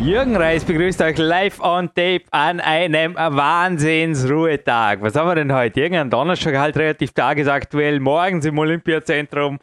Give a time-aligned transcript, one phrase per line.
[0.00, 4.98] Jürgen Reis begrüßt euch live on tape an einem Wahnsinnsruhetag.
[5.00, 5.80] Was haben wir denn heute?
[5.80, 9.58] Irgendein Donnerstag halt relativ tagesaktuell, morgens im Olympiazentrum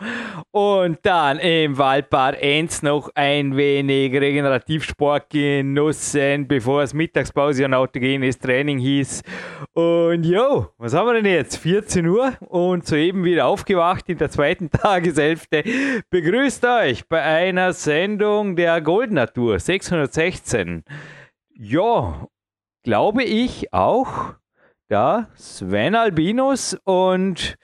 [0.51, 8.37] und dann im Waldbad Enz noch ein wenig Regenerativsport genussen, bevor es Mittagspause und autogenes
[8.37, 9.23] Training hieß.
[9.71, 11.55] Und jo, was haben wir denn jetzt?
[11.57, 15.63] 14 Uhr und soeben wieder aufgewacht in der zweiten Tageshälfte.
[16.09, 20.83] Begrüßt euch bei einer Sendung der Goldnatur 660 16.
[21.53, 22.25] Ja,
[22.83, 24.33] glaube ich auch.
[24.89, 27.57] Da Sven Albinus und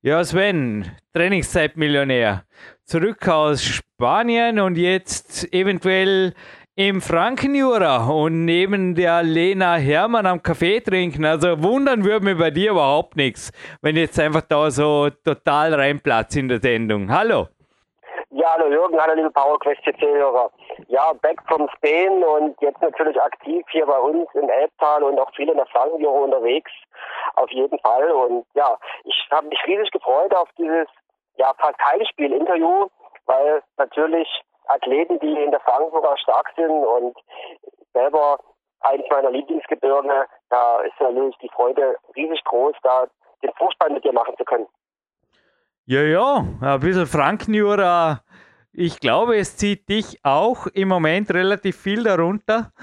[0.00, 2.44] ja, Sven, Trainingszeitmillionär.
[2.84, 6.32] Zurück aus Spanien und jetzt eventuell
[6.74, 11.26] im Frankenjura und neben der Lena Hermann am Kaffee trinken.
[11.26, 16.36] Also wundern würde mir bei dir überhaupt nichts, wenn jetzt einfach da so total reinplatzt
[16.36, 17.10] in der Sendung.
[17.10, 17.48] Hallo.
[18.30, 20.50] Ja, hallo Jürgen, hallo liebe PowerQuest CC-Hörer.
[20.88, 25.30] Ja, back from Spain und jetzt natürlich aktiv hier bei uns im Elbtal und auch
[25.34, 26.70] viele in der Frankenjura unterwegs.
[27.34, 28.10] Auf jeden Fall.
[28.10, 30.86] Und ja, ich habe mich riesig gefreut auf dieses
[31.36, 32.88] ja fast Heimspiel-Interview,
[33.26, 34.28] weil natürlich
[34.68, 37.16] Athleten, die in der Frankenjura stark sind und
[37.92, 38.38] selber
[38.80, 43.06] eines meiner Lieblingsgebirge, da ist natürlich die Freude riesig groß, da
[43.42, 44.66] den Fußball mit dir machen zu können.
[45.86, 48.20] Ja, ja, ein bisschen Frankenjura.
[48.78, 52.74] Ich glaube, es zieht dich auch im Moment relativ viel darunter.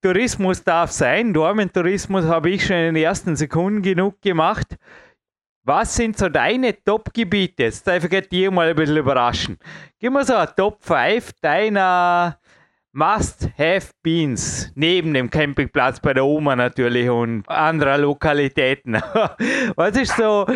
[0.00, 1.34] Tourismus darf sein.
[1.34, 4.76] Dormentourismus habe ich schon in den ersten Sekunden genug gemacht.
[5.64, 7.64] Was sind so deine Top-Gebiete?
[7.64, 9.58] Jetzt darf ich dir mal ein bisschen überraschen.
[9.98, 12.38] Gib mir so ein Top 5 deiner
[12.96, 18.94] Must-Have-Beans neben dem Campingplatz bei der Oma natürlich und anderer Lokalitäten.
[19.76, 20.46] Was ist so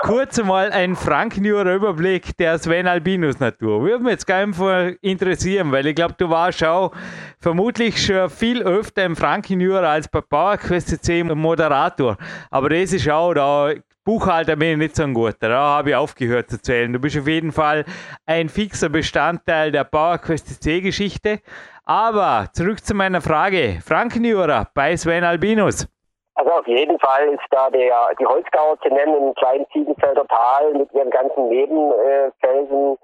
[0.00, 3.82] kurz mal ein Frankenjurer Überblick der Sven Albinus Natur?
[3.82, 6.92] Würde mich jetzt einfach interessieren, weil ich glaube, du warst auch
[7.40, 12.18] vermutlich schon viel öfter im Frankenjurer als bei PowerQuest C Moderator.
[12.50, 13.72] Aber das ist auch da
[14.06, 16.92] Buchhalter bin ich nicht so ein guter, da habe ich aufgehört zu zählen.
[16.92, 17.84] Du bist auf jeden Fall
[18.24, 21.40] ein fixer Bestandteil der PowerQuest C-Geschichte.
[21.82, 23.80] Aber zurück zu meiner Frage.
[23.84, 25.88] Frankenjura bei Sven Albinus.
[26.36, 30.74] Also auf jeden Fall ist da der, die Holzgauer zu nennen, im kleinen Ziegenfelder Tal
[30.74, 32.98] mit ihren ganzen Nebenfelsen.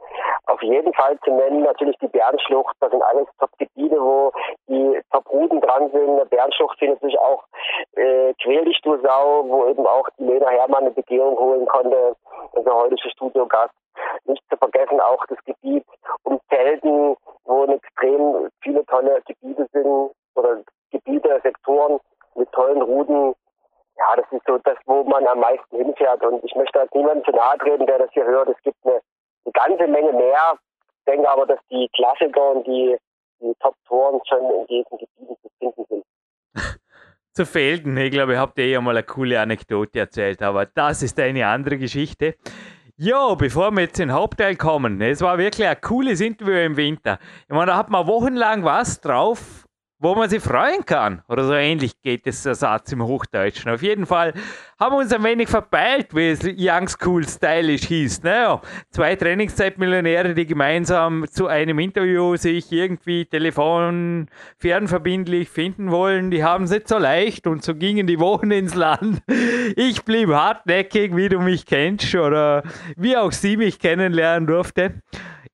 [0.47, 2.77] Auf jeden Fall zu nennen natürlich die Bernschlucht.
[2.81, 4.33] Das sind alles Top-Gebiete, wo
[4.69, 6.19] die Top-Routen dran sind.
[6.19, 7.43] Der Bernschlucht sind natürlich auch
[7.97, 12.15] äh, Quäl dich du Sau, wo eben auch die Lena Hermann eine Begehung holen konnte,
[12.53, 13.73] unser heutige Studiogast.
[14.27, 15.87] Nicht zu vergessen auch das Gebiet
[16.25, 20.59] um Zelten, wo extrem viele tolle Gebiete sind oder
[20.91, 21.99] Gebiete, Sektoren,
[22.35, 23.35] mit tollen Routen.
[23.97, 26.23] Ja, das ist so das, wo man am meisten hinfährt.
[26.25, 28.49] Und ich möchte halt niemandem zu nahe treten, der das hier hört.
[28.49, 29.01] Es gibt eine,
[29.45, 30.59] eine ganze Menge mehr.
[30.99, 32.97] Ich denke aber, dass die Klassiker und die,
[33.41, 36.05] die Top-Touren schon in diesen Gebieten zu finden sind.
[37.33, 41.03] zu Felden, ich glaube, ich habe dir ja mal eine coole Anekdote erzählt, aber das
[41.03, 42.37] ist eine andere Geschichte.
[42.97, 46.77] Jo, bevor wir jetzt in den Hauptteil kommen, es war wirklich ein cooles Interview im
[46.77, 47.19] Winter.
[47.49, 49.65] Ich meine, da hat man wochenlang was drauf
[50.03, 51.23] wo man sich freuen kann.
[51.29, 53.71] Oder so ähnlich geht es der Satz im Hochdeutschen.
[53.71, 54.35] Auf jeden Fall
[54.79, 58.25] haben wir uns ein wenig verpeilt, wie es Young School Stylish hieß.
[58.25, 58.61] Naja,
[58.91, 64.27] zwei Trainingszeitmillionäre, die gemeinsam zu einem Interview sich irgendwie telefon
[64.59, 68.75] fernverbindlich finden wollen, die haben es nicht so leicht und so gingen die Wochen ins
[68.75, 69.23] Land.
[69.77, 72.65] Ich blieb hartnäckig, wie du mich kennst oder
[72.97, 74.95] wie auch sie mich kennenlernen durfte.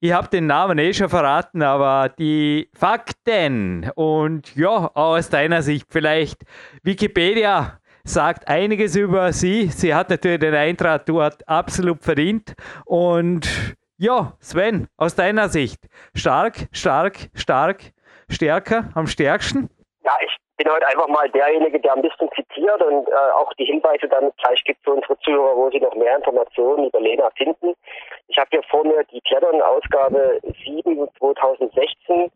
[0.01, 5.89] Ich habe den Namen eh schon verraten, aber die Fakten und ja, aus deiner Sicht
[5.91, 6.43] vielleicht
[6.85, 9.67] Wikipedia sagt einiges über sie.
[9.67, 12.55] Sie hat natürlich den Eintrag dort absolut verdient.
[12.85, 13.49] Und
[13.97, 15.81] ja, Sven, aus deiner Sicht,
[16.15, 17.83] stark, stark, stark,
[18.31, 19.69] stärker, am stärksten?
[20.05, 23.65] Ja, ich bin heute einfach mal derjenige, der ein bisschen zitiert und äh, auch die
[23.65, 27.75] Hinweise dann gleich gibt für unsere Zuhörer, wo sie noch mehr Informationen über Lena finden.
[28.29, 32.31] Ich habe hier vor mir die Klettern-Ausgabe 7 2016.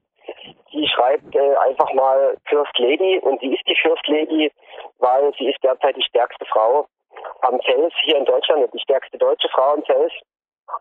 [0.72, 4.50] Die schreibt äh, einfach mal First Lady und sie ist die First Lady,
[4.98, 6.86] weil sie ist derzeit die stärkste Frau
[7.42, 10.12] am Fels hier in Deutschland und die stärkste deutsche Frau am Fels.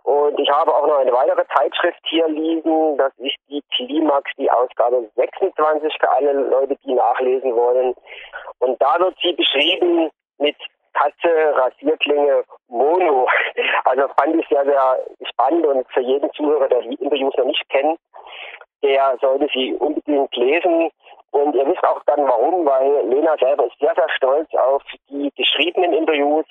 [0.03, 2.97] Und ich habe auch noch eine weitere Zeitschrift hier liegen.
[2.97, 7.93] Das ist die Klimax, die Ausgabe 26 für alle Leute, die nachlesen wollen.
[8.59, 10.55] Und da wird sie beschrieben mit
[10.93, 13.27] Katze, Rasierklinge, Mono.
[13.85, 14.99] Also fand ich sehr, sehr
[15.29, 17.99] spannend und für jeden Zuhörer, der die Interviews noch nicht kennt,
[18.83, 20.89] der sollte sie unbedingt lesen.
[21.31, 25.31] Und ihr wisst auch dann warum, weil Lena selber ist sehr, sehr stolz auf die
[25.37, 26.45] geschriebenen Interviews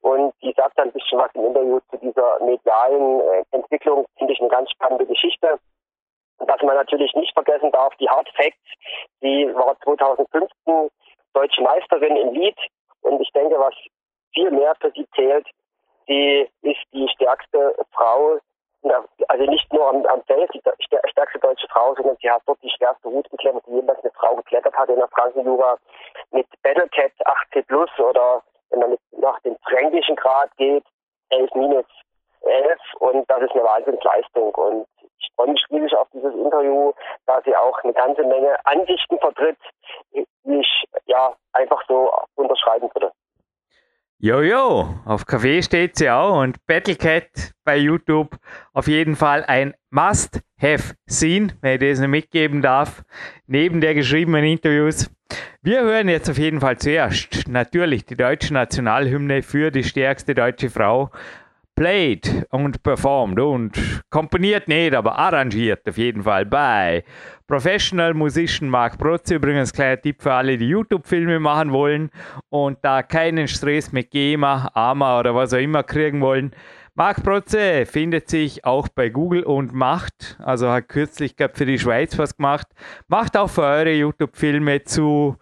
[0.00, 4.06] und die sagt dann ein bisschen was im Interview zu dieser medialen äh, Entwicklung.
[4.18, 5.58] Finde ich eine ganz spannende Geschichte.
[6.38, 8.58] Und was man natürlich nicht vergessen darf, die Hard Facts,
[9.22, 10.90] die war 2015
[11.32, 12.56] deutsche Meisterin im Lied.
[13.14, 13.74] Und ich denke, was
[14.34, 15.46] viel mehr für sie zählt,
[16.06, 18.38] sie ist die stärkste Frau
[19.28, 20.60] also nicht nur am, am Feld, die
[21.10, 24.36] stärkste deutsche Frau, sondern sie hat dort die schwerste Route geklettert, die jemals eine Frau
[24.36, 25.78] geklettert hat in der Frankenjura
[26.32, 30.84] mit Battlecat 8C Plus oder wenn man nach dem fränkischen Grad geht,
[31.30, 31.86] 11 minus
[32.42, 34.54] 11 und das ist eine Wahnsinnsleistung.
[34.54, 34.86] Und
[35.18, 36.92] ich freue mich riesig auf dieses Interview,
[37.26, 39.58] da sie auch eine ganze Menge Ansichten vertritt,
[40.44, 43.12] ich ja einfach so unterschreiben würde.
[44.18, 48.36] Jojo, auf Kaffee steht sie auch und Battlecat bei YouTube
[48.72, 53.02] auf jeden Fall ein Must-Have-Scene, wenn ich das nicht mitgeben darf,
[53.46, 55.10] neben der geschriebenen Interviews.
[55.62, 60.70] Wir hören jetzt auf jeden Fall zuerst natürlich die deutsche Nationalhymne für die stärkste deutsche
[60.70, 61.10] Frau
[61.74, 67.04] played und performed und komponiert nicht, aber arrangiert auf jeden Fall bei
[67.46, 69.34] Professional Musician Mark Protze.
[69.34, 72.10] Übrigens kleiner Tipp für alle, die YouTube-Filme machen wollen
[72.48, 76.52] und da keinen Stress mit GEMA, AMA oder was auch immer kriegen wollen.
[76.96, 82.16] Mark Protze findet sich auch bei Google und macht, also hat kürzlich für die Schweiz
[82.18, 82.68] was gemacht,
[83.08, 85.36] macht auch für eure YouTube-Filme zu,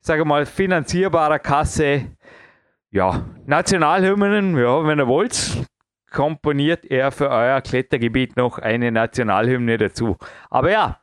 [0.00, 2.10] sage mal, finanzierbarer Kasse
[2.90, 5.64] ja, Nationalhymnen, ja, wenn ihr wollt,
[6.10, 10.16] komponiert er für euer Klettergebiet noch eine Nationalhymne dazu.
[10.50, 11.00] Aber ja,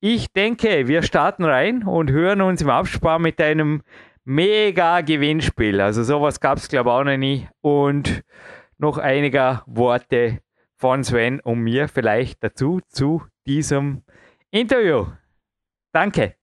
[0.00, 3.82] ich denke, wir starten rein und hören uns im Abspann mit einem
[4.24, 5.80] mega Gewinnspiel.
[5.80, 7.48] Also sowas gab es glaube ich auch noch nie.
[7.60, 8.22] Und
[8.78, 10.40] noch einiger Worte
[10.76, 14.02] von Sven und mir vielleicht dazu zu diesem
[14.50, 15.06] Interview.
[15.92, 16.34] Danke.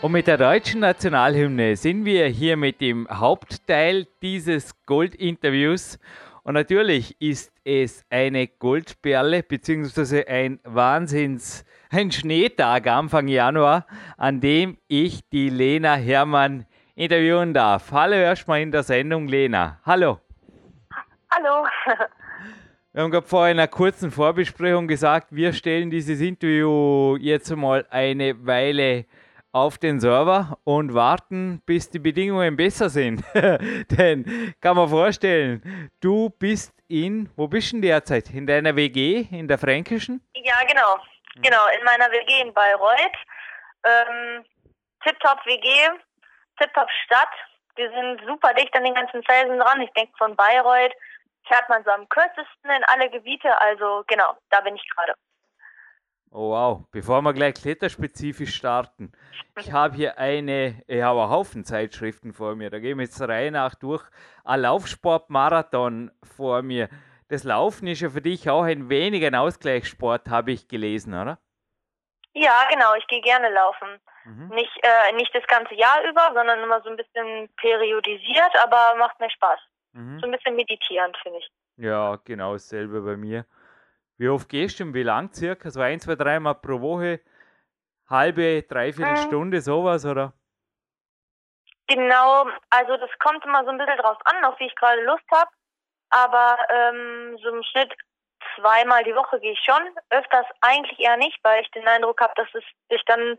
[0.00, 5.98] Und mit der deutschen Nationalhymne sind wir hier mit dem Hauptteil dieses Gold-Interviews.
[6.44, 13.86] Und natürlich ist es eine Goldperle, beziehungsweise ein Wahnsinns, ein Schneetag Anfang Januar,
[14.16, 17.90] an dem ich die Lena Hermann interviewen darf.
[17.90, 19.80] Hallo erstmal in der Sendung, Lena.
[19.84, 20.20] Hallo.
[21.28, 21.66] Hallo.
[22.92, 28.44] Wir haben gerade in einer kurzen Vorbesprechung gesagt, wir stellen dieses Interview jetzt mal eine
[28.46, 29.04] Weile
[29.52, 33.22] auf den Server und warten, bis die Bedingungen besser sind.
[33.34, 38.30] Denn kann man vorstellen, du bist in, wo bist du denn derzeit?
[38.30, 40.20] In deiner WG, in der Fränkischen?
[40.34, 40.98] Ja, genau.
[41.42, 43.16] Genau, in meiner WG in Bayreuth.
[43.84, 44.44] Ähm,
[45.04, 45.88] Tipptopp WG,
[46.58, 47.28] Tipptopp Stadt.
[47.76, 49.80] Wir sind super dicht an den ganzen Felsen dran.
[49.80, 50.92] Ich denke, von Bayreuth
[51.46, 53.56] fährt man so am kürzesten in alle Gebiete.
[53.60, 55.14] Also genau, da bin ich gerade.
[56.30, 59.12] Oh wow, bevor wir gleich kletterspezifisch starten,
[59.58, 63.20] ich habe hier eine, ich habe einen Haufen Zeitschriften vor mir, da gehen wir jetzt
[63.20, 64.04] Reihe nach durch.
[64.44, 66.90] Ein Laufsportmarathon vor mir.
[67.28, 71.38] Das Laufen ist ja für dich auch ein wenig ein Ausgleichssport, habe ich gelesen, oder?
[72.34, 73.88] Ja, genau, ich gehe gerne laufen.
[74.24, 74.48] Mhm.
[74.48, 79.18] Nicht, äh, nicht das ganze Jahr über, sondern immer so ein bisschen periodisiert, aber macht
[79.18, 79.60] mir Spaß.
[79.92, 80.20] Mhm.
[80.20, 81.50] So ein bisschen meditierend, finde ich.
[81.76, 83.46] Ja, genau dasselbe bei mir.
[84.18, 85.70] Wie oft gehst du und wie lang circa?
[85.70, 87.20] So ein, zwei, dreimal pro Woche?
[88.10, 89.22] Halbe, dreiviertel hm.
[89.28, 90.32] Stunde, sowas, oder?
[91.86, 95.24] Genau, also das kommt immer so ein bisschen drauf an, auf wie ich gerade Lust
[95.30, 95.50] habe.
[96.10, 97.94] Aber ähm, so im Schnitt
[98.56, 99.82] zweimal die Woche gehe ich schon.
[100.10, 103.38] Öfters eigentlich eher nicht, weil ich den Eindruck habe, dass es sich dann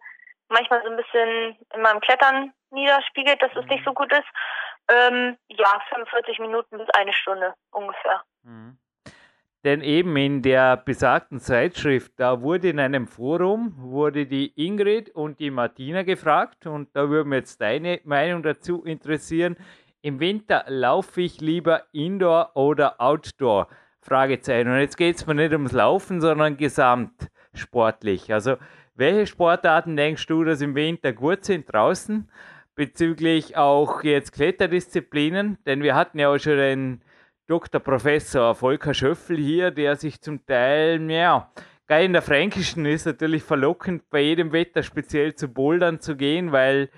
[0.50, 3.96] manchmal so ein bisschen in meinem Klettern niederspiegelt, dass es nicht so mhm.
[3.96, 4.28] gut ist.
[4.88, 8.24] Ähm, ja, 45 Minuten bis eine Stunde ungefähr.
[8.44, 8.80] Mhm.
[9.66, 15.40] Denn eben in der besagten Zeitschrift, da wurde in einem Forum, wurde die Ingrid und
[15.40, 19.58] die Martina gefragt und da würde mich jetzt deine Meinung dazu interessieren.
[20.02, 23.68] Im Winter laufe ich lieber Indoor oder Outdoor?
[24.02, 24.70] Fragezeichen.
[24.70, 28.32] Und jetzt geht es mir nicht ums Laufen, sondern gesamtsportlich.
[28.32, 28.56] Also
[28.96, 32.30] welche Sportarten denkst du, dass im Winter gut sind draußen?
[32.80, 37.02] bezüglich auch jetzt Kletterdisziplinen, denn wir hatten ja auch schon den
[37.50, 37.82] Dr.
[37.82, 41.50] Professor Volker Schöffel hier, der sich zum Teil, ja,
[41.88, 46.52] geil in der Fränkischen ist natürlich verlockend, bei jedem Wetter speziell zu Bouldern zu gehen,
[46.52, 46.92] weil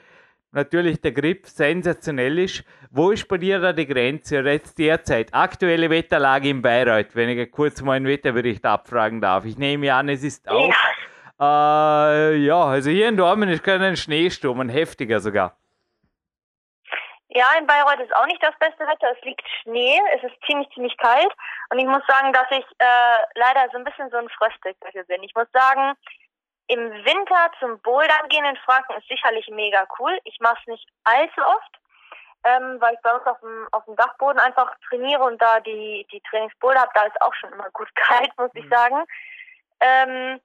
[0.52, 2.66] natürlich der Grip sensationell ist.
[2.90, 5.34] Wo ist bei dir da die Grenze jetzt derzeit?
[5.34, 9.46] Aktuelle Wetterlage in Bayreuth, wenn ich kurz mal einen Wetterbericht abfragen darf.
[9.46, 10.74] Ich nehme an, es ist auch.
[11.40, 15.61] Ja, äh, ja also hier in Dormen ist gerade ein Schneesturm, ein heftiger sogar.
[17.34, 19.16] Ja, in Bayreuth ist auch nicht das beste Wetter.
[19.16, 21.32] Es liegt Schnee, es ist ziemlich, ziemlich kalt.
[21.70, 25.24] Und ich muss sagen, dass ich äh, leider so ein bisschen so ein Fröstelköcher bin.
[25.24, 25.94] Ich muss sagen,
[26.68, 30.20] im Winter zum Bouldern gehen in Franken ist sicherlich mega cool.
[30.26, 31.80] Ich mache es nicht allzu oft,
[32.44, 36.06] ähm, weil ich bei uns auf dem, auf dem Dachboden einfach trainiere und da die,
[36.12, 36.92] die Trainingsboulder habe.
[36.94, 38.70] Da ist auch schon immer gut kalt, muss ich mhm.
[38.70, 39.06] sagen.
[39.80, 40.42] Ähm,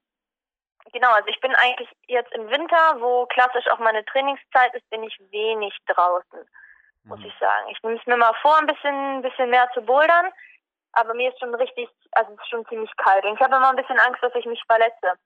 [0.93, 5.03] genau, also ich bin eigentlich jetzt im Winter, wo klassisch auch meine Trainingszeit ist, bin
[5.03, 6.47] ich wenig draußen
[7.07, 7.27] muss mhm.
[7.27, 7.69] ich sagen.
[7.71, 10.31] Ich nehme es mir mal vor, ein bisschen, ein bisschen mehr zu bouldern,
[10.93, 13.25] aber mir ist schon richtig, also es ist schon ziemlich kalt.
[13.25, 15.19] Und ich habe immer ein bisschen Angst, dass ich mich verletze.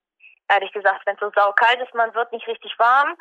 [0.48, 3.16] Ehrlich gesagt, wenn es so saukalt ist, man wird nicht richtig warm.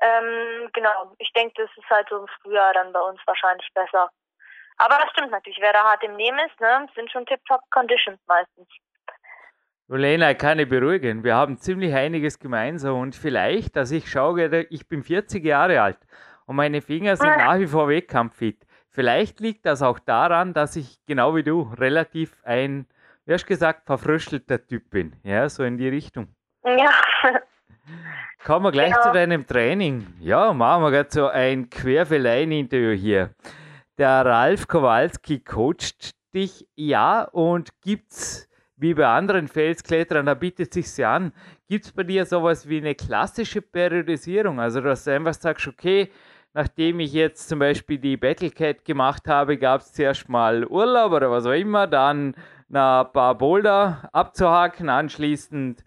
[0.00, 4.10] Ähm, genau, ich denke, das ist halt so im Frühjahr dann bei uns wahrscheinlich besser.
[4.76, 8.20] Aber das stimmt natürlich, wer da hart im Nehmen ist, ne, sind schon tip-top Conditions
[8.26, 8.68] meistens.
[9.88, 11.24] Lena, ich kann dich beruhigen.
[11.24, 15.98] Wir haben ziemlich einiges gemeinsam und vielleicht, dass ich schaue, ich bin 40 Jahre alt
[16.48, 18.66] und meine Finger sind nach wie vor wettkampffit.
[18.88, 22.86] Vielleicht liegt das auch daran, dass ich genau wie du relativ ein,
[23.26, 25.14] wie hast du gesagt, verfröstelter Typ bin.
[25.22, 26.28] Ja, so in die Richtung.
[26.64, 26.90] Ja.
[28.44, 29.02] Kommen wir gleich ja.
[29.02, 30.06] zu deinem Training.
[30.20, 33.34] Ja, machen wir gerade so ein Querfelein-Interview hier.
[33.98, 40.96] Der Ralf Kowalski coacht dich, ja, und gibt's wie bei anderen Felskletterern, da bietet sich
[40.96, 41.32] ja an,
[41.68, 44.60] gibt es bei dir sowas wie eine klassische Periodisierung?
[44.60, 46.10] Also, dass du einfach sagst, okay,
[46.58, 51.30] nachdem ich jetzt zum Beispiel die Battlecat gemacht habe, gab es zuerst mal Urlaub oder
[51.30, 52.34] was auch immer, dann
[52.68, 55.84] ein paar Boulder abzuhaken, anschließend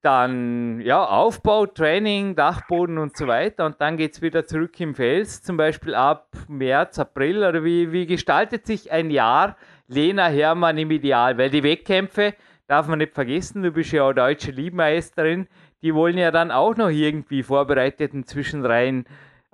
[0.00, 4.94] dann ja, Aufbau, Training, Dachboden und so weiter und dann geht es wieder zurück im
[4.94, 9.56] Fels, zum Beispiel ab März, April oder wie, wie gestaltet sich ein Jahr
[9.88, 11.36] Lena Hermann im Ideal?
[11.38, 12.34] Weil die Wettkämpfe,
[12.68, 15.48] darf man nicht vergessen, du bist ja auch deutsche Liebmeisterin,
[15.82, 19.04] die wollen ja dann auch noch irgendwie vorbereiteten Zwischenreihen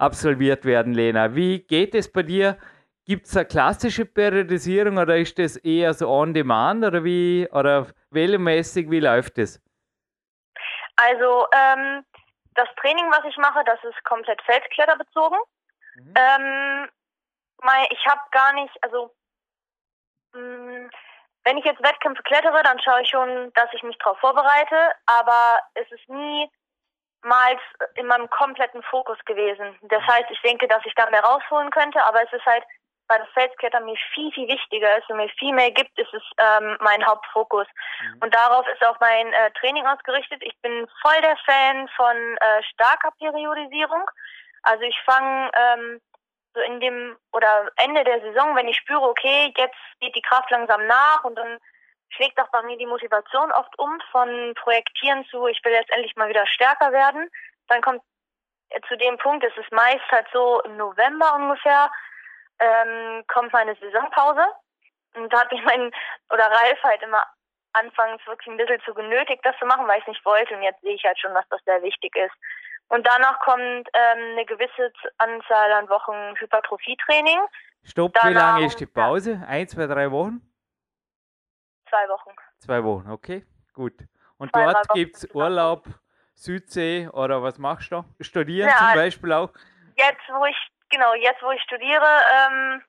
[0.04, 1.34] absolviert werden, Lena.
[1.34, 2.58] Wie geht es bei dir?
[3.06, 7.86] Gibt es eine klassische Periodisierung oder ist das eher so on demand oder wie oder
[8.10, 9.60] wellenmäßig, wie läuft es?
[10.96, 12.04] Also ähm,
[12.54, 15.38] das Training, was ich mache, das ist komplett Feldkletterbezogen.
[15.96, 16.14] Mhm.
[16.16, 16.88] Ähm,
[17.62, 19.14] mein, ich habe gar nicht, also
[20.32, 20.90] mh, mm,
[21.44, 25.58] wenn ich jetzt Wettkämpfe klettere, dann schaue ich schon, dass ich mich darauf vorbereite, aber
[25.74, 26.50] es ist nie
[27.24, 27.58] mal
[27.96, 29.76] in meinem kompletten Fokus gewesen.
[29.82, 30.06] Das mhm.
[30.06, 32.64] heißt, ich denke, dass ich da mehr rausholen könnte, aber es ist halt,
[33.08, 36.22] weil das Feldklettern mir viel, viel wichtiger ist und mir viel mehr gibt, ist es
[36.38, 37.66] ähm, mein Hauptfokus.
[38.00, 38.22] Mhm.
[38.22, 40.42] Und darauf ist auch mein äh, Training ausgerichtet.
[40.42, 44.10] Ich bin voll der Fan von äh, starker Periodisierung.
[44.62, 46.00] Also ich fange ähm,
[46.54, 50.50] so in dem oder Ende der Saison, wenn ich spüre, okay, jetzt geht die Kraft
[50.50, 51.58] langsam nach und dann
[52.14, 56.16] schlägt auch bei mir die Motivation oft um von Projektieren zu, ich will jetzt endlich
[56.16, 57.30] mal wieder stärker werden.
[57.68, 58.02] Dann kommt
[58.88, 61.90] zu dem Punkt, es ist meist halt so im November ungefähr,
[62.58, 64.46] ähm, kommt meine Saisonpause.
[65.14, 65.92] Und da hat mich mein,
[66.30, 67.22] oder Ralf halt immer
[67.72, 70.56] anfangs wirklich ein bisschen zu genötigt, das zu machen, weil ich es nicht wollte.
[70.56, 72.34] Und jetzt sehe ich halt schon, dass das sehr wichtig ist.
[72.88, 77.40] Und danach kommt ähm, eine gewisse Anzahl an Wochen Hypertrophietraining.
[77.82, 79.42] Stopp, danach, wie lange ist die Pause?
[79.46, 80.40] Ein, zwei, drei Wochen?
[81.94, 82.30] Zwei Wochen.
[82.58, 83.94] Zwei Wochen, okay, gut.
[84.36, 85.84] Und Zwei dort gibt es Urlaub,
[86.34, 88.04] Südsee oder was machst du?
[88.20, 89.50] Studieren ja, zum Beispiel auch?
[89.96, 90.56] Jetzt, wo ich,
[90.90, 92.82] genau, jetzt wo ich studiere, ähm,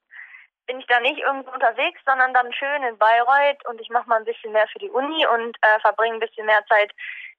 [0.66, 4.18] bin ich da nicht irgendwo unterwegs, sondern dann schön in Bayreuth und ich mache mal
[4.18, 6.92] ein bisschen mehr für die Uni und äh, verbringe ein bisschen mehr Zeit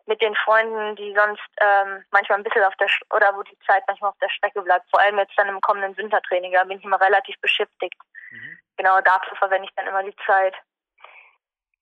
[0.07, 3.59] mit den Freunden, die sonst ähm, manchmal ein bisschen auf der Sch oder wo die
[3.67, 4.89] Zeit manchmal auf der Strecke bleibt.
[4.91, 7.99] Vor allem jetzt dann im kommenden Wintertraining, da bin ich immer relativ beschäftigt.
[8.31, 8.59] Mhm.
[8.77, 10.55] Genau dafür verwende ich dann immer die Zeit.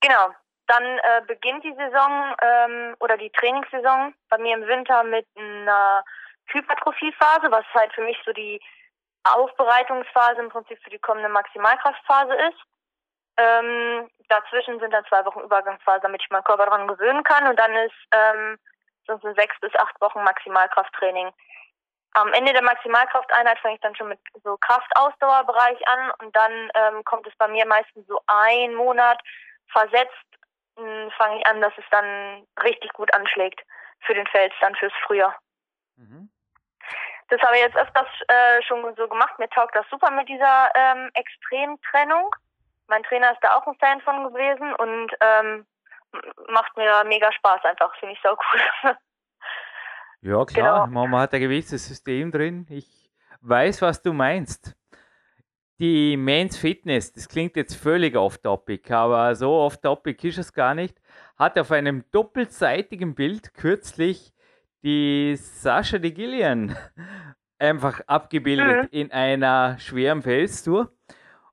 [0.05, 0.35] Genau.
[0.67, 6.05] Dann äh, beginnt die Saison ähm, oder die Trainingssaison bei mir im Winter mit einer
[6.47, 8.61] Hypertrophiephase, was halt für mich so die
[9.25, 12.59] Aufbereitungsphase im Prinzip für die kommende Maximalkraftphase ist.
[13.37, 17.49] Ähm, dazwischen sind dann zwei Wochen Übergangsphase, damit ich meinen Körper daran gewöhnen kann.
[17.49, 18.59] Und dann ist ähm,
[19.07, 21.33] so sechs bis acht Wochen Maximalkrafttraining.
[22.13, 27.05] Am Ende der Maximalkrafteinheit fange ich dann schon mit so Kraftausdauerbereich an und dann ähm,
[27.05, 29.21] kommt es bei mir meistens so ein Monat
[29.71, 30.35] versetzt
[30.79, 33.61] hm, fange ich an, dass es dann richtig gut anschlägt
[34.01, 35.37] für den Fels, dann fürs Frühjahr.
[35.97, 36.29] Mhm.
[37.29, 39.39] das habe ich jetzt öfters äh, schon so gemacht.
[39.39, 42.35] Mir taugt das super mit dieser ähm, Extremtrennung.
[42.89, 45.67] Mein Trainer ist da auch ein Fan von gewesen und ähm,
[46.49, 47.95] macht mir mega Spaß einfach.
[47.99, 48.97] Finde ich so cool.
[50.21, 50.87] ja, klar.
[50.87, 51.07] Genau.
[51.07, 52.67] Man hat ein gewisses System drin.
[52.69, 54.77] Ich weiß, was du meinst.
[55.81, 61.01] Die Men's Fitness, das klingt jetzt völlig off-topic, aber so off-topic ist es gar nicht,
[61.37, 64.33] hat auf einem doppelseitigen Bild kürzlich
[64.85, 66.77] die Sascha de Gillian
[67.59, 68.99] einfach abgebildet mhm.
[68.99, 70.93] in einer schweren Felstour.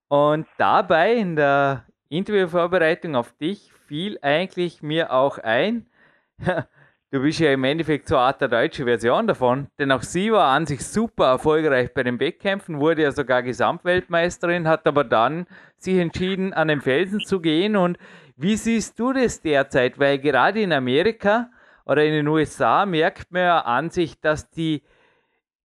[0.08, 5.90] Und dabei in der Interviewvorbereitung auf dich fiel eigentlich mir auch ein,
[7.12, 10.32] du bist ja im Endeffekt so eine Art der deutsche Version davon, denn auch sie
[10.32, 15.46] war an sich super erfolgreich bei den Wettkämpfen, wurde ja sogar Gesamtweltmeisterin, hat aber dann
[15.77, 17.75] sich entschieden, an den Felsen zu gehen.
[17.75, 17.98] Und
[18.38, 20.00] wie siehst du das derzeit?
[20.00, 21.50] Weil gerade in Amerika
[21.86, 24.82] oder in den USA merkt man ja an sich, dass die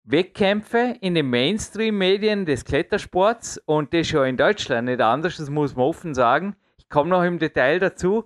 [0.03, 5.77] Wettkämpfe in den Mainstream-Medien des Klettersports und das schon in Deutschland nicht anders, das muss
[5.77, 6.57] man offen sagen.
[6.77, 8.25] Ich komme noch im Detail dazu,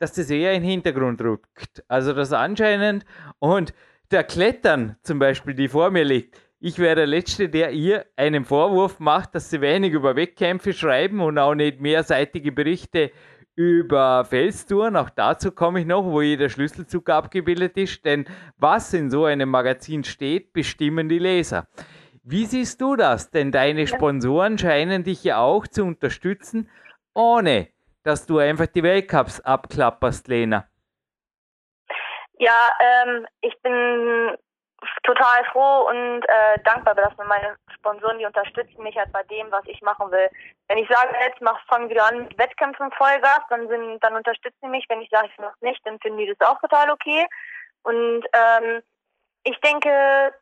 [0.00, 1.84] dass das eher in den Hintergrund rückt.
[1.86, 3.04] Also das anscheinend
[3.38, 3.72] und
[4.10, 8.44] der Klettern zum Beispiel, die vor mir liegt, ich wäre der Letzte, der ihr einen
[8.44, 13.12] Vorwurf macht, dass sie wenig über Wettkämpfe schreiben und auch nicht mehrseitige Berichte
[13.54, 14.96] über Felstouren.
[14.96, 18.04] Auch dazu komme ich noch, wo jeder Schlüsselzug abgebildet ist.
[18.04, 18.26] Denn
[18.58, 21.66] was in so einem Magazin steht, bestimmen die Leser.
[22.24, 23.30] Wie siehst du das?
[23.30, 26.68] Denn deine Sponsoren scheinen dich ja auch zu unterstützen,
[27.14, 27.68] ohne
[28.02, 30.66] dass du einfach die Weltcups abklapperst, Lena.
[32.38, 34.36] Ja, ähm, ich bin
[35.02, 39.64] total froh und äh, dankbar, dass meine Sponsoren, die unterstützen mich halt bei dem, was
[39.66, 40.28] ich machen will.
[40.68, 44.58] Wenn ich sage, jetzt mach, fang wieder an mit Wettkämpfen Vollgas, dann sind, dann unterstützen
[44.62, 44.86] sie mich.
[44.88, 47.26] Wenn ich sage, ich mach's nicht, dann finden die das auch total okay.
[47.82, 48.82] Und ähm,
[49.44, 50.34] ich denke,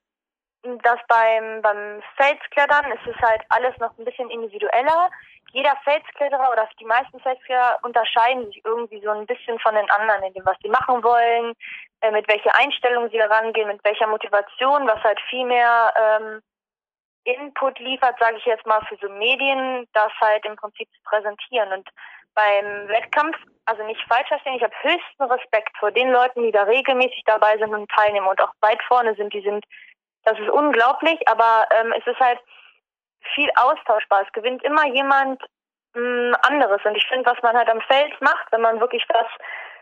[0.62, 5.10] dass beim, beim Felsklettern ist es halt alles noch ein bisschen individueller.
[5.52, 10.22] Jeder Felskletterer oder die meisten Felskletterer unterscheiden sich irgendwie so ein bisschen von den anderen
[10.24, 11.54] in dem, was sie machen wollen,
[12.00, 16.42] äh, mit welcher Einstellung sie herangehen, mit welcher Motivation, was halt viel mehr ähm,
[17.24, 21.72] Input liefert, sage ich jetzt mal, für so Medien, das halt im Prinzip zu präsentieren.
[21.72, 21.88] Und
[22.34, 26.62] beim Wettkampf, also nicht falsch verstehen, ich habe höchsten Respekt vor den Leuten, die da
[26.62, 29.32] regelmäßig dabei sind und teilnehmen und auch weit vorne sind.
[29.32, 29.64] Die sind,
[30.24, 32.38] das ist unglaublich, aber ähm, es ist halt
[33.34, 34.22] viel austauschbar.
[34.26, 35.42] Es gewinnt immer jemand
[35.94, 36.80] mh, hm, anderes.
[36.84, 39.26] Und ich finde, was man halt am Feld macht, wenn man wirklich was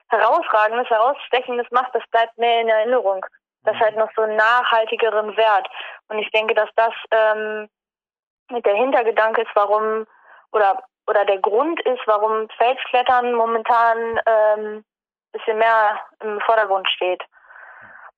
[0.09, 3.25] Herausragendes, Herausstechendes macht, das bleibt mehr in Erinnerung.
[3.65, 3.81] Das mhm.
[3.81, 5.69] halt noch so einen nachhaltigeren Wert.
[6.09, 7.69] Und ich denke, dass das ähm,
[8.51, 10.07] mit der Hintergedanke ist, warum
[10.53, 14.85] oder oder der Grund ist, warum Felsklettern momentan ähm,
[15.37, 17.23] bisschen mehr im Vordergrund steht.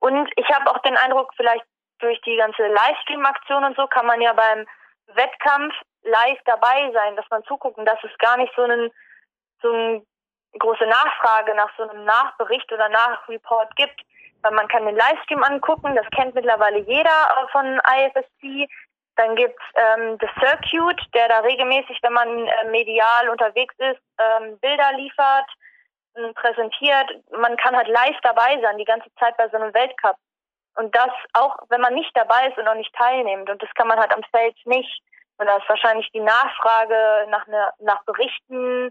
[0.01, 1.65] Und ich habe auch den Eindruck, vielleicht
[1.99, 4.67] durch die ganze Livestream-Aktion und so kann man ja beim
[5.15, 8.91] Wettkampf live dabei sein, dass man zuguckt und dass es gar nicht so einen
[9.61, 10.03] so eine
[10.59, 14.01] große Nachfrage nach so einem Nachbericht oder Nachreport gibt.
[14.43, 18.69] Weil man kann den Livestream angucken, das kennt mittlerweile jeder von IFSC.
[19.17, 24.57] Dann gibt's ähm, The Circuit, der da regelmäßig, wenn man äh, medial unterwegs ist, ähm,
[24.61, 25.51] Bilder liefert,
[26.15, 27.11] äh, präsentiert.
[27.33, 30.15] Man kann halt live dabei sein, die ganze Zeit bei so einem Weltcup.
[30.79, 33.51] Und das auch, wenn man nicht dabei ist und auch nicht teilnimmt.
[33.51, 35.03] Und das kann man halt am Feld nicht.
[35.39, 38.91] Und da ist wahrscheinlich die Nachfrage nach, ne, nach Berichten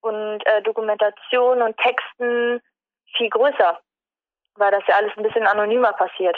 [0.00, 2.60] und äh, Dokumentation und Texten
[3.16, 3.78] viel größer
[4.58, 6.36] weil das ja alles ein bisschen anonymer passiert.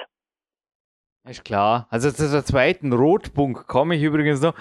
[1.28, 1.86] Ist klar.
[1.90, 4.54] Also zu der zweiten Rotpunkt komme ich übrigens noch.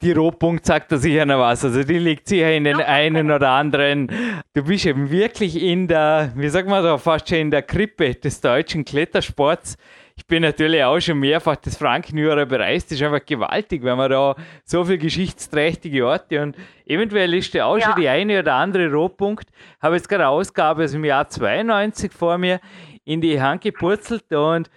[0.00, 1.64] Die Rotpunkt sagt da sicher noch was.
[1.64, 4.10] Also die liegt sicher in den einen oder anderen.
[4.54, 8.14] Du bist eben wirklich in der, wie sagt man da, fast schon in der Krippe
[8.14, 9.76] des deutschen Klettersports
[10.16, 12.90] ich bin natürlich auch schon mehrfach das Frankenjura bereist.
[12.90, 17.66] Das ist einfach gewaltig, wenn man da so viele geschichtsträchtige Orte und eventuell ist da
[17.66, 17.86] auch ja.
[17.86, 19.48] schon die eine oder andere Rohpunkt.
[19.80, 22.60] Habe jetzt gerade eine Ausgabe aus dem Jahr 92 vor mir
[23.04, 24.70] in die Hand gepurzelt und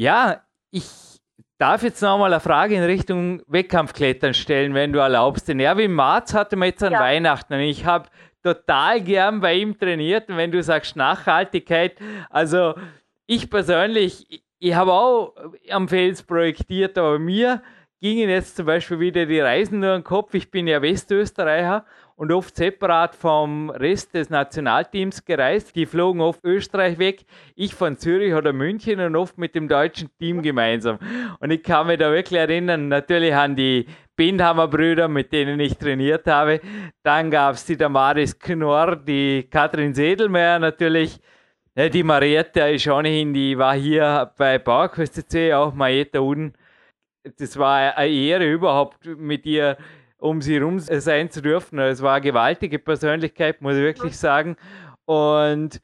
[0.00, 1.20] ja, ich
[1.58, 5.46] darf jetzt nochmal eine Frage in Richtung Wettkampfklettern stellen, wenn du erlaubst.
[5.46, 7.00] Den Erwin Marz hatte wir jetzt an ja.
[7.00, 8.08] Weihnachten und ich habe
[8.42, 11.98] total gern bei ihm trainiert und wenn du sagst Nachhaltigkeit,
[12.30, 12.76] also
[13.26, 15.34] ich persönlich, ich habe auch
[15.68, 17.62] am Fels projektiert, aber mir
[18.00, 20.32] gingen jetzt zum Beispiel wieder die Reisen nur den Kopf.
[20.32, 21.84] Ich bin ja Westösterreicher
[22.20, 25.74] und oft separat vom Rest des Nationalteams gereist.
[25.74, 30.10] Die flogen oft Österreich weg, ich von Zürich oder München und oft mit dem deutschen
[30.18, 30.98] Team gemeinsam.
[31.38, 35.78] Und ich kann mich da wirklich erinnern, natürlich an die Bindhammer Brüder, mit denen ich
[35.78, 36.60] trainiert habe.
[37.02, 41.20] Dann gab es die Damaris Knorr, die Katrin Sedelmeier natürlich
[41.74, 46.52] die Marietta ist ohnehin, die war hier bei PowerQuest CC, auch Marietta Uden.
[47.38, 49.78] Das war eine Ehre überhaupt mit ihr
[50.20, 51.78] um sie rum sein zu dürfen.
[51.78, 54.56] Es war eine gewaltige Persönlichkeit, muss ich wirklich sagen.
[55.04, 55.80] Und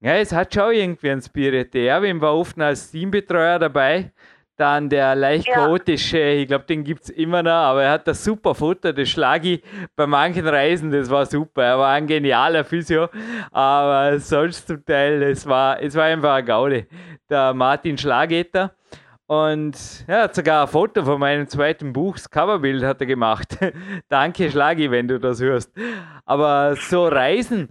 [0.00, 1.72] ja, es hat schon irgendwie einen Spirit.
[1.74, 4.12] Der Erwin war oft als Teambetreuer dabei.
[4.56, 6.34] Dann der leicht chaotische, ja.
[6.34, 9.60] ich glaube, den gibt es immer noch, aber er hat das super Futter, das Schlagi
[9.96, 11.64] bei manchen Reisen, das war super.
[11.64, 13.08] Er war ein genialer Physio,
[13.50, 16.86] aber sonst zum Teil, es war, es war einfach ein Gaude.
[17.28, 18.76] Der Martin Schlageter.
[19.26, 23.56] Und er hat sogar ein Foto von meinem zweiten Buch, das Coverbild hat er gemacht.
[24.08, 25.72] Danke, Schlagi, wenn du das hörst.
[26.26, 27.70] Aber so Reisen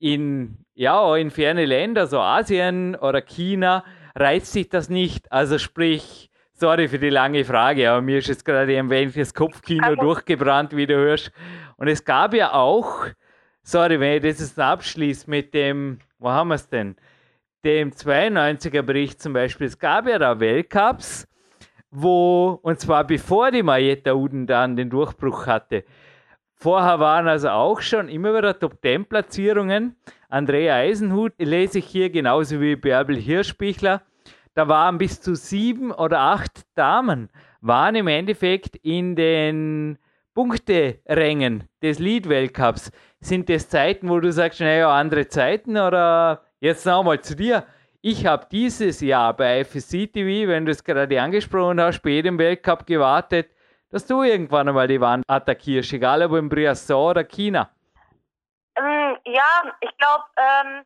[0.00, 3.84] in, ja, in ferne Länder, so Asien oder China,
[4.16, 5.30] reizt sich das nicht.
[5.30, 9.32] Also sprich, sorry für die lange Frage, aber mir ist jetzt gerade ein wenig das
[9.32, 10.00] Kopfkino also.
[10.00, 11.30] durchgebrannt, wie du hörst.
[11.76, 13.06] Und es gab ja auch,
[13.62, 16.96] sorry, wenn ich das jetzt abschließe mit dem, wo haben wir es denn?
[17.64, 19.66] Dem 92er Bericht zum Beispiel.
[19.66, 21.26] Es gab ja da Weltcups,
[21.90, 25.84] wo, und zwar bevor die Marietta Uden dann den Durchbruch hatte,
[26.64, 29.96] Vorher waren also auch schon immer wieder Top-10-Platzierungen.
[30.30, 34.00] Andrea Eisenhut lese ich hier genauso wie Bärbel Hirschbichler.
[34.54, 37.28] Da waren bis zu sieben oder acht Damen,
[37.60, 39.98] waren im Endeffekt in den
[40.32, 42.92] Punkterängen des Lead-Weltcups.
[43.20, 47.66] Sind das Zeiten, wo du sagst, naja, andere Zeiten oder jetzt nochmal zu dir?
[48.00, 52.38] Ich habe dieses Jahr bei FSC TV, wenn du es gerade angesprochen hast, bei jedem
[52.38, 53.50] Weltcup gewartet,
[53.90, 57.70] dass du irgendwann einmal die Wand attackierst, egal ob in Briasson oder China?
[58.76, 60.84] Ähm, ja, ich glaube, ähm,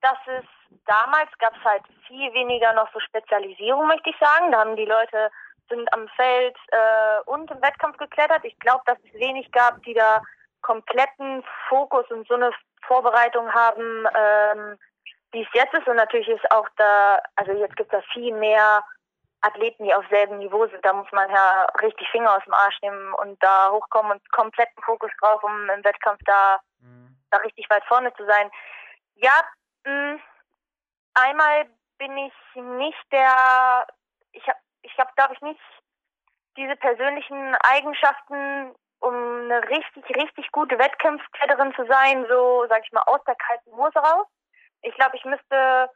[0.00, 0.44] dass es
[0.86, 4.52] damals gab es halt viel weniger noch so Spezialisierung, möchte ich sagen.
[4.52, 5.30] Da haben die Leute
[5.70, 8.44] sind am Feld äh, und im Wettkampf geklettert.
[8.44, 10.22] Ich glaube, dass es wenig gab, die da
[10.62, 12.50] kompletten Fokus und so eine
[12.86, 14.78] Vorbereitung haben, ähm,
[15.32, 15.86] wie es jetzt ist.
[15.86, 18.84] Und natürlich ist auch da, also jetzt gibt es da viel mehr
[19.42, 22.78] Athleten, die auf selben Niveau sind, da muss man ja richtig Finger aus dem Arsch
[22.82, 27.16] nehmen und da hochkommen und kompletten Fokus drauf, um im Wettkampf da, mhm.
[27.30, 28.50] da richtig weit vorne zu sein.
[29.14, 29.32] Ja,
[29.84, 30.20] mh, mm,
[31.14, 31.66] einmal
[31.98, 33.86] bin ich nicht der,
[34.32, 35.60] ich habe, ich habe, glaube ich, nicht
[36.56, 43.02] diese persönlichen Eigenschaften, um eine richtig, richtig gute Wettkampfkletterin zu sein, so, sag ich mal,
[43.06, 44.26] aus der kalten Hose raus.
[44.82, 45.90] Ich glaube, ich müsste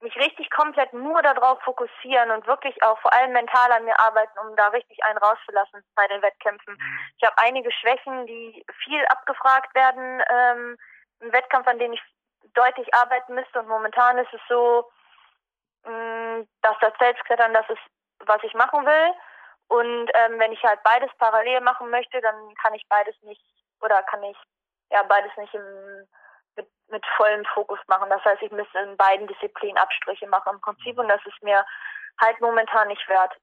[0.00, 4.38] mich richtig komplett nur darauf fokussieren und wirklich auch vor allem mental an mir arbeiten,
[4.40, 6.74] um da richtig einen rauszulassen bei den Wettkämpfen.
[6.74, 6.98] Mhm.
[7.16, 10.76] Ich habe einige Schwächen, die viel abgefragt werden ähm,
[11.20, 12.02] im Wettkampf, an denen ich
[12.52, 14.88] deutlich arbeiten müsste und momentan ist es so,
[15.84, 17.82] mh, mm, dass das Felsklettern das ist,
[18.20, 19.14] was ich machen will
[19.68, 23.42] und ähm, wenn ich halt beides parallel machen möchte, dann kann ich beides nicht
[23.80, 24.36] oder kann ich
[24.90, 26.06] ja beides nicht im
[26.56, 28.10] mit, mit vollem Fokus machen.
[28.10, 31.64] Das heißt, ich müsste in beiden Disziplinen Abstriche machen im Prinzip und das ist mir
[32.20, 33.34] halt momentan nicht wert.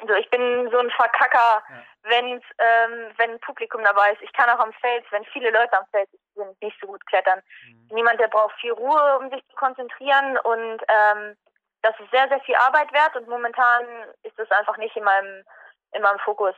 [0.00, 1.82] Also ich bin so ein Verkacker, ja.
[2.02, 4.22] wenn ähm, wenn ein Publikum dabei ist.
[4.22, 7.42] Ich kann auch am Feld, wenn viele Leute am Feld sind, nicht so gut klettern.
[7.66, 7.88] Mhm.
[7.92, 11.36] Niemand, der braucht viel Ruhe, um sich zu konzentrieren und ähm,
[11.82, 13.84] das ist sehr, sehr viel Arbeit wert und momentan
[14.22, 15.44] ist das einfach nicht in meinem
[15.92, 16.54] in meinem Fokus.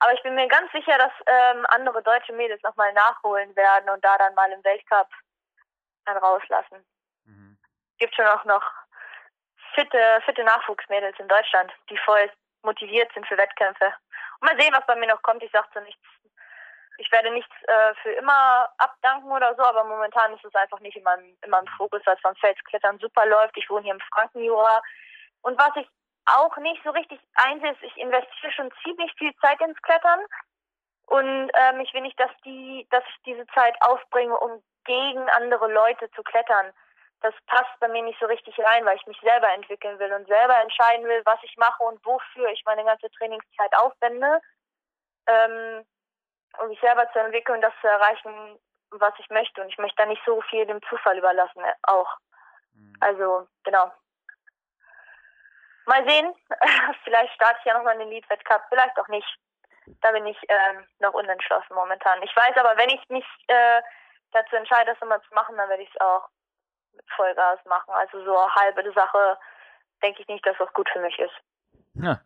[0.00, 4.04] Aber ich bin mir ganz sicher, dass ähm, andere deutsche Mädels nochmal nachholen werden und
[4.04, 5.08] da dann mal im Weltcup
[6.06, 6.84] dann rauslassen.
[7.24, 7.58] Mhm.
[7.98, 8.62] Gibt schon auch noch
[9.74, 12.30] fitte, fitte Nachwuchsmädels in Deutschland, die voll
[12.62, 13.92] motiviert sind für Wettkämpfe.
[14.40, 15.42] Und mal sehen, was bei mir noch kommt.
[15.42, 16.02] Ich sage so nichts.
[16.96, 20.96] Ich werde nichts äh, für immer abdanken oder so, aber momentan ist es einfach nicht
[20.96, 23.56] in meinem, in meinem Fokus, weil es beim Felsklettern super läuft.
[23.56, 24.82] Ich wohne hier im Frankenjura.
[25.42, 25.88] Und was ich
[26.36, 30.20] auch nicht so richtig einsehe, ich investiere schon ziemlich viel Zeit ins Klettern
[31.06, 35.70] und ähm, ich will nicht, dass die, dass ich diese Zeit aufbringe, um gegen andere
[35.72, 36.72] Leute zu klettern.
[37.20, 40.26] Das passt bei mir nicht so richtig rein, weil ich mich selber entwickeln will und
[40.26, 44.40] selber entscheiden will, was ich mache und wofür ich meine ganze Trainingszeit aufwende,
[45.26, 45.84] ähm,
[46.60, 48.58] um mich selber zu entwickeln und das zu erreichen,
[48.90, 49.60] was ich möchte.
[49.60, 52.16] Und ich möchte da nicht so viel dem Zufall überlassen, äh, auch.
[52.74, 52.96] Mhm.
[53.00, 53.92] Also, genau.
[55.90, 56.32] Mal sehen.
[57.04, 59.26] vielleicht starte ich ja nochmal den Lead-Wettcup, vielleicht auch nicht.
[60.02, 62.22] Da bin ich ähm, noch unentschlossen momentan.
[62.22, 63.82] Ich weiß aber, wenn ich mich äh,
[64.30, 66.28] dazu entscheide, das immer zu machen, dann werde ich es auch
[66.94, 67.92] mit Vollgas machen.
[67.94, 69.36] Also so halbe Sache
[70.00, 71.34] denke ich nicht, dass das gut für mich ist.
[71.94, 72.20] Ja,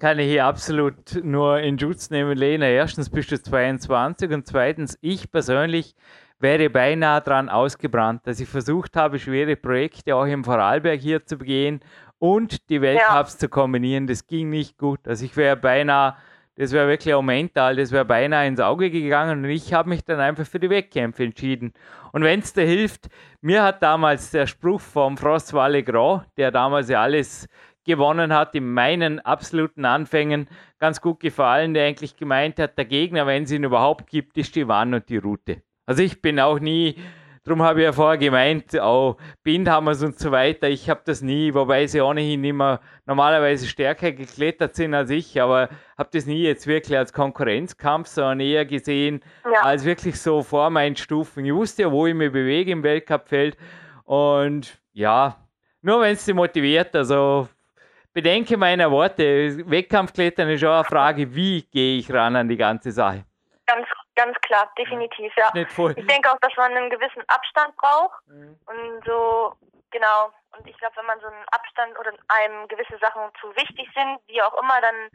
[0.00, 2.66] kann ich hier absolut nur in Schutz nehmen, Lena.
[2.66, 5.94] Erstens bist du 22 und zweitens, ich persönlich
[6.38, 11.38] wäre beinahe daran ausgebrannt, dass ich versucht habe, schwere Projekte auch im Vorarlberg hier zu
[11.38, 11.80] begehen
[12.24, 13.38] und die Weltcups ja.
[13.38, 14.06] zu kombinieren.
[14.06, 15.06] Das ging nicht gut.
[15.06, 16.14] Also ich wäre beinahe
[16.56, 20.04] das wäre wirklich auch mental, das wäre beinahe ins Auge gegangen und ich habe mich
[20.04, 21.72] dann einfach für die Wettkämpfe entschieden.
[22.12, 23.08] Und wenn es dir hilft,
[23.40, 27.48] mir hat damals der Spruch vom Frostwalle Grau, der damals ja alles
[27.84, 33.26] gewonnen hat in meinen absoluten Anfängen, ganz gut gefallen, der eigentlich gemeint hat, der Gegner,
[33.26, 35.60] wenn es ihn überhaupt gibt, ist die Wann und die Route.
[35.86, 36.94] Also ich bin auch nie
[37.46, 41.52] Darum habe ich ja vorher gemeint, auch Bindhammers und so weiter, ich habe das nie,
[41.52, 46.66] wobei sie ohnehin immer normalerweise stärker geklettert sind als ich, aber habe das nie jetzt
[46.66, 49.60] wirklich als Konkurrenzkampf, sondern eher gesehen ja.
[49.60, 51.44] als wirklich so vor meinen Stufen.
[51.44, 53.58] Ich wusste ja, wo ich mich bewege im Weltcupfeld
[54.04, 55.36] und ja,
[55.82, 57.46] nur wenn es sie motiviert, also
[58.14, 62.90] bedenke meine Worte, Wettkampfklettern ist schon eine Frage, wie gehe ich ran an die ganze
[62.90, 63.26] Sache.
[63.66, 65.50] Ganz Ganz klar, definitiv, ja.
[65.98, 68.58] Ich denke auch, dass man einen gewissen Abstand braucht mhm.
[68.66, 69.56] und so,
[69.90, 70.32] genau.
[70.56, 74.20] Und ich glaube, wenn man so einen Abstand oder einem gewisse Sachen zu wichtig sind,
[74.26, 75.10] wie auch immer, dann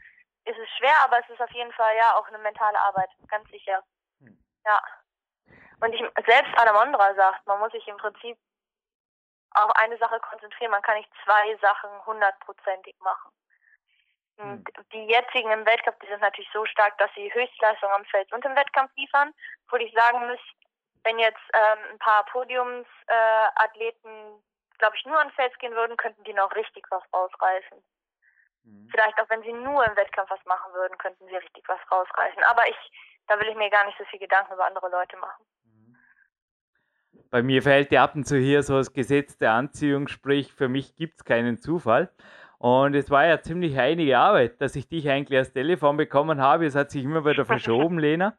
[0.46, 3.50] ist es schwer, aber es ist auf jeden Fall ja auch eine mentale Arbeit, ganz
[3.50, 3.84] sicher.
[4.20, 4.38] Mhm.
[4.66, 4.82] Ja.
[5.80, 8.38] Und ich, selbst Alamondra sagt, man muss sich im Prinzip
[9.52, 13.32] auf eine Sache konzentrieren, man kann nicht zwei Sachen hundertprozentig machen.
[14.40, 14.64] Hm.
[14.94, 18.46] Die jetzigen im Weltcup, die sind natürlich so stark, dass sie Höchstleistung am Feld und
[18.46, 19.34] im Wettkampf liefern.
[19.66, 20.40] Obwohl ich sagen muss,
[21.04, 26.24] wenn jetzt ähm, ein paar Podiumsathleten, äh, glaube ich, nur an Fels gehen würden, könnten
[26.24, 27.84] die noch richtig was rausreißen.
[28.64, 28.88] Mhm.
[28.92, 32.44] Vielleicht auch wenn sie nur im Wettkampf was machen würden, könnten sie richtig was rausreißen.
[32.44, 32.78] Aber ich,
[33.28, 35.46] da will ich mir gar nicht so viel Gedanken über andere Leute machen.
[35.66, 35.98] Mhm.
[37.30, 40.70] Bei mir fällt ja ab und zu hier so das Gesetz der Anziehung, sprich, für
[40.70, 42.10] mich gibt es keinen Zufall.
[42.60, 46.66] Und es war ja ziemlich einige Arbeit, dass ich dich eigentlich als Telefon bekommen habe.
[46.66, 48.36] Es hat sich immer wieder verschoben, Lena.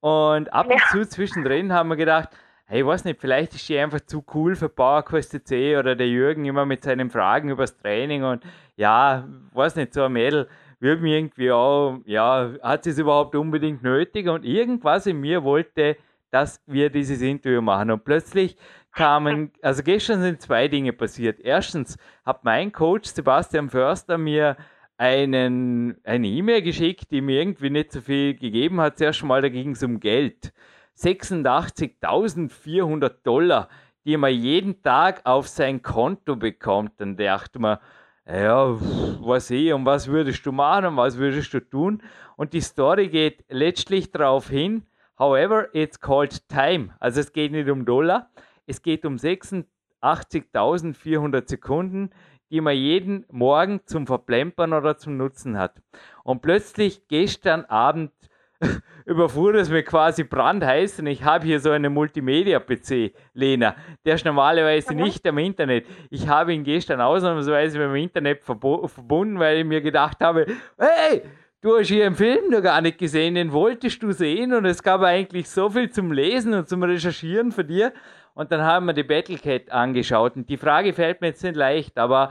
[0.00, 2.30] Und ab und zu zwischendrin haben wir gedacht,
[2.66, 6.08] hey, ich weiß nicht, vielleicht ist die einfach zu cool für PowerQuest C oder der
[6.08, 8.42] Jürgen immer mit seinen Fragen übers Training und
[8.76, 10.48] ja, weiß nicht, so ein Mädel
[10.80, 15.44] würde mir irgendwie auch, ja, hat sie es überhaupt unbedingt nötig und irgendwas in mir
[15.44, 15.96] wollte,
[16.30, 17.92] dass wir dieses Interview machen.
[17.92, 18.56] Und plötzlich
[18.94, 21.40] kamen, also gestern sind zwei Dinge passiert.
[21.40, 24.56] Erstens hat mein Coach Sebastian Förster mir
[24.96, 28.98] einen, eine E-Mail geschickt, die mir irgendwie nicht so viel gegeben hat.
[28.98, 30.52] Zuerst mal, da ging es um Geld.
[30.96, 33.68] 86.400 Dollar,
[34.04, 36.92] die man jeden Tag auf sein Konto bekommt.
[36.98, 37.78] Dann dachte man,
[38.26, 38.76] ja,
[39.20, 42.00] was eh, und was würdest du machen und was würdest du tun?
[42.36, 44.86] Und die Story geht letztlich darauf hin,
[45.18, 46.94] however, it's called time.
[47.00, 48.30] Also es geht nicht um Dollar,
[48.66, 52.10] es geht um 86.400 Sekunden,
[52.50, 55.82] die man jeden Morgen zum Verplempern oder zum Nutzen hat.
[56.22, 58.12] Und plötzlich gestern Abend
[59.04, 63.76] überfuhr es mir quasi brandheiß und ich habe hier so einen Multimedia-PC, Lena.
[64.04, 65.86] Der ist normalerweise nicht am Internet.
[66.10, 70.46] Ich habe ihn gestern ausnahmsweise mit dem Internet verbunden, weil ich mir gedacht habe,
[70.78, 71.22] hey,
[71.64, 74.82] du hast hier einen Film noch gar nicht gesehen, den wolltest du sehen und es
[74.82, 77.92] gab eigentlich so viel zum Lesen und zum Recherchieren für dir.
[78.34, 80.36] Und dann haben wir die Battlecat angeschaut.
[80.36, 82.30] Und die Frage fällt mir jetzt nicht leicht, aber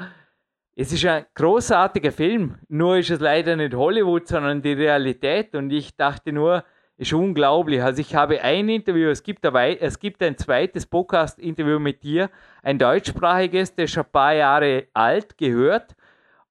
[0.75, 2.59] es ist ein großartiger Film.
[2.67, 5.55] Nur ist es leider nicht Hollywood, sondern die Realität.
[5.55, 6.63] Und ich dachte nur,
[6.97, 7.81] ist unglaublich.
[7.81, 12.29] Also ich habe ein Interview, es gibt, ein, es gibt ein zweites Podcast-Interview mit dir,
[12.61, 15.95] ein deutschsprachiges, das ist schon ein paar Jahre alt, gehört.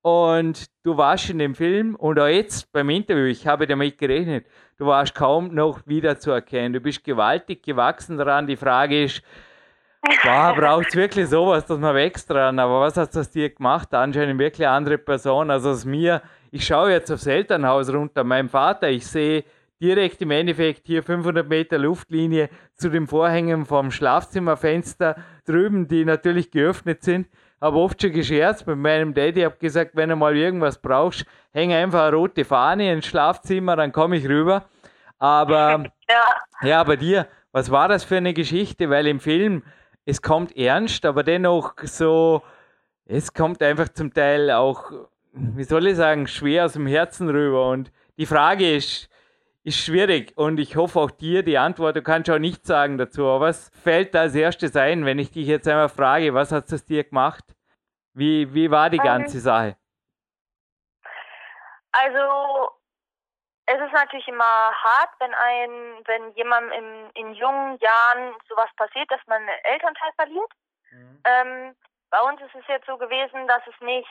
[0.03, 4.47] Und du warst in dem Film und auch jetzt beim Interview, ich habe damit gerechnet,
[4.77, 6.73] du warst kaum noch wiederzuerkennen.
[6.73, 8.49] Du bist gewaltig gewachsen daran.
[8.49, 9.23] Die Frage ist,
[10.25, 12.59] braucht es wirklich sowas, dass man wächst dran?
[12.59, 13.95] Aber was hat das dir gemacht?
[13.95, 15.53] Anscheinend wirklich eine andere Person.
[15.53, 19.45] Also aus mir, ich schaue jetzt aufs Elternhaus runter, mein Vater, ich sehe
[19.81, 26.51] direkt im Endeffekt hier 500 Meter Luftlinie zu den Vorhängen vom Schlafzimmerfenster drüben, die natürlich
[26.51, 27.29] geöffnet sind
[27.63, 31.73] habe oft schon gescherzt mit meinem Daddy, habe gesagt, wenn du mal irgendwas brauchst, häng
[31.73, 34.65] einfach eine rote Fahne ins Schlafzimmer, dann komme ich rüber.
[35.21, 36.69] Aber ja.
[36.69, 38.91] ja, bei dir, was war das für eine Geschichte?
[38.91, 39.63] Weil im Film,
[40.05, 42.43] es kommt ernst, aber dennoch so,
[43.07, 44.91] es kommt einfach zum Teil auch,
[45.33, 47.71] wie soll ich sagen, schwer aus dem Herzen rüber.
[47.71, 49.09] Und die Frage ist,
[49.65, 53.27] ist schwierig und ich hoffe auch dir die Antwort, du kannst auch nichts sagen dazu,
[53.27, 56.71] aber was fällt da als erstes ein, wenn ich dich jetzt einmal frage, was hat
[56.73, 57.45] es dir gemacht?
[58.13, 59.05] Wie, wie war die ähm.
[59.05, 59.77] ganze Sache?
[61.93, 62.71] Also
[63.67, 65.71] es ist natürlich immer hart, wenn ein,
[66.07, 70.53] wenn jemandem in, in jungen Jahren sowas passiert, dass man einen Elternteil verliert.
[70.91, 71.23] Mhm.
[71.25, 71.77] Ähm,
[72.11, 74.09] bei uns ist es jetzt so gewesen, dass es nicht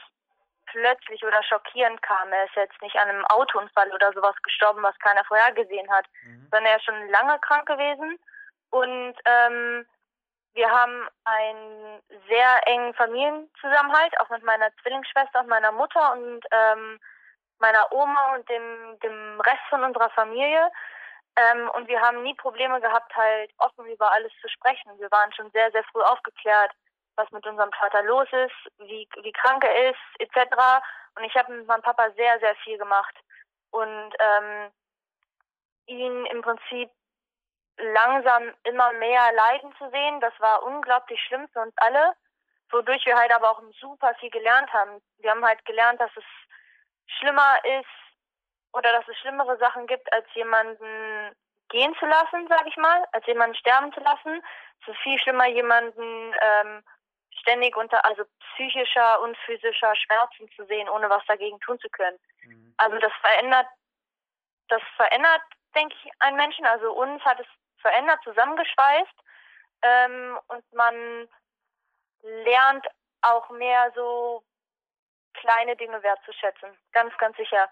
[0.67, 2.31] plötzlich oder schockierend kam.
[2.31, 6.05] Er ist jetzt nicht an einem Autounfall oder sowas gestorben, was keiner vorher gesehen hat,
[6.23, 6.47] mhm.
[6.51, 8.17] sondern er ist schon lange krank gewesen.
[8.69, 9.85] Und ähm,
[10.53, 16.13] wir haben einen sehr engen Familienzusammenhalt, auch mit meiner Zwillingsschwester und meiner Mutter.
[16.13, 16.99] Und ähm,
[17.61, 20.69] meiner Oma und dem, dem Rest von unserer Familie.
[21.37, 24.99] Ähm, und wir haben nie Probleme gehabt, halt offen über alles zu sprechen.
[24.99, 26.71] Wir waren schon sehr, sehr früh aufgeklärt,
[27.15, 30.55] was mit unserem Vater los ist, wie, wie krank er ist, etc.
[31.15, 33.15] Und ich habe mit meinem Papa sehr, sehr viel gemacht.
[33.71, 34.71] Und ähm,
[35.87, 36.89] ihn im Prinzip
[37.77, 42.13] langsam immer mehr leiden zu sehen, das war unglaublich schlimm für uns alle,
[42.69, 45.01] wodurch wir halt aber auch super viel gelernt haben.
[45.19, 46.23] Wir haben halt gelernt, dass es
[47.17, 47.89] schlimmer ist
[48.73, 51.35] oder dass es schlimmere Sachen gibt, als jemanden
[51.69, 54.43] gehen zu lassen, sage ich mal, als jemanden sterben zu lassen.
[54.81, 56.83] Es ist viel schlimmer, jemanden ähm,
[57.41, 58.23] ständig unter also
[58.53, 62.17] psychischer und physischer Schmerzen zu sehen, ohne was dagegen tun zu können.
[62.43, 62.73] Mhm.
[62.77, 63.67] Also das verändert,
[64.69, 65.41] das verändert,
[65.75, 66.65] denke ich, einen Menschen.
[66.65, 67.47] Also uns hat es
[67.81, 69.15] verändert, zusammengeschweißt
[69.81, 71.27] ähm, und man
[72.21, 72.85] lernt
[73.21, 74.43] auch mehr so
[75.33, 77.69] kleine Dinge wertzuschätzen, ganz, ganz sicher.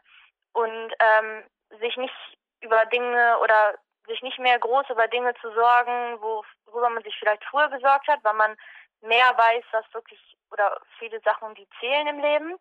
[0.54, 1.44] Und ähm,
[1.80, 2.14] sich nicht
[2.62, 3.78] über Dinge oder
[4.08, 8.24] sich nicht mehr groß über Dinge zu sorgen, worüber man sich vielleicht früher gesorgt hat,
[8.24, 8.58] weil man
[9.02, 10.20] mehr weiß, dass wirklich
[10.52, 12.58] oder viele Sachen, die zählen im Leben.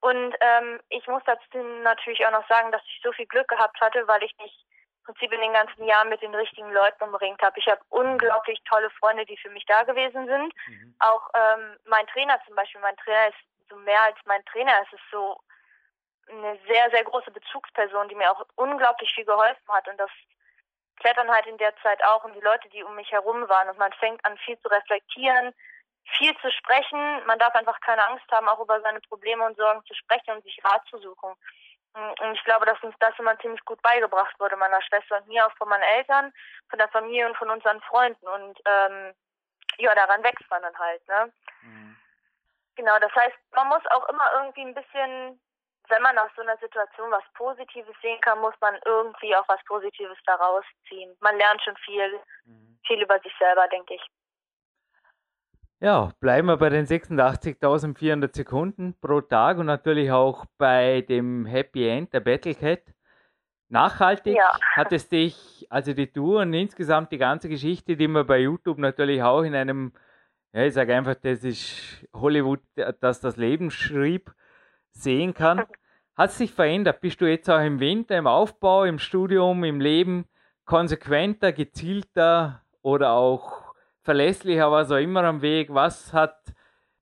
[0.00, 3.80] Und ähm, ich muss dazu natürlich auch noch sagen, dass ich so viel Glück gehabt
[3.80, 4.66] hatte, weil ich mich
[4.98, 7.58] im Prinzip in den ganzen Jahren mit den richtigen Leuten umringt habe.
[7.58, 10.52] Ich habe unglaublich tolle Freunde, die für mich da gewesen sind.
[10.66, 10.94] Mhm.
[10.98, 14.72] Auch ähm, mein Trainer zum Beispiel, mein Trainer ist so mehr als mein Trainer.
[14.82, 15.38] Es ist so
[16.28, 19.88] eine sehr, sehr große Bezugsperson, die mir auch unglaublich viel geholfen hat.
[19.88, 20.10] Und das
[20.96, 23.68] Klettern halt in der Zeit auch und die Leute, die um mich herum waren.
[23.68, 25.54] Und man fängt an, viel zu reflektieren,
[26.18, 27.26] viel zu sprechen.
[27.26, 30.44] Man darf einfach keine Angst haben, auch über seine Probleme und Sorgen zu sprechen und
[30.44, 31.34] sich Rat zu suchen.
[31.94, 35.46] Und ich glaube, dass uns das immer ziemlich gut beigebracht wurde, meiner Schwester und mir,
[35.46, 36.32] auch von meinen Eltern,
[36.68, 38.26] von der Familie und von unseren Freunden.
[38.26, 39.14] Und ähm,
[39.78, 41.32] ja, daran wächst man dann halt, ne?
[41.62, 41.96] Mhm.
[42.76, 45.40] Genau, das heißt, man muss auch immer irgendwie ein bisschen,
[45.88, 49.62] wenn man aus so einer Situation was Positives sehen kann, muss man irgendwie auch was
[49.66, 51.14] Positives daraus ziehen.
[51.20, 52.78] Man lernt schon viel, mhm.
[52.86, 54.02] viel über sich selber, denke ich.
[55.80, 61.88] Ja, bleiben wir bei den 86.400 Sekunden pro Tag und natürlich auch bei dem Happy
[61.88, 62.82] End der Battlecat.
[63.68, 64.58] Nachhaltig ja.
[64.76, 68.78] hat es dich, also die Tour und insgesamt die ganze Geschichte, die man bei YouTube
[68.78, 69.92] natürlich auch in einem
[70.54, 72.60] ja, ich sage einfach, das ist Hollywood,
[73.00, 74.32] das das Leben schrieb,
[74.94, 75.64] sehen kann.
[76.16, 77.00] Hat sich verändert?
[77.00, 80.26] Bist du jetzt auch im Winter, im Aufbau, im Studium, im Leben
[80.64, 85.72] konsequenter, gezielter oder auch verlässlicher, was auch immer am Weg?
[85.72, 86.38] Was hat,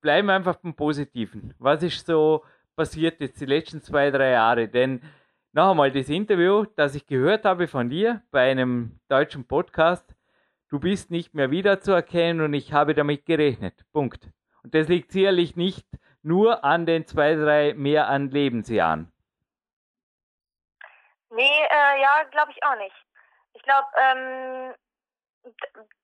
[0.01, 1.55] bleiben wir einfach beim Positiven.
[1.59, 2.43] Was ist so
[2.75, 4.69] passiert jetzt die letzten zwei, drei Jahre?
[4.69, 5.03] Denn
[5.53, 10.15] noch einmal das Interview, das ich gehört habe von dir bei einem deutschen Podcast,
[10.73, 13.75] Du bist nicht mehr wiederzuerkennen und ich habe damit gerechnet.
[13.93, 14.31] Punkt.
[14.63, 15.87] Und das liegt sicherlich nicht
[16.23, 19.13] nur an den zwei, drei mehr an Lebensjahren.
[21.31, 22.95] Nee, äh, ja, glaube ich auch nicht.
[23.55, 24.75] Ich glaube, ähm,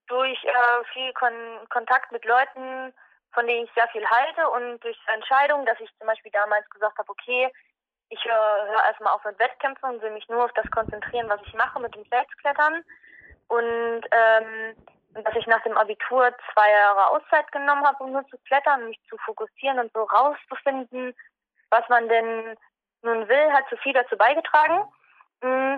[0.06, 1.32] durch äh, viel Kon
[1.68, 2.94] Kontakt mit Leuten,
[3.32, 6.98] von denen ich sehr viel halte und durch Entscheidungen, dass ich zum Beispiel damals gesagt
[6.98, 7.52] habe, okay,
[8.08, 11.42] ich höre hör erstmal auf mit Wettkämpfen und will mich nur auf das konzentrieren, was
[11.42, 12.82] ich mache mit dem Selbstklettern
[13.48, 14.76] und ähm,
[15.10, 19.00] dass ich nach dem Abitur zwei Jahre Auszeit genommen habe, um nur zu klettern, mich
[19.08, 21.14] zu fokussieren und so rauszufinden,
[21.70, 22.56] was man denn
[23.02, 24.84] nun will, hat so viel dazu beigetragen.
[25.42, 25.76] Mm.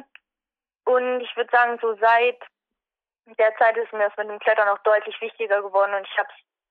[0.85, 2.41] Und ich würde sagen, so seit
[3.39, 6.29] der Zeit ist mir das mit dem Klettern auch deutlich wichtiger geworden und ich habe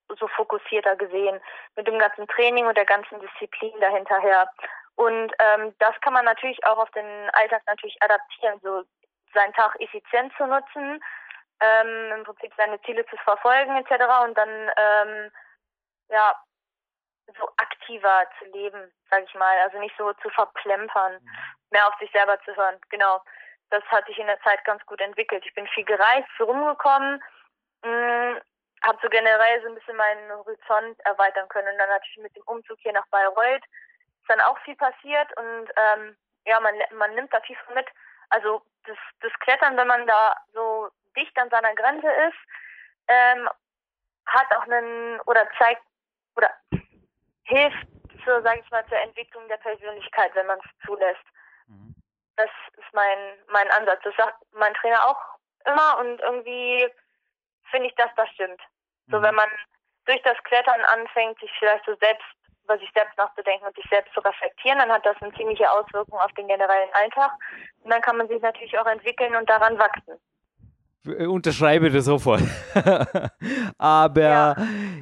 [0.10, 1.40] es so fokussierter gesehen
[1.76, 4.50] mit dem ganzen Training und der ganzen Disziplin dahinterher.
[4.96, 8.60] Und ähm, das kann man natürlich auch auf den Alltag natürlich adaptieren.
[8.62, 8.84] So
[9.34, 11.02] seinen Tag effizient zu nutzen,
[11.62, 14.04] ähm, im Prinzip seine Ziele zu verfolgen etc.
[14.24, 15.32] und dann ähm,
[16.10, 16.36] ja
[17.38, 21.30] so aktiver zu leben, sage ich mal, also nicht so zu verplempern, mhm.
[21.72, 22.80] mehr auf sich selber zu hören.
[22.90, 23.22] Genau,
[23.70, 25.46] das hat sich in der Zeit ganz gut entwickelt.
[25.46, 27.22] Ich bin viel gereist, viel rumgekommen,
[27.84, 28.38] mm,
[28.84, 32.44] habe so generell so ein bisschen meinen Horizont erweitern können und dann natürlich mit dem
[32.44, 37.34] Umzug hier nach Bayreuth ist dann auch viel passiert und ähm, ja, man, man nimmt
[37.34, 37.88] da viel von mit.
[38.30, 42.38] Also das, das Klettern, wenn man da so dicht an seiner Grenze ist,
[43.08, 43.50] ähm,
[44.26, 45.82] hat auch einen oder zeigt
[46.36, 46.50] oder
[47.44, 47.88] hilft
[48.24, 51.24] zur, sage ich mal, zur Entwicklung der Persönlichkeit, wenn man es zulässt.
[51.68, 51.96] Mhm.
[52.36, 53.18] Das ist mein
[53.48, 54.02] mein Ansatz.
[54.04, 55.20] Das sagt mein Trainer auch
[55.66, 56.88] immer und irgendwie
[57.72, 58.62] finde ich, dass das stimmt.
[59.08, 59.12] Mhm.
[59.12, 59.50] So wenn man
[60.06, 62.26] durch das Klettern anfängt, sich vielleicht so selbst
[62.70, 66.20] über sich selbst nachzudenken und sich selbst zu reflektieren, dann hat das eine ziemliche Auswirkung
[66.20, 67.32] auf den generellen Alltag.
[67.84, 70.20] Und dann kann man sich natürlich auch entwickeln und daran wachsen.
[71.06, 72.44] Äh, unterschreibe das sofort.
[73.78, 74.56] Aber ja.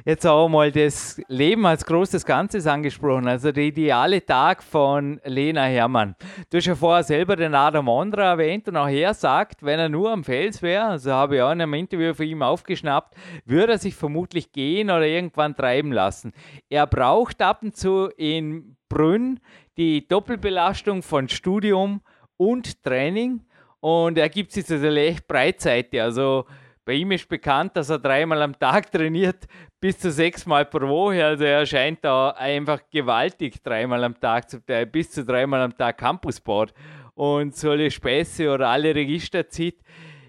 [0.04, 3.26] jetzt auch mal das Leben als großes Ganzes angesprochen.
[3.26, 6.14] Also der ideale Tag von Lena Herrmann.
[6.50, 9.88] Du hast ja vorher selber den Adam Ondra erwähnt und auch er sagt, wenn er
[9.88, 13.72] nur am Fels wäre, also habe ich auch in einem Interview von ihm aufgeschnappt, würde
[13.72, 16.32] er sich vermutlich gehen oder irgendwann treiben lassen.
[16.68, 19.40] Er braucht ab und zu in Brünn
[19.76, 22.00] die Doppelbelastung von Studium
[22.36, 23.42] und Training
[23.80, 26.02] und er gibt sich also echt Breitseite.
[26.02, 26.46] Also
[26.84, 29.46] bei ihm ist bekannt, dass er dreimal am Tag trainiert,
[29.80, 31.24] bis zu sechsmal pro Woche.
[31.24, 35.76] Also er scheint da einfach gewaltig dreimal am Tag zu äh, bis zu dreimal am
[35.76, 36.72] Tag Campusboard
[37.14, 39.80] und so alle Späße oder alle Register zieht.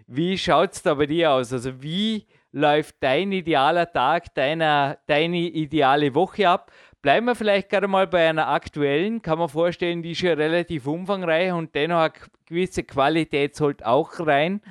[0.06, 1.54] Wie schaut es da bei dir aus?
[1.54, 6.72] Also wie läuft dein idealer Tag, deiner, deine ideale Woche ab?
[7.02, 10.86] Bleiben wir vielleicht gerade mal bei einer aktuellen, kann man vorstellen, die ist ja relativ
[10.86, 12.14] umfangreich und dennoch eine
[12.46, 14.62] gewisse Qualität sollte auch rein.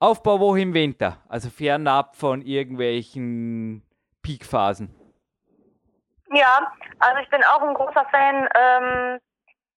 [0.00, 3.86] Aufbauwoche im Winter, also fernab von irgendwelchen
[4.22, 4.92] Peakphasen.
[6.32, 9.20] Ja, also ich bin auch ein großer Fan ähm,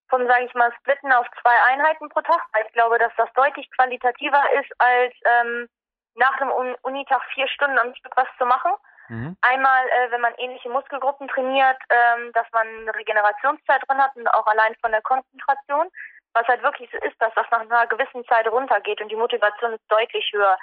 [0.10, 2.42] von, sage ich mal, Splitten auf zwei Einheiten pro Tag.
[2.66, 5.68] Ich glaube, dass das deutlich qualitativer ist, als ähm,
[6.16, 6.50] nach dem
[6.82, 8.72] Unitag vier Stunden am Stück was zu machen.
[9.10, 9.36] Mhm.
[9.42, 14.28] Einmal, äh, wenn man ähnliche Muskelgruppen trainiert, ähm, dass man eine Regenerationszeit drin hat und
[14.34, 15.90] auch allein von der Konzentration.
[16.34, 19.74] Was halt wirklich so ist, dass das nach einer gewissen Zeit runtergeht und die Motivation
[19.74, 20.58] ist deutlich höher.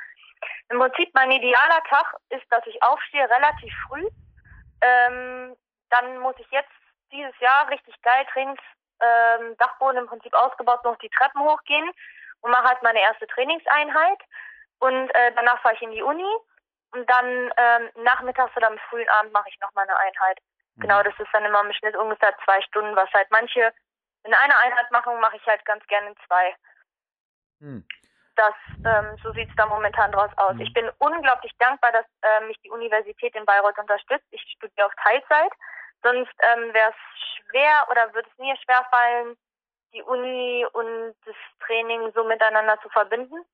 [0.69, 4.09] Im Prinzip mein idealer Tag ist, dass ich aufstehe relativ früh.
[4.81, 5.55] Ähm,
[5.91, 6.71] dann muss ich jetzt
[7.13, 8.61] dieses Jahr richtig geil Trainings,
[9.01, 11.89] ähm, Dachboden im Prinzip ausgebaut, noch die Treppen hochgehen
[12.41, 14.19] und mache halt meine erste Trainingseinheit.
[14.81, 16.27] Und äh, danach fahre ich in die Uni
[16.93, 20.39] und dann ähm, nachmittags oder am frühen Abend mache ich nochmal eine Einheit.
[20.77, 20.83] Mhm.
[20.83, 23.73] Genau, das ist dann immer im Schnitt ungefähr zwei Stunden, was halt manche
[24.25, 26.55] in einer Einheit machen, mache ich halt ganz gerne in zwei.
[27.61, 27.87] Mhm.
[28.37, 30.55] Das, ähm, so sieht es da momentan draus aus.
[30.55, 30.61] Mhm.
[30.61, 34.27] Ich bin unglaublich dankbar, dass äh, mich die Universität in Bayreuth unterstützt.
[34.31, 35.53] Ich studiere auf Teilzeit.
[36.03, 39.37] Sonst ähm, wäre es schwer oder würde es mir schwer fallen,
[39.93, 41.37] die Uni und das
[41.67, 43.45] Training so miteinander zu verbinden.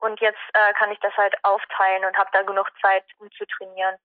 [0.00, 3.44] Und jetzt äh, kann ich das halt aufteilen und habe da genug Zeit, um zu
[3.46, 3.96] trainieren.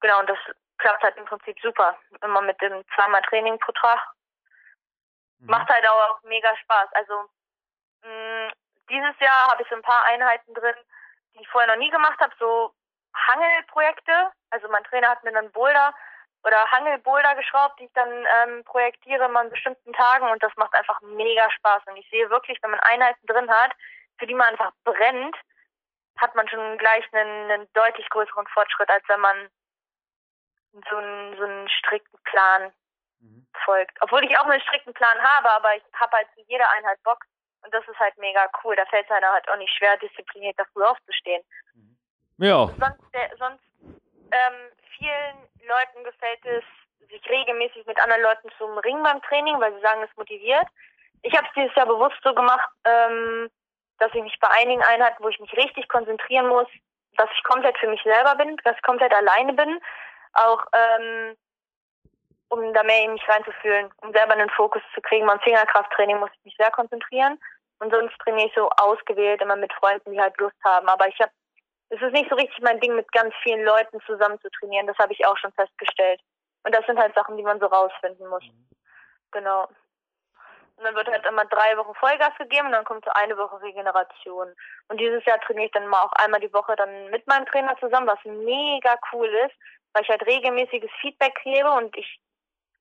[0.00, 0.38] Genau, und das
[0.78, 1.98] klappt halt im Prinzip super.
[2.22, 4.00] Immer mit dem zweimal Training pro Tag.
[5.38, 5.50] Mhm.
[5.50, 6.88] Macht halt auch mega Spaß.
[6.92, 7.14] Also
[8.02, 8.52] mh, mm,
[8.90, 10.74] dieses Jahr habe ich so ein paar Einheiten drin,
[11.34, 12.74] die ich vorher noch nie gemacht habe, so
[13.14, 14.32] Hangelprojekte.
[14.50, 15.94] Also mein Trainer hat mir dann Boulder
[16.42, 20.74] oder Hangelboulder geschraubt, die ich dann ähm, projektiere immer an bestimmten Tagen und das macht
[20.74, 21.82] einfach mega Spaß.
[21.86, 23.72] Und ich sehe wirklich, wenn man Einheiten drin hat,
[24.20, 25.34] für die man einfach brennt,
[26.18, 29.48] hat man schon gleich einen, einen deutlich größeren Fortschritt, als wenn man
[30.88, 32.72] so einen, so einen strikten Plan
[33.18, 33.46] mhm.
[33.64, 33.96] folgt.
[34.02, 37.24] Obwohl ich auch einen strikten Plan habe, aber ich habe halt zu jeder Einheit Bock
[37.62, 38.76] und das ist halt mega cool.
[38.76, 41.42] Da fällt es einer halt auch nicht schwer, diszipliniert dafür aufzustehen.
[41.74, 41.96] Mhm.
[42.36, 42.66] Ja.
[42.66, 43.64] Sonst, der, sonst
[44.30, 46.64] ähm, vielen Leuten gefällt es,
[47.08, 50.66] sich regelmäßig mit anderen Leuten zum Ringen beim Training, weil sie sagen, es motiviert.
[51.22, 53.50] Ich habe es dieses Jahr bewusst so gemacht, ähm,
[54.00, 56.66] dass ich mich bei einigen Einheiten, wo ich mich richtig konzentrieren muss,
[57.16, 59.80] dass ich komplett für mich selber bin, dass ich komplett alleine bin,
[60.32, 61.36] auch ähm,
[62.48, 65.26] um da mehr in mich reinzufühlen, um selber einen Fokus zu kriegen.
[65.26, 67.38] Beim Fingerkrafttraining muss ich mich sehr konzentrieren
[67.78, 70.88] und sonst trainiere ich so ausgewählt immer mit Freunden, die halt Lust haben.
[70.88, 71.32] Aber ich habe,
[71.90, 74.86] es ist nicht so richtig mein Ding, mit ganz vielen Leuten zusammen zu trainieren.
[74.86, 76.20] Das habe ich auch schon festgestellt.
[76.64, 78.42] Und das sind halt Sachen, die man so rausfinden muss.
[78.44, 78.68] Mhm.
[79.32, 79.68] Genau.
[80.80, 83.60] Und dann wird halt immer drei Wochen Vollgas gegeben und dann kommt so eine Woche
[83.60, 84.48] Regeneration.
[84.88, 87.76] Und dieses Jahr trainiere ich dann mal auch einmal die Woche dann mit meinem Trainer
[87.78, 89.54] zusammen, was mega cool ist,
[89.92, 92.18] weil ich halt regelmäßiges Feedback gebe und ich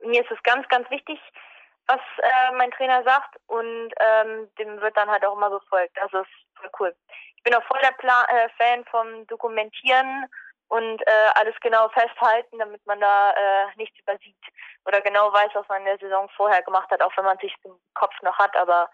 [0.02, 1.20] mir ist es ganz, ganz wichtig,
[1.88, 6.00] was äh, mein Trainer sagt und ähm, dem wird dann halt auch immer befolgt.
[6.02, 6.96] Also ist voll cool.
[7.36, 10.26] Ich bin auch voll der Pla äh, Fan vom Dokumentieren
[10.70, 14.38] und äh, alles genau festhalten, damit man da äh, nichts übersieht
[14.86, 17.54] oder genau weiß, was man in der Saison vorher gemacht hat, auch wenn man sich
[17.64, 18.90] im Kopf noch hat, aber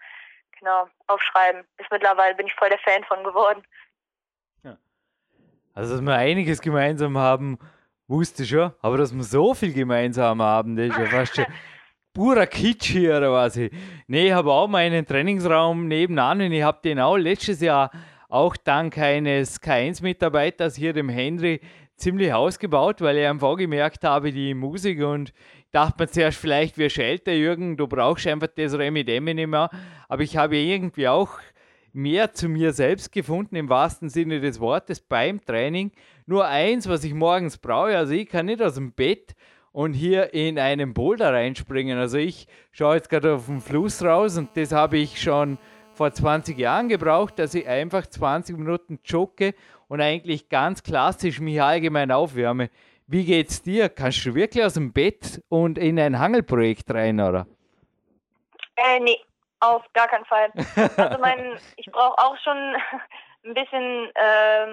[0.58, 1.64] genau, aufschreiben.
[1.76, 3.62] Ist mittlerweile bin ich voll der Fan von geworden.
[4.64, 4.76] Ja.
[5.74, 7.58] Also dass wir einiges gemeinsam haben,
[8.08, 11.46] wusste ich schon, aber dass wir so viel gemeinsam haben, das ist ja fast schon
[12.14, 13.56] purer Kitsch hier oder was.
[13.56, 17.90] Nee, ich habe auch meinen Trainingsraum nebenan und ich habe den auch letztes Jahr
[18.28, 21.60] auch dank eines K1-Mitarbeiters hier, dem Henry,
[21.96, 25.32] ziemlich ausgebaut, weil ich einfach gemerkt habe, die Musik und
[25.72, 29.48] dachte mir zuerst, vielleicht wirst du älter, Jürgen, du brauchst einfach das Remi Demi nicht
[29.48, 29.70] mehr.
[30.08, 31.38] Aber ich habe irgendwie auch
[31.92, 35.92] mehr zu mir selbst gefunden, im wahrsten Sinne des Wortes, beim Training.
[36.26, 39.34] Nur eins, was ich morgens brauche, also ich kann nicht aus dem Bett
[39.72, 41.98] und hier in einen Boulder reinspringen.
[41.98, 45.58] Also ich schaue jetzt gerade auf den Fluss raus und das habe ich schon
[45.96, 49.54] vor 20 Jahren gebraucht, dass ich einfach 20 Minuten jogge
[49.88, 52.70] und eigentlich ganz klassisch mich allgemein aufwärme.
[53.06, 53.88] Wie geht's dir?
[53.88, 57.46] Kannst du wirklich aus dem Bett und in ein Hangelprojekt rein, oder?
[58.76, 59.18] Äh, nee,
[59.60, 60.50] auf gar keinen Fall.
[60.96, 62.56] Also mein, ich brauche auch schon
[63.44, 64.66] ein bisschen äh,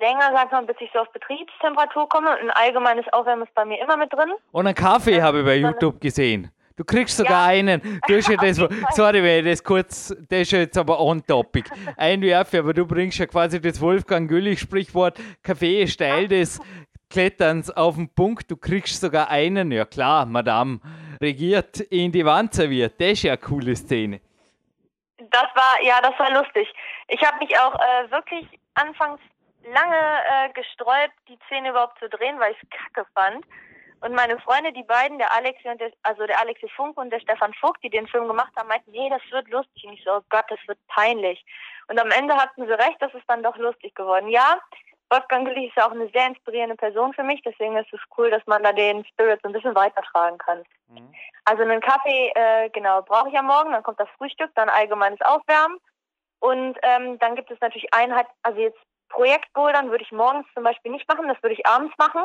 [0.00, 2.30] länger, sag mal, bis ich so auf Betriebstemperatur komme.
[2.30, 4.32] Ein allgemeines Aufwärmen ist bei mir immer mit drin.
[4.52, 6.50] Und einen Kaffee habe ich bei YouTube gesehen.
[6.76, 7.58] Du kriegst sogar ja.
[7.60, 8.00] einen.
[8.06, 8.56] Du hast ja das,
[8.94, 11.70] sorry, wenn ich das kurz, das ist jetzt aber on topic.
[11.96, 16.60] Einwerfe, aber du bringst ja quasi das Wolfgang Güllich-Sprichwort: Kaffee ist Teil des
[17.08, 18.50] Kletterns auf den Punkt.
[18.50, 19.72] Du kriegst sogar einen.
[19.72, 20.80] Ja, klar, Madame
[21.20, 23.00] regiert in die Wand serviert.
[23.00, 24.20] Das ist ja eine coole Szene.
[25.30, 26.68] Das war, ja, das war lustig.
[27.08, 29.20] Ich habe mich auch äh, wirklich anfangs
[29.72, 33.44] lange äh, gesträubt, die Szene überhaupt zu drehen, weil ich es kacke fand.
[34.00, 37.20] Und meine Freunde, die beiden, der Alexi und der, also der Alexi Funk und der
[37.20, 39.84] Stefan Vogt, die den Film gemacht haben, meinten, nee, das wird lustig.
[39.84, 41.44] Und ich so, oh Gott, das wird peinlich.
[41.88, 44.28] Und am Ende hatten sie recht, das ist dann doch lustig geworden.
[44.28, 44.60] Ja,
[45.10, 48.30] Wolfgang Güllich ist ja auch eine sehr inspirierende Person für mich, deswegen ist es cool,
[48.30, 50.64] dass man da den Spirit so ein bisschen weitertragen kann.
[50.88, 51.14] Mhm.
[51.44, 55.20] Also einen Kaffee, äh, genau, brauche ich am Morgen, dann kommt das Frühstück, dann allgemeines
[55.20, 55.78] Aufwärmen
[56.40, 58.78] und ähm, dann gibt es natürlich Einheit, also jetzt
[59.08, 62.22] Projektbouldern würde ich morgens zum Beispiel nicht machen, das würde ich abends machen.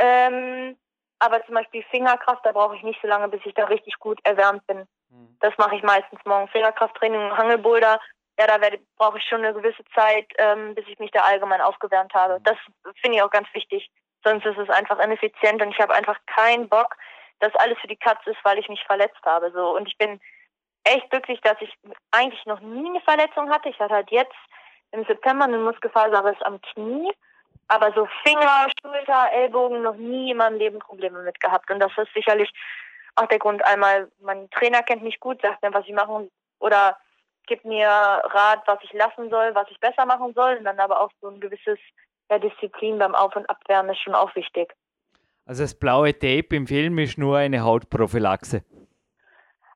[0.00, 0.76] Ähm,
[1.18, 4.18] aber zum Beispiel Fingerkraft, da brauche ich nicht so lange, bis ich da richtig gut
[4.24, 4.88] erwärmt bin.
[5.10, 5.36] Mhm.
[5.40, 6.48] Das mache ich meistens morgen.
[6.48, 8.00] Fingerkrafttraining und Hangelboulder,
[8.38, 8.58] ja, da
[8.96, 12.38] brauche ich schon eine gewisse Zeit, ähm, bis ich mich da allgemein aufgewärmt habe.
[12.38, 12.44] Mhm.
[12.44, 12.56] Das
[13.02, 13.90] finde ich auch ganz wichtig.
[14.24, 16.96] Sonst ist es einfach ineffizient und ich habe einfach keinen Bock,
[17.40, 19.50] dass alles für die Katze ist, weil ich mich verletzt habe.
[19.52, 20.20] So und ich bin
[20.84, 21.72] echt glücklich, dass ich
[22.10, 23.68] eigentlich noch nie eine Verletzung hatte.
[23.68, 24.36] Ich hatte halt jetzt
[24.92, 27.12] im September eine Muskelfaserriss am Knie
[27.70, 31.70] aber so Finger, Schulter, Ellbogen noch nie in meinem Leben Probleme mit gehabt.
[31.70, 32.50] Und das ist sicherlich
[33.14, 33.64] auch der Grund.
[33.64, 36.98] Einmal, mein Trainer kennt mich gut, sagt mir, was ich machen oder
[37.46, 40.56] gibt mir Rat, was ich lassen soll, was ich besser machen soll.
[40.56, 41.78] Und dann aber auch so ein gewisses
[42.28, 44.74] ja, Disziplin beim Auf- und Abwärmen ist schon auch wichtig.
[45.46, 48.64] Also das blaue Tape im Film ist nur eine Hautprophylaxe.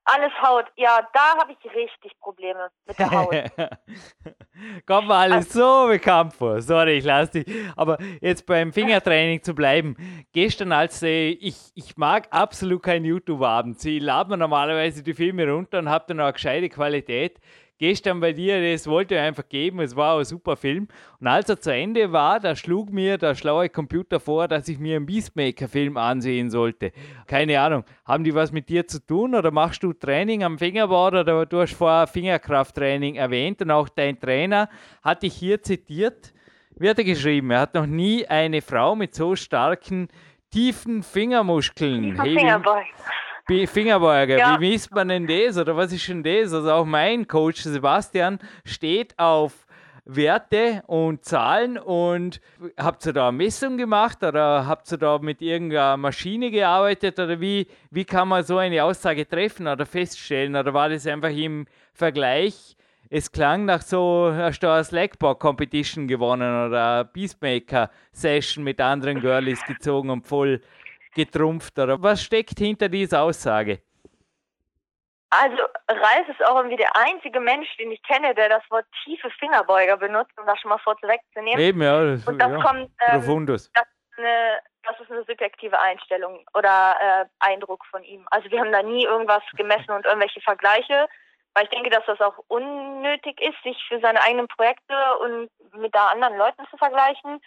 [0.07, 0.65] Alles Haut.
[0.75, 3.33] Ja, da habe ich richtig Probleme mit der Haut.
[4.85, 6.61] Kommt mir alles so bekannt vor.
[6.61, 7.55] Sorry, ich lasse dich.
[7.75, 9.95] Aber jetzt beim Fingertraining zu bleiben.
[10.31, 13.83] Gestern, als äh, ich, ich mag absolut kein YouTube-Abend.
[13.83, 17.39] Ich lade mir normalerweise die Filme runter und habe dann auch eine gescheite Qualität
[17.77, 19.79] gestern bei dir, das wollte ich einfach geben.
[19.79, 20.87] Es war ein super Film.
[21.19, 24.79] Und als er zu Ende war, da schlug mir der schlaue Computer vor, dass ich
[24.79, 26.91] mir einen Beastmaker-Film ansehen sollte.
[27.27, 31.07] Keine Ahnung, haben die was mit dir zu tun oder machst du Training am Fingerbau
[31.07, 34.69] oder du hast vorher Fingerkrafttraining erwähnt und auch dein Trainer
[35.03, 36.33] hat dich hier zitiert.
[36.81, 37.51] Hat er geschrieben?
[37.51, 40.09] Er hat noch nie eine Frau mit so starken,
[40.51, 42.17] tiefen Fingermuskeln.
[42.17, 42.85] Fingerbeugen.
[43.47, 44.59] Fingerbeuger, ja.
[44.59, 46.51] wie misst man denn das oder was ist denn das?
[46.53, 49.65] Also auch mein Coach Sebastian steht auf
[50.05, 52.39] Werte und Zahlen und
[52.77, 57.39] habt ihr da eine Messung gemacht oder habt ihr da mit irgendeiner Maschine gearbeitet oder
[57.41, 61.65] wie, wie kann man so eine Aussage treffen oder feststellen oder war das einfach im
[61.93, 62.77] Vergleich?
[63.09, 68.81] Es klang nach so, hast du eine Slackball Competition gewonnen oder eine Peacemaker Session mit
[68.81, 70.61] anderen Girlies gezogen und voll
[71.15, 71.79] getrumpft?
[71.79, 73.81] Oder was steckt hinter dieser Aussage?
[75.31, 79.29] Also Ralf ist auch irgendwie der einzige Mensch, den ich kenne, der das Wort tiefe
[79.31, 81.59] Fingerbeuger benutzt, um das schon mal vorwegzunehmen.
[81.59, 82.05] Eben, ja.
[82.05, 83.71] Das, Und das ja, kommt, ähm, profundus.
[83.73, 88.25] Das ist, eine, das ist eine subjektive Einstellung oder äh, Eindruck von ihm.
[88.31, 91.07] Also wir haben da nie irgendwas gemessen und irgendwelche Vergleiche,
[91.53, 95.93] weil ich denke, dass das auch unnötig ist, sich für seine eigenen Projekte und mit
[95.93, 97.41] da anderen Leuten zu vergleichen.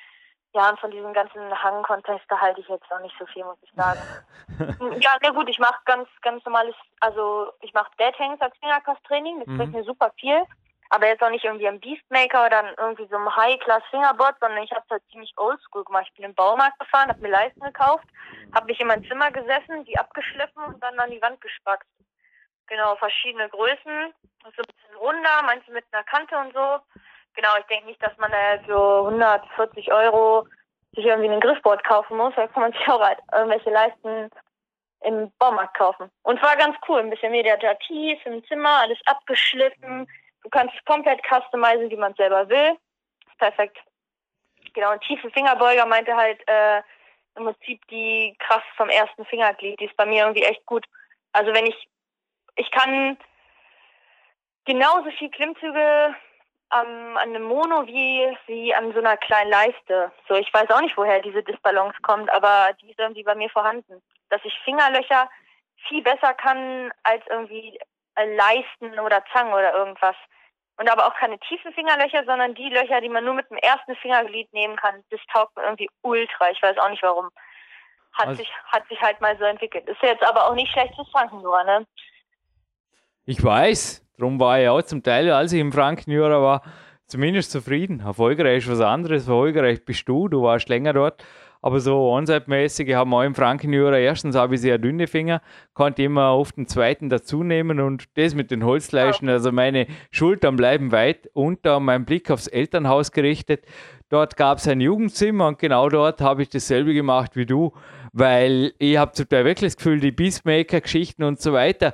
[0.55, 3.59] Ja, und von diesem ganzen Hang-Contest, da halte ich jetzt auch nicht so viel, muss
[3.63, 4.01] ich sagen.
[5.01, 9.41] ja, na gut, ich mache ganz, ganz normales, also ich mache Dead Hangs als Fingerkrafttraining,
[9.41, 9.81] das bringt mhm.
[9.81, 10.43] mir super viel.
[10.91, 14.83] Aber jetzt auch nicht irgendwie am Beastmaker oder irgendwie so einem High-Class-Fingerboard, sondern ich habe
[14.87, 16.07] es halt ziemlich oldschool gemacht.
[16.09, 18.07] Ich bin im Baumarkt gefahren, habe mir Leisten gekauft,
[18.55, 21.87] habe mich in mein Zimmer gesessen, die abgeschliffen und dann an die Wand gespackt.
[22.69, 26.81] Genau, verschiedene Größen, so ein bisschen runder, manche mit einer Kante und so.
[27.39, 30.49] Genau, ich denke nicht, dass man da für 140 Euro
[30.97, 32.35] sich irgendwie ein Griffboard kaufen muss.
[32.35, 34.29] Da kann man sich auch halt irgendwelche Leisten
[35.03, 36.11] im Baumarkt kaufen.
[36.25, 36.99] Und war ganz cool.
[36.99, 40.11] Ein bisschen meditativ im Zimmer, alles abgeschliffen.
[40.43, 42.77] Du kannst es komplett customizen, wie man es selber will.
[43.39, 43.79] Perfekt.
[44.75, 46.83] Genau, und tiefe Fingerbeuger meinte halt äh,
[47.37, 49.79] im Prinzip die Kraft vom ersten Fingerglied.
[49.79, 50.85] Die ist bei mir irgendwie echt gut.
[51.33, 51.89] Also wenn ich,
[52.57, 53.17] ich kann
[54.65, 56.17] genauso viel Klimmzüge
[56.71, 60.13] an einem Mono wie, wie an so einer kleinen Leiste.
[60.29, 63.51] So, ich weiß auch nicht, woher diese Disbalance kommt, aber die ist irgendwie bei mir
[63.51, 64.03] vorhanden.
[64.29, 65.31] Dass ich Fingerlöcher
[65.89, 67.79] viel besser kann als irgendwie
[68.17, 70.17] Leisten oder Zangen oder irgendwas.
[70.77, 73.97] Und aber auch keine tiefen Fingerlöcher, sondern die Löcher, die man nur mit dem ersten
[73.97, 75.03] Fingerglied nehmen kann.
[75.11, 76.51] Das taugt mir irgendwie ultra.
[76.51, 77.31] Ich weiß auch nicht warum.
[78.13, 79.89] Hat also sich, hat sich halt mal so entwickelt.
[79.89, 81.87] Ist jetzt aber auch nicht schlecht fürs Frankenjura, ne?
[83.29, 84.03] Ich weiß.
[84.17, 86.63] Darum war ich auch zum Teil, als ich im Frankenjura war,
[87.09, 88.01] zumindest zufrieden.
[88.01, 89.25] Erfolgreich ist was anderes.
[89.25, 90.29] Erfolgreich bist du.
[90.29, 91.23] Du warst länger dort.
[91.61, 95.43] Aber so Onside-mäßig haben wir auch im Frankenjura, erstens habe ich sehr dünne Finger,
[95.75, 100.55] konnte immer auf den zweiten dazu nehmen und das mit den Holzleisten, also meine Schultern
[100.55, 103.67] bleiben weit unter, mein Blick aufs Elternhaus gerichtet.
[104.09, 107.73] Dort gab es ein Jugendzimmer und genau dort habe ich dasselbe gemacht wie du,
[108.13, 111.93] weil ich habe zum Teil wirklich das Gefühl, die Beastmaker-Geschichten und so weiter,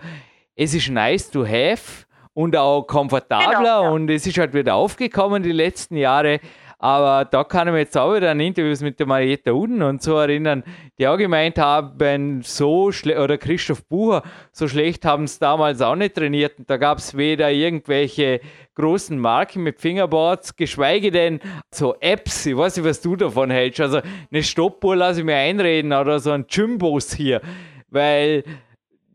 [0.57, 3.91] es ist nice to have und auch komfortabler genau, ja.
[3.91, 6.41] und es ist halt wieder aufgekommen die letzten Jahre.
[6.85, 10.03] Aber da kann ich mich jetzt auch wieder an Interviews mit der Marietta Uden und
[10.03, 10.65] so erinnern,
[10.99, 15.95] die auch gemeint haben, so schlecht, oder Christoph Bucher, so schlecht haben es damals auch
[15.95, 16.59] nicht trainiert.
[16.59, 18.41] Und da gab es weder irgendwelche
[18.75, 21.41] großen Marken mit Fingerboards, geschweige denn
[21.71, 22.45] so Apps.
[22.45, 23.81] Ich weiß nicht, was du davon hältst.
[23.81, 24.01] Also
[24.31, 27.41] eine Stoppuhr lasse ich mir einreden oder so ein Gymbus hier.
[27.89, 28.45] Weil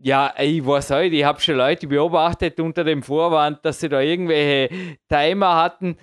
[0.02, 4.02] ja, ich weiß halt, ich habe schon Leute beobachtet unter dem Vorwand, dass sie da
[4.02, 5.98] irgendwelche Timer hatten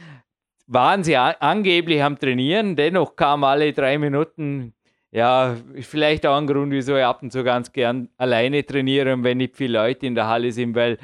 [0.67, 4.75] waren sie angeblich am Trainieren, dennoch kam alle drei Minuten,
[5.13, 9.39] ja, vielleicht auch ein Grund, wieso ich ab und zu ganz gern alleine trainiere, wenn
[9.39, 10.99] nicht viele Leute in der Halle sind, weil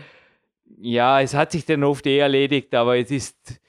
[0.79, 3.61] ja, es hat sich dann oft eh erledigt, aber es ist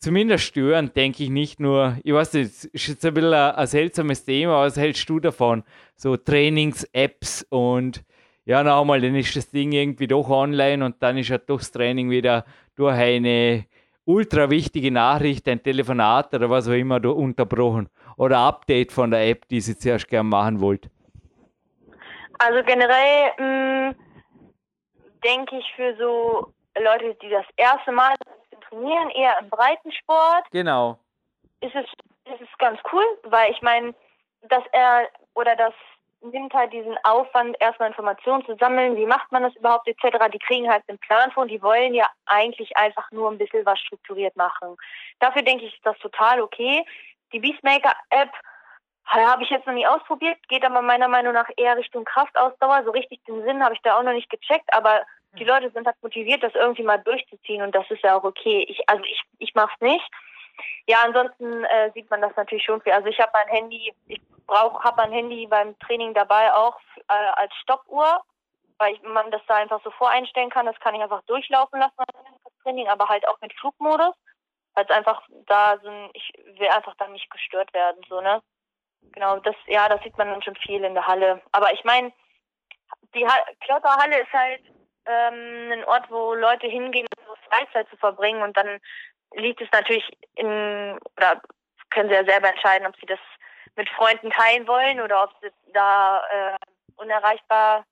[0.00, 3.54] zumindest störend, denke ich nicht nur, ich weiß nicht, es ist jetzt ein bisschen ein,
[3.54, 5.62] ein seltsames Thema, aber was hältst du davon?
[5.94, 8.02] So Trainings-Apps und
[8.44, 11.70] ja, nochmal, dann ist das Ding irgendwie doch online und dann ist ja doch das
[11.70, 13.66] Training wieder durch eine
[14.04, 19.46] ultra wichtige Nachricht, ein Telefonat oder was auch immer unterbrochen oder Update von der App,
[19.48, 20.90] die Sie zuerst gerne machen wollt?
[22.38, 23.94] Also generell mm,
[25.22, 28.14] denke ich für so Leute, die das erste Mal
[28.68, 30.50] trainieren, eher im Breitensport.
[30.50, 30.98] Genau.
[31.60, 31.84] Ist es,
[32.32, 33.94] ist es ganz cool, weil ich meine,
[34.48, 35.74] dass er oder dass
[36.22, 40.30] nimmt halt diesen Aufwand, erstmal Informationen zu sammeln, wie macht man das überhaupt etc.
[40.32, 43.78] Die kriegen halt den Plan von, die wollen ja eigentlich einfach nur ein bisschen was
[43.80, 44.76] strukturiert machen.
[45.20, 46.84] Dafür denke ich, ist das total okay.
[47.32, 48.30] Die Beastmaker-App
[49.06, 52.84] habe ich jetzt noch nie ausprobiert, geht aber meiner Meinung nach eher Richtung Kraftausdauer.
[52.84, 55.02] So richtig den Sinn habe ich da auch noch nicht gecheckt, aber
[55.38, 58.64] die Leute sind halt motiviert, das irgendwie mal durchzuziehen und das ist ja auch okay.
[58.68, 60.10] Ich, also ich, ich mache es nicht.
[60.86, 62.92] Ja, ansonsten äh, sieht man das natürlich schon viel.
[62.92, 66.78] Also ich habe mein Handy, ich brauche, habe mein Handy beim Training dabei auch
[67.08, 68.22] äh, als Stoppuhr,
[68.78, 70.66] weil ich, man das da einfach so voreinstellen kann.
[70.66, 71.94] Das kann ich einfach durchlaufen lassen
[72.44, 74.14] das Training, aber halt auch mit Flugmodus,
[74.74, 76.10] weil es einfach da sind.
[76.14, 78.42] Ich will einfach dann nicht gestört werden, so ne.
[79.12, 81.42] Genau, das ja, das sieht man dann schon viel in der Halle.
[81.50, 82.12] Aber ich meine,
[83.14, 84.62] die ha Klotterhalle ist halt
[85.06, 88.80] ähm, ein Ort, wo Leute hingehen, um Freizeit zu verbringen und dann
[89.34, 91.40] liegt es natürlich in, oder
[91.90, 93.18] können sie ja selber entscheiden, ob sie das
[93.76, 96.56] mit Freunden teilen wollen oder ob sie da äh,
[96.96, 97.84] unerreichbar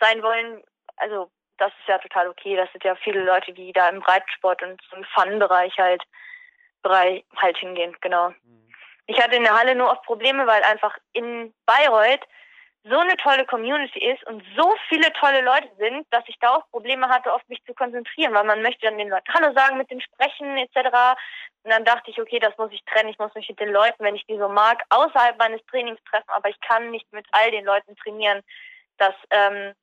[0.00, 0.62] sein wollen.
[0.96, 2.56] Also das ist ja total okay.
[2.56, 6.02] Das sind ja viele Leute, die da im Breitensport und im Fun-Bereich halt,
[6.82, 8.30] Bereich halt hingehen, genau.
[8.30, 8.72] Mhm.
[9.06, 12.24] Ich hatte in der Halle nur oft Probleme, weil einfach in Bayreuth
[12.88, 16.70] so eine tolle Community ist und so viele tolle Leute sind, dass ich da auch
[16.70, 19.90] Probleme hatte, oft mich zu konzentrieren, weil man möchte dann den Leuten Hallo sagen, mit
[19.90, 21.18] denen sprechen etc.
[21.64, 24.04] Und dann dachte ich, okay, das muss ich trennen, ich muss mich mit den Leuten,
[24.04, 27.50] wenn ich die so mag, außerhalb meines Trainings treffen, aber ich kann nicht mit all
[27.50, 28.42] den Leuten trainieren.
[28.98, 29.74] Das ähm,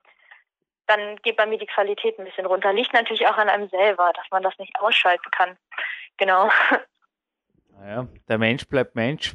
[0.87, 2.73] dann geht bei mir die Qualität ein bisschen runter.
[2.73, 5.57] Liegt natürlich auch an einem selber, dass man das nicht ausschalten kann.
[6.17, 6.49] Genau.
[7.75, 9.33] Naja, der Mensch bleibt Mensch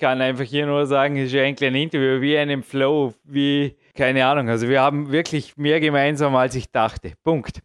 [0.00, 4.26] kann einfach hier nur sagen, es ist eigentlich ein Interview wie einem Flow, wie, keine
[4.26, 4.48] Ahnung.
[4.48, 7.12] Also wir haben wirklich mehr gemeinsam, als ich dachte.
[7.22, 7.60] Punkt.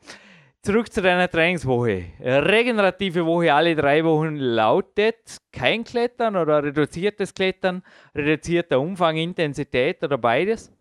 [0.62, 2.06] Zurück zu deiner Trainingswoche.
[2.20, 7.84] Regenerative Woche alle drei Wochen lautet kein Klettern oder reduziertes Klettern,
[8.16, 10.74] reduzierter Umfang, Intensität oder beides?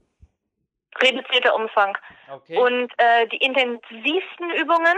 [1.01, 1.97] Reduzierter Umfang.
[2.33, 2.57] Okay.
[2.57, 4.97] Und äh, die intensivsten Übungen,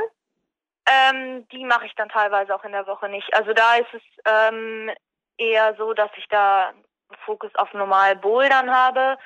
[0.88, 3.34] ähm, die mache ich dann teilweise auch in der Woche nicht.
[3.34, 4.90] Also da ist es ähm,
[5.38, 6.72] eher so, dass ich da
[7.24, 9.16] Fokus auf normal Bouldern habe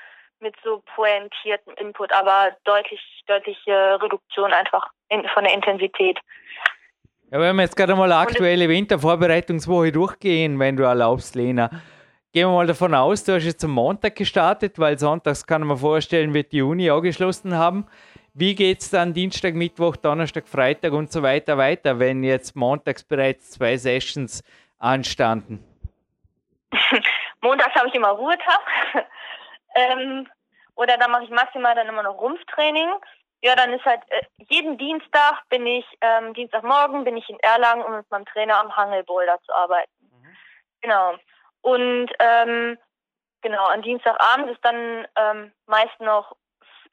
[0.40, 6.18] mit so pointiertem Input, aber deutlich, deutliche Reduktion einfach in, von der Intensität.
[7.30, 11.70] Ja, wenn wir jetzt gerade mal aktuelle Wintervorbereitungswoche durchgehen, wenn du erlaubst, Lena.
[12.32, 15.76] Gehen wir mal davon aus, du hast jetzt am Montag gestartet, weil sonntags kann man
[15.76, 17.86] vorstellen, wird die Uni auch geschlossen haben.
[18.34, 23.02] Wie geht es dann Dienstag, Mittwoch, Donnerstag, Freitag und so weiter weiter, wenn jetzt montags
[23.02, 24.44] bereits zwei Sessions
[24.78, 25.69] anstanden?
[27.40, 28.60] Montags habe ich immer Ruhetag.
[29.74, 30.28] ähm,
[30.74, 32.88] oder dann mache ich maximal dann immer noch Rumpftraining.
[33.42, 37.82] Ja, dann ist halt äh, jeden Dienstag bin ich, ähm, Dienstagmorgen bin ich in Erlangen,
[37.82, 39.92] um mit meinem Trainer am Hangelboulder zu arbeiten.
[40.00, 40.36] Mhm.
[40.82, 41.14] Genau.
[41.62, 42.78] Und ähm,
[43.42, 46.36] genau, am Dienstagabend ist dann ähm, meist noch,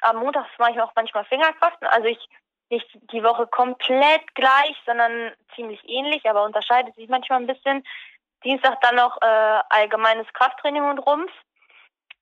[0.01, 1.81] am Montag mache ich auch manchmal Fingerkraft.
[1.83, 2.29] Also ich
[2.69, 7.83] nicht die Woche komplett gleich, sondern ziemlich ähnlich, aber unterscheidet sich manchmal ein bisschen.
[8.43, 11.31] Dienstag dann noch äh, allgemeines Krafttraining und Rumpf.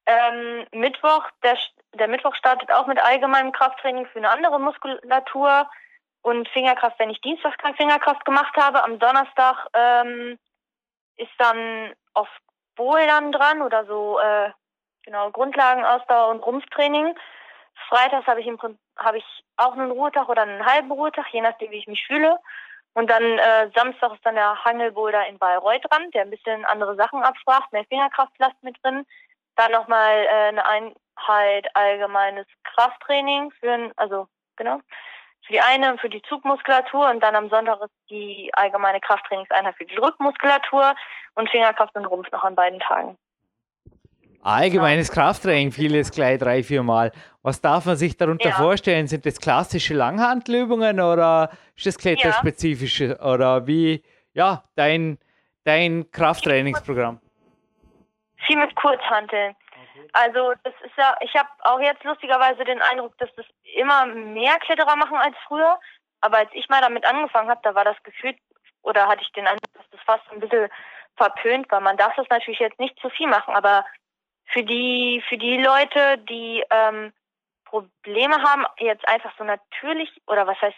[0.05, 1.57] Ähm, Mittwoch, der,
[1.93, 5.70] der Mittwoch startet auch mit allgemeinem Krafttraining für eine andere Muskulatur
[6.22, 8.84] und Fingerkraft, wenn ich Dienstag keine Fingerkraft gemacht habe.
[8.84, 10.38] Am Donnerstag ähm,
[11.18, 12.28] ist dann auf
[12.76, 14.51] Bouldern dran oder so äh,
[15.03, 17.16] genau Grundlagenausdauer und Rumpftraining.
[17.89, 18.59] Freitags habe ich im
[18.97, 19.26] habe ich
[19.57, 22.39] auch einen Ruhetag oder einen halben Ruhetag, je nachdem wie ich mich fühle.
[22.95, 26.95] Und dann äh, Samstag ist dann der Hangelboulder in Bayreuth dran, der ein bisschen andere
[26.95, 29.05] Sachen absprach, mehr Fingerkraftlast mit drin.
[29.57, 34.79] Dann nochmal äh, eine Einheit allgemeines Krafttraining für, also genau,
[35.45, 39.85] für die eine für die Zugmuskulatur und dann am Sonntag ist die allgemeine Krafttrainingseinheit für
[39.85, 40.95] die Rückmuskulatur
[41.35, 43.17] und Fingerkraft und Rumpf noch an beiden Tagen.
[44.45, 47.11] Allgemeines Krafttraining, vieles gleich drei, vier Mal.
[47.41, 48.55] Was darf man sich darunter ja.
[48.55, 49.07] vorstellen?
[49.07, 53.25] Sind das klassische Langhandlübungen oder ist das kletterspezifische ja.
[53.25, 55.17] oder wie, ja, dein,
[55.63, 57.19] dein Krafttrainingsprogramm?
[58.45, 59.55] Viel mit Kurzhanteln.
[59.55, 60.09] Okay.
[60.13, 64.59] Also das ist ja, ich habe auch jetzt lustigerweise den Eindruck, dass das immer mehr
[64.59, 65.79] Kletterer machen als früher.
[66.21, 68.35] Aber als ich mal damit angefangen habe, da war das Gefühl,
[68.83, 70.69] oder hatte ich den Eindruck, dass das fast ein bisschen
[71.17, 71.81] verpönt war.
[71.81, 73.83] Man darf das natürlich jetzt nicht zu viel machen, aber
[74.45, 77.11] für die, für die Leute, die ähm,
[77.65, 80.77] Probleme haben, jetzt einfach so natürlich, oder was heißt,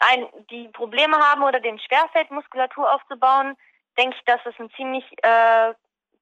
[0.00, 3.56] ein, die Probleme haben oder den schwerfällt, Muskulatur aufzubauen,
[3.98, 5.74] denke ich, dass es ein ziemlich äh,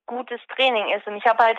[0.06, 1.06] gutes Training ist.
[1.06, 1.58] Und ich habe halt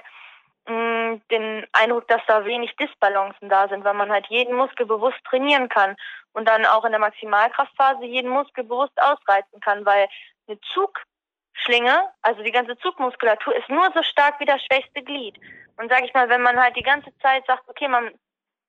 [0.67, 5.23] mm, den Eindruck, dass da wenig Disbalancen da sind, weil man halt jeden Muskel bewusst
[5.29, 5.95] trainieren kann
[6.33, 10.09] und dann auch in der Maximalkraftphase jeden Muskel bewusst ausreizen kann, weil
[10.47, 11.01] eine Zug
[11.63, 15.37] Schlinge, also die ganze Zugmuskulatur, ist nur so stark wie das schwächste Glied.
[15.77, 18.11] Und sage ich mal, wenn man halt die ganze Zeit sagt, okay, man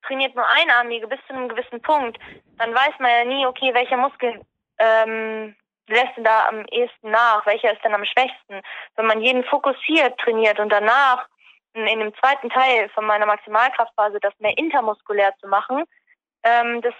[0.02, 2.18] trainiert nur einarmige bis zu einem gewissen Punkt,
[2.58, 4.40] dann weiß man ja nie, okay, welcher Muskel
[4.78, 5.54] ähm,
[5.88, 8.62] lässt denn da am ehesten nach, welcher ist denn am schwächsten.
[8.96, 11.26] Wenn man jeden fokussiert trainiert und danach
[11.74, 15.84] in, in dem zweiten Teil von meiner Maximalkraftphase das mehr intermuskulär zu machen,
[16.42, 16.94] ähm, das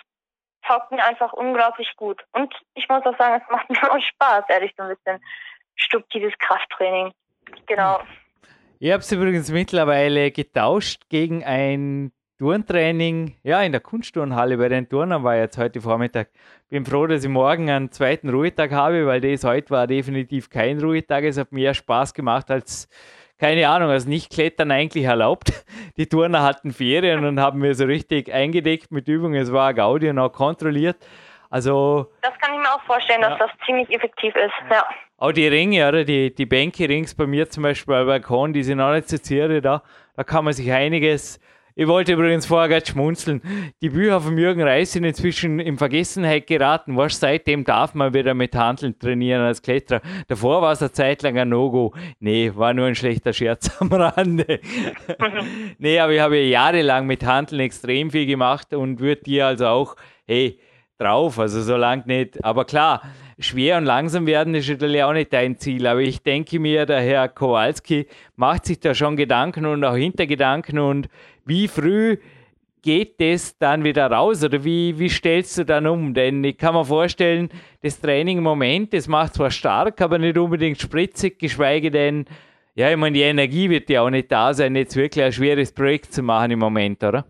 [0.66, 2.22] taugt mir einfach unglaublich gut.
[2.32, 5.24] Und ich muss auch sagen, es macht mir auch Spaß, ehrlich so ein bisschen
[5.90, 7.12] subtiles Krafttraining.
[7.66, 8.00] Genau.
[8.78, 14.88] Ich habe es übrigens mittlerweile getauscht gegen ein Turntraining, ja, in der Kunstturnhalle bei den
[14.88, 16.30] Turnern war jetzt heute Vormittag.
[16.70, 20.80] Bin froh, dass ich morgen einen zweiten Ruhetag habe, weil das heute war definitiv kein
[20.80, 21.24] Ruhetag.
[21.24, 22.88] Es hat mehr Spaß gemacht als,
[23.36, 25.52] keine Ahnung, als Nicht-Klettern eigentlich erlaubt.
[25.98, 29.34] Die Turner hatten Ferien und haben mir so richtig eingedeckt mit Übungen.
[29.34, 30.96] Es war Gaudi und auch kontrolliert.
[31.50, 32.06] Also.
[32.22, 33.30] Das kann ich mir auch vorstellen, ja.
[33.30, 34.84] dass das ziemlich effektiv ist, ja.
[35.18, 36.04] Auch die Ringe, oder?
[36.04, 39.18] Die, die Bänke rings bei mir zum Beispiel bei Balkon, die sind auch nicht so
[39.18, 39.82] ziere da.
[40.16, 41.38] Da kann man sich einiges.
[41.74, 43.42] Ich wollte übrigens vorher gerade schmunzeln.
[43.82, 46.96] Die Bücher von Jürgen Reis sind inzwischen in Vergessenheit geraten.
[46.96, 50.00] Was seitdem darf man wieder mit Handeln trainieren als Kletterer.
[50.28, 51.94] Davor war es eine Zeit lang ein No-Go.
[52.18, 54.60] Nee, war nur ein schlechter Scherz am Rande.
[55.78, 59.96] nee, aber ich habe jahrelang mit Handeln extrem viel gemacht und würde dir also auch,
[60.26, 60.58] hey,
[61.00, 61.38] drauf.
[61.38, 62.44] Also so lang nicht.
[62.44, 63.02] Aber klar,
[63.38, 65.86] schwer und langsam werden ist natürlich auch nicht dein Ziel.
[65.86, 70.78] Aber ich denke mir, der Herr Kowalski macht sich da schon Gedanken und auch Hintergedanken
[70.78, 71.08] und
[71.44, 72.18] wie früh
[72.82, 76.14] geht das dann wieder raus oder wie, wie stellst du dann um?
[76.14, 77.50] Denn ich kann mir vorstellen,
[77.82, 82.24] das Training im Moment, das macht zwar stark, aber nicht unbedingt spritzig, geschweige denn,
[82.74, 85.72] ja, ich meine, die Energie wird ja auch nicht da sein, jetzt wirklich ein schweres
[85.72, 87.26] Projekt zu machen im Moment, oder?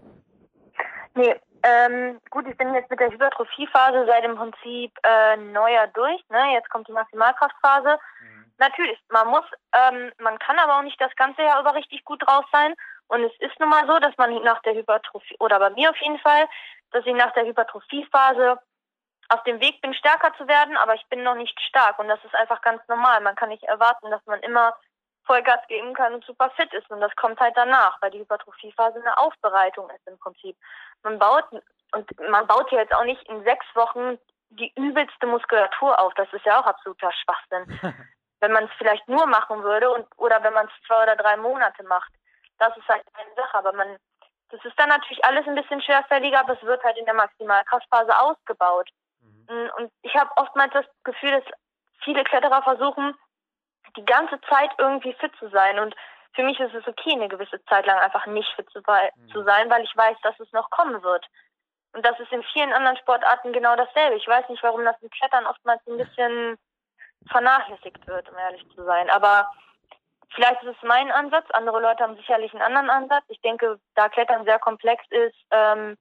[1.16, 6.22] Nee, ähm, gut, ich bin jetzt mit der Hypertrophiephase seit im Prinzip äh, neuer durch.
[6.28, 6.52] Ne?
[6.54, 7.98] Jetzt kommt die Maximalkraftphase.
[8.20, 8.52] Mhm.
[8.58, 9.44] Natürlich, man muss,
[9.74, 12.74] ähm, man kann aber auch nicht das ganze Jahr über richtig gut drauf sein.
[13.08, 15.96] Und es ist nun mal so, dass man nach der Hypertrophie, oder bei mir auf
[15.96, 16.48] jeden Fall,
[16.92, 18.58] dass ich nach der Hypertrophiephase
[19.28, 21.98] auf dem Weg bin, stärker zu werden, aber ich bin noch nicht stark.
[21.98, 23.20] Und das ist einfach ganz normal.
[23.20, 24.74] Man kann nicht erwarten, dass man immer
[25.24, 26.90] Vollgas geben kann und super fit ist.
[26.90, 30.56] Und das kommt halt danach, weil die Hypertrophiephase eine Aufbereitung ist im Prinzip.
[31.02, 31.44] Man baut,
[31.92, 34.18] und man baut hier jetzt auch nicht in sechs Wochen
[34.50, 36.12] die übelste Muskulatur auf.
[36.14, 37.80] Das ist ja auch absoluter Schwachsinn.
[38.40, 41.36] wenn man es vielleicht nur machen würde und oder wenn man es zwei oder drei
[41.36, 42.10] Monate macht.
[42.58, 43.58] Das ist halt eine Sache.
[43.58, 43.96] Aber man,
[44.48, 48.18] das ist dann natürlich alles ein bisschen schwerfälliger, aber es wird halt in der Maximalkraftphase
[48.18, 48.88] ausgebaut.
[49.20, 49.70] Mhm.
[49.76, 51.44] Und ich habe oftmals das Gefühl, dass
[52.02, 53.14] viele Kletterer versuchen,
[53.96, 55.78] die ganze Zeit irgendwie fit zu sein.
[55.78, 55.94] Und
[56.34, 59.28] für mich ist es okay, eine gewisse Zeit lang einfach nicht fit zu, mhm.
[59.30, 61.26] zu sein, weil ich weiß, dass es noch kommen wird.
[61.92, 64.16] Und das ist in vielen anderen Sportarten genau dasselbe.
[64.16, 66.56] Ich weiß nicht, warum das im Klettern oftmals ein bisschen
[67.28, 69.10] vernachlässigt wird, um ehrlich zu sein.
[69.10, 69.50] Aber
[70.34, 71.50] vielleicht ist es mein Ansatz.
[71.50, 73.24] Andere Leute haben sicherlich einen anderen Ansatz.
[73.28, 75.96] Ich denke, da Klettern sehr komplex ist, ähm,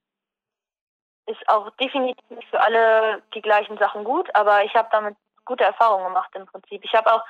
[1.25, 4.33] ist auch definitiv für alle die gleichen Sachen gut.
[4.35, 6.83] Aber ich habe damit gute Erfahrungen gemacht im Prinzip.
[6.83, 7.23] Ich habe auch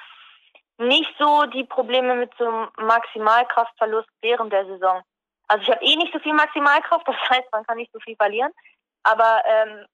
[0.80, 5.02] nicht so die Probleme mit so einem Maximalkraftverlust während der Saison.
[5.48, 8.16] Also ich habe eh nicht so viel Maximalkraft, das heißt, man kann nicht so viel
[8.16, 8.52] verlieren.
[9.04, 9.86] Aber ähm,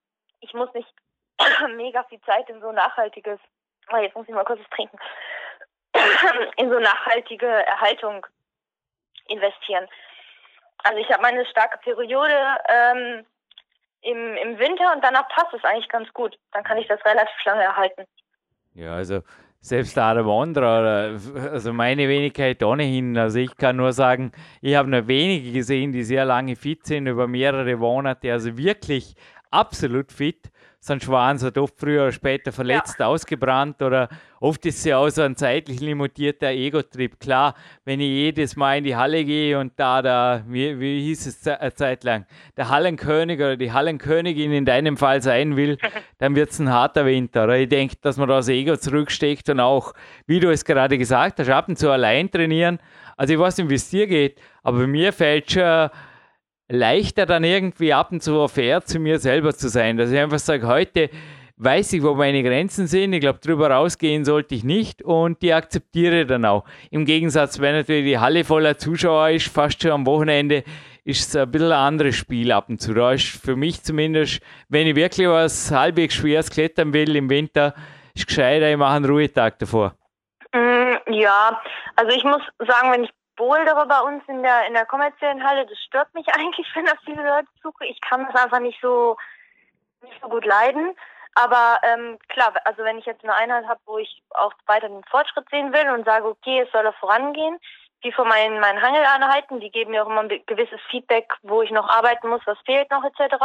[0.42, 0.92] ich muss nicht
[1.76, 3.40] mega viel Zeit in so nachhaltiges,
[3.92, 4.98] oh, jetzt muss ich mal kurz was trinken,
[6.58, 8.26] in so nachhaltige Erhaltung
[9.28, 9.88] investieren.
[10.84, 12.38] Also ich habe meine starke Periode
[12.70, 13.26] ähm,
[14.02, 16.38] im, im Winter und danach passt es eigentlich ganz gut.
[16.52, 18.06] Dann kann ich das relativ lange erhalten.
[18.76, 19.22] Ja, also
[19.66, 21.18] selbst der Wanderer,
[21.52, 23.18] also meine Wenigkeit ohnehin.
[23.18, 27.08] Also ich kann nur sagen, ich habe nur wenige gesehen, die sehr lange fit sind,
[27.08, 29.16] über mehrere Monate, also wirklich
[29.52, 30.52] absolut fit
[30.86, 33.08] sonst waren sie oft früher oder später verletzt, ja.
[33.08, 34.08] ausgebrannt oder
[34.40, 37.20] oft ist ja auch so ein zeitlich limitierter Ego-Trip.
[37.20, 41.26] Klar, wenn ich jedes Mal in die Halle gehe und da, da wie, wie hieß
[41.26, 45.80] es eine Zeit lang, der Hallenkönig oder die Hallenkönigin in deinem Fall sein will,
[46.20, 47.46] dann wird es ein harter Winter.
[47.46, 49.94] Oder ich denke, dass man da das Ego zurücksteckt und auch,
[50.28, 52.78] wie du es gerade gesagt hast, ab und zu allein trainieren.
[53.18, 55.90] Also ich weiß nicht, wie es dir geht, aber mir fällt schon
[56.68, 59.98] leichter dann irgendwie ab und zu fair zu mir selber zu sein.
[59.98, 61.10] Dass ich einfach sage, heute
[61.58, 63.14] weiß ich, wo meine Grenzen sind.
[63.14, 66.66] Ich glaube, drüber rausgehen sollte ich nicht und die akzeptiere dann auch.
[66.92, 70.64] Im Gegensatz, wenn natürlich die Halle voller Zuschauer ist, fast schon am Wochenende,
[71.06, 72.94] ist es ein bisschen ein anderes Spiel ab und zu.
[72.94, 77.74] Da ist für mich zumindest, wenn ich wirklich was halbwegs schweres klettern will im Winter,
[78.16, 79.94] ist gescheiter, ich mache einen Ruhetag davor.
[80.52, 81.62] Mm, ja,
[81.96, 85.66] also ich muss sagen, wenn ich Bouldere bei uns in der in der kommerziellen Halle,
[85.66, 87.86] das stört mich eigentlich, wenn da viele Leute suche.
[87.86, 89.18] Ich kann das einfach nicht so
[90.02, 90.96] nicht so gut leiden.
[91.36, 95.04] Aber ähm, klar, also wenn ich jetzt eine Einheit habe, wo ich auch weiter den
[95.04, 97.60] Fortschritt sehen will und sage, okay, es soll vorangehen,
[98.02, 101.72] wie von meinen, meinen Hangeleinheiten, die geben mir auch immer ein gewisses Feedback, wo ich
[101.72, 103.36] noch arbeiten muss, was fehlt noch etc.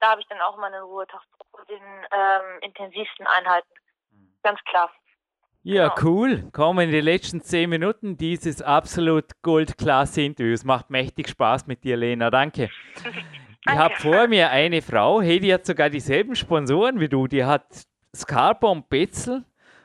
[0.00, 3.70] Da habe ich dann auch immer einen Ruhetag vor den ähm, intensivsten Einheiten.
[4.42, 4.90] Ganz klar.
[5.64, 6.50] Ja, cool.
[6.52, 10.52] Kommen in die letzten zehn Minuten dieses absolut Goldklasse-Interview.
[10.52, 12.30] Es macht mächtig Spaß mit dir, Lena.
[12.30, 12.70] Danke.
[13.64, 17.28] Ich habe vor mir eine Frau, hey, die hat sogar dieselben Sponsoren wie du.
[17.28, 17.64] Die hat
[18.12, 19.44] Scarpa und Betzel.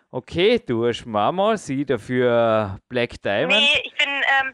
[0.10, 3.60] Okay, du hast Mama, sie dafür Black Diamond.
[3.60, 4.54] Nee, ich bin, ähm,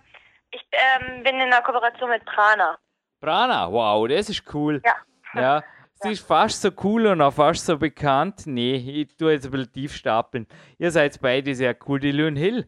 [0.52, 2.78] ich ähm, bin in einer Kooperation mit Prana.
[3.22, 4.82] Prana, wow, das ist cool.
[4.84, 4.96] Ja.
[5.42, 5.64] Ja,
[6.04, 8.46] Sie ist fast so cool und auch fast so bekannt.
[8.46, 10.48] Nee, ich tue jetzt ein bisschen tief stapeln.
[10.78, 12.02] Ihr seid beide sehr cool.
[12.02, 12.68] Die Lynn Hill,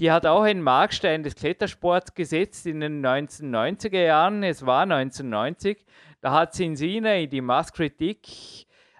[0.00, 4.42] die hat auch einen Markstein des Klettersports gesetzt in den 1990er Jahren.
[4.42, 5.86] Es war 1990.
[6.20, 8.26] Da hat sie in Sina in die Masskritik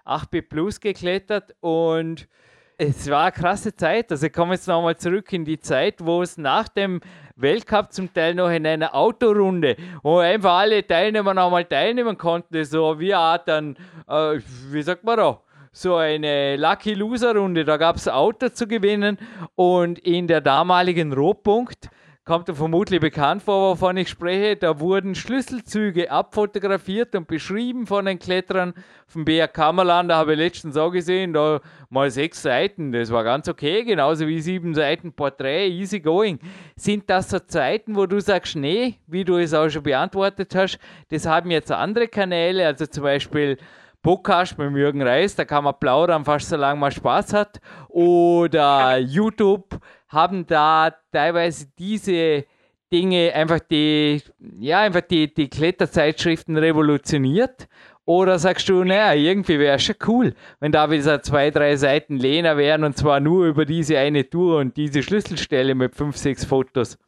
[0.05, 2.29] 8B Plus geklettert und
[2.77, 4.09] es war eine krasse Zeit.
[4.09, 7.01] Also ich komme jetzt nochmal zurück in die Zeit, wo es nach dem
[7.37, 12.97] Weltcup zum Teil noch in einer Autorunde, wo einfach alle Teilnehmer nochmal teilnehmen konnten, so
[12.99, 13.75] wie Art dann,
[14.07, 14.39] äh,
[14.71, 15.41] wie sagt man da,
[15.73, 17.65] so eine Lucky Loser Runde.
[17.65, 19.17] Da gab es Auto zu gewinnen
[19.55, 21.89] und in der damaligen Rohpunkt
[22.25, 24.55] kommt er vermutlich bekannt vor, wovon ich spreche.
[24.55, 28.73] Da wurden Schlüsselzüge abfotografiert und beschrieben von den Kletterern
[29.07, 30.09] vom BR Kammerland.
[30.09, 32.91] Da habe ich letztens auch gesehen, da mal sechs Seiten.
[32.91, 36.39] Das war ganz okay, genauso wie sieben Seiten Porträt, easy going.
[36.75, 40.79] Sind das so Zeiten, wo du sagst, nee, wie du es auch schon beantwortet hast,
[41.09, 43.57] das haben jetzt andere Kanäle, also zum Beispiel
[44.05, 47.59] Podcast mit Jürgen Reis, da kann man plaudern, fast so lange man Spaß hat.
[47.89, 52.45] Oder YouTube haben da teilweise diese
[52.91, 54.21] Dinge einfach die,
[54.59, 57.67] ja, einfach die, die Kletterzeitschriften revolutioniert?
[58.05, 62.17] Oder sagst du, naja, irgendwie wäre es schon cool, wenn da wieder zwei, drei Seiten
[62.17, 66.45] Lena wären und zwar nur über diese eine Tour und diese Schlüsselstelle mit fünf, sechs
[66.45, 66.99] Fotos?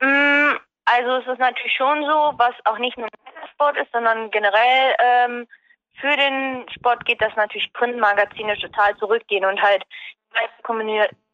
[0.00, 4.30] Mm, also es ist natürlich schon so, was auch nicht nur im Sport ist, sondern
[4.30, 5.46] generell ähm,
[6.00, 9.84] für den Sport geht das natürlich Printmagazine total zurückgehen und halt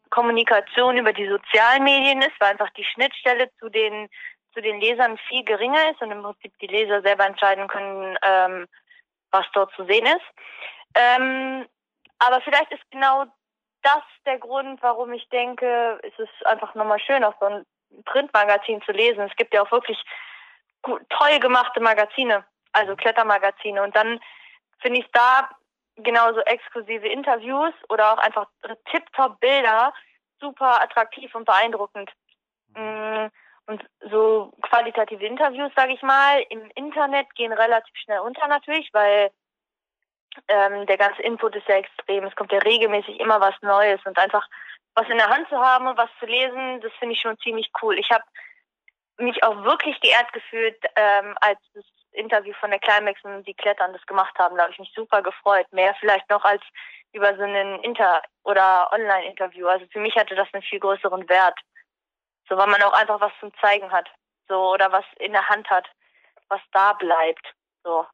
[0.09, 4.09] Kommunikation über die sozialen Medien ist, weil einfach die Schnittstelle zu den
[4.53, 8.67] zu den Lesern viel geringer ist und im Prinzip die Leser selber entscheiden können, ähm,
[9.31, 10.25] was dort zu sehen ist.
[10.95, 11.65] Ähm,
[12.19, 13.25] aber vielleicht ist genau
[13.81, 17.65] das der Grund, warum ich denke, es ist einfach nochmal schön, auch so ein
[18.05, 19.21] Printmagazin zu lesen.
[19.21, 20.01] Es gibt ja auch wirklich
[20.83, 23.81] toll gemachte Magazine, also Klettermagazine.
[23.81, 24.19] Und dann
[24.79, 25.49] finde ich da
[25.97, 28.47] genauso exklusive Interviews oder auch einfach
[28.91, 29.93] Tip-Top-Bilder
[30.39, 32.09] super attraktiv und beeindruckend.
[32.75, 33.27] Mm,
[33.67, 39.31] Und so qualitative Interviews, sage ich mal, im Internet gehen relativ schnell unter natürlich, weil
[40.47, 42.25] ähm, der ganze Input ist ja extrem.
[42.25, 44.47] Es kommt ja regelmäßig immer was Neues und einfach
[44.95, 47.71] was in der Hand zu haben und was zu lesen, das finde ich schon ziemlich
[47.81, 47.97] cool.
[47.97, 48.23] Ich habe
[49.17, 53.93] mich auch wirklich geehrt gefühlt, ähm, als das Interview von der Climax und die Klettern
[53.93, 54.55] das gemacht haben.
[54.55, 55.65] Da habe ich mich super gefreut.
[55.71, 56.61] Mehr vielleicht noch als
[57.13, 59.67] über so einen Inter- oder Online-Interview.
[59.67, 61.57] Also für mich hatte das einen viel größeren Wert.
[62.47, 64.09] So, weil man auch einfach was zum Zeigen hat.
[64.47, 65.87] So, oder was in der Hand hat,
[66.49, 67.53] was da bleibt.
[67.83, 68.05] So.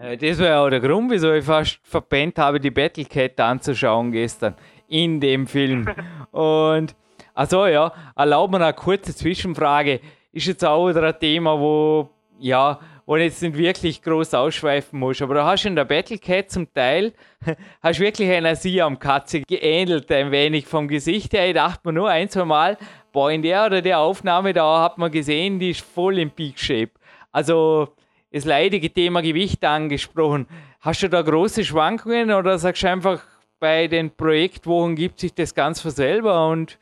[0.00, 4.12] Ja, das war ja auch der Grund, wieso ich fast verpennt habe, die Battlecat anzuschauen
[4.12, 4.56] gestern
[4.88, 5.86] in dem Film.
[6.32, 6.94] Und,
[7.34, 10.00] also ja, erlaubt mir eine kurze Zwischenfrage.
[10.32, 12.08] Ist jetzt auch wieder ein Thema, wo,
[12.38, 12.78] ja,
[13.16, 15.20] ich jetzt nicht wirklich groß ausschweifen muss.
[15.20, 17.12] Aber da hast du in der Battlecat zum Teil,
[17.82, 21.48] hast wirklich einer Siam-Katze geähnelt, ein wenig vom Gesicht her.
[21.48, 22.78] Ich dachte mir nur ein, zwei Mal,
[23.12, 26.58] boah, in der oder der Aufnahme da hat man gesehen, die ist voll im Peak
[26.58, 26.92] Shape.
[27.32, 27.88] Also,
[28.32, 30.46] das leidige Thema Gewicht angesprochen.
[30.80, 33.22] Hast du da große Schwankungen oder sagst du einfach,
[33.58, 36.78] bei den Projektwochen gibt sich das ganz von selber und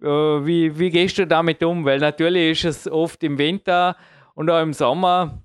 [0.00, 1.84] äh, wie, wie gehst du damit um?
[1.84, 3.96] Weil natürlich ist es oft im Winter
[4.34, 5.42] und auch im Sommer,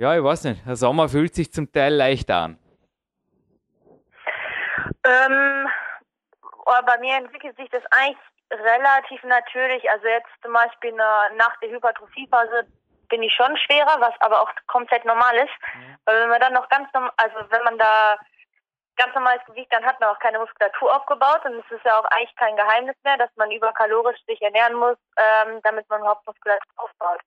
[0.00, 2.58] ja, ich weiß nicht, der Sommer fühlt sich zum Teil leicht an.
[5.04, 5.68] Ähm,
[6.86, 8.16] bei mir entwickelt sich das eigentlich
[8.50, 9.90] relativ natürlich.
[9.90, 12.66] Also jetzt zum Beispiel nach der Hypertrophiephase
[13.10, 15.52] bin ich schon schwerer, was aber auch komplett normal ist.
[15.74, 15.96] Mhm.
[16.06, 18.16] Weil wenn man dann noch ganz normal, also wenn man da
[18.96, 22.06] ganz normales Gewicht, dann hat man auch keine Muskulatur aufgebaut und es ist ja auch
[22.06, 26.72] eigentlich kein Geheimnis mehr, dass man überkalorisch sich ernähren muss, ähm, damit man überhaupt Muskulatur
[26.76, 27.20] aufbaut.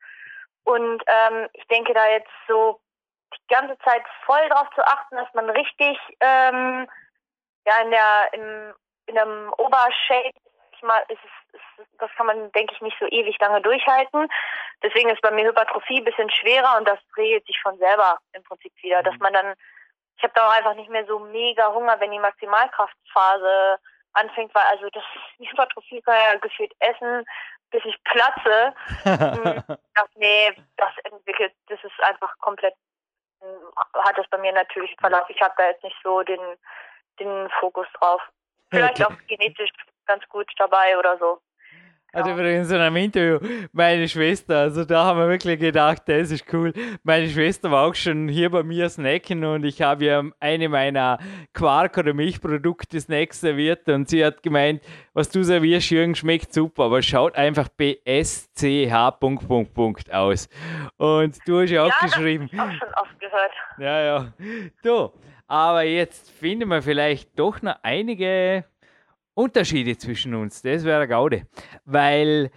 [0.64, 2.80] Und ähm, ich denke da jetzt so
[3.36, 6.88] die ganze Zeit voll darauf zu achten, dass man richtig ähm,
[7.66, 8.74] ja in der im,
[9.08, 10.32] in einem Obershape
[10.84, 14.28] mal ist es, ist, das kann man denke ich nicht so ewig lange durchhalten.
[14.84, 18.44] Deswegen ist bei mir Hypertrophie ein bisschen schwerer und das regelt sich von selber im
[18.44, 19.06] Prinzip wieder, mhm.
[19.06, 19.54] dass man dann
[20.18, 23.80] ich habe da auch einfach nicht mehr so mega Hunger, wenn die Maximalkraftphase
[24.14, 25.04] anfängt, weil also das
[25.40, 27.26] Hypertrophie kann ja gefühlt essen,
[27.74, 28.74] bis ich platze.
[29.04, 32.74] Hm, ach, nee, das entwickelt, das ist einfach komplett,
[33.42, 33.74] hm,
[34.06, 35.30] hat das bei mir natürlich Verlauf.
[35.30, 36.40] Ich habe da jetzt nicht so den,
[37.20, 38.22] den Fokus drauf.
[38.70, 39.70] Vielleicht auch genetisch
[40.06, 41.40] ganz gut dabei oder so.
[42.14, 43.40] Also übrigens in einem Interview,
[43.72, 46.72] meine Schwester, also da haben wir wirklich gedacht, das ist cool.
[47.02, 51.18] Meine Schwester war auch schon hier bei mir snacken und ich habe ihr eine meiner
[51.54, 54.84] Quark- oder Milchprodukte Snacks serviert und sie hat gemeint,
[55.14, 58.94] was du servierst, Jürgen, schmeckt super, aber schaut einfach BSCH.
[60.12, 60.50] aus.
[60.98, 62.48] Und du hast ja auch ja, geschrieben.
[62.52, 63.52] Das auch schon oft gehört.
[63.80, 64.34] Ja, ja.
[64.84, 65.12] Du,
[65.48, 68.66] aber jetzt finden wir vielleicht doch noch einige
[69.36, 71.48] Unterschiede zwischen uns, das wäre Gaude.
[71.86, 72.52] Weil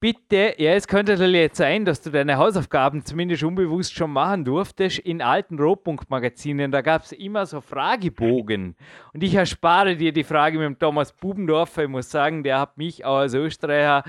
[0.00, 4.44] bitte, ja, es könnte natürlich jetzt sein, dass du deine Hausaufgaben zumindest unbewusst schon machen
[4.44, 6.70] durftest in alten Rohpunkt-Magazinen.
[6.70, 8.76] Da gab es immer so Fragebogen.
[9.12, 11.84] Und ich erspare dir die Frage mit dem Thomas Bubendorfer.
[11.84, 14.04] Ich muss sagen, der hat mich auch als Österreicher,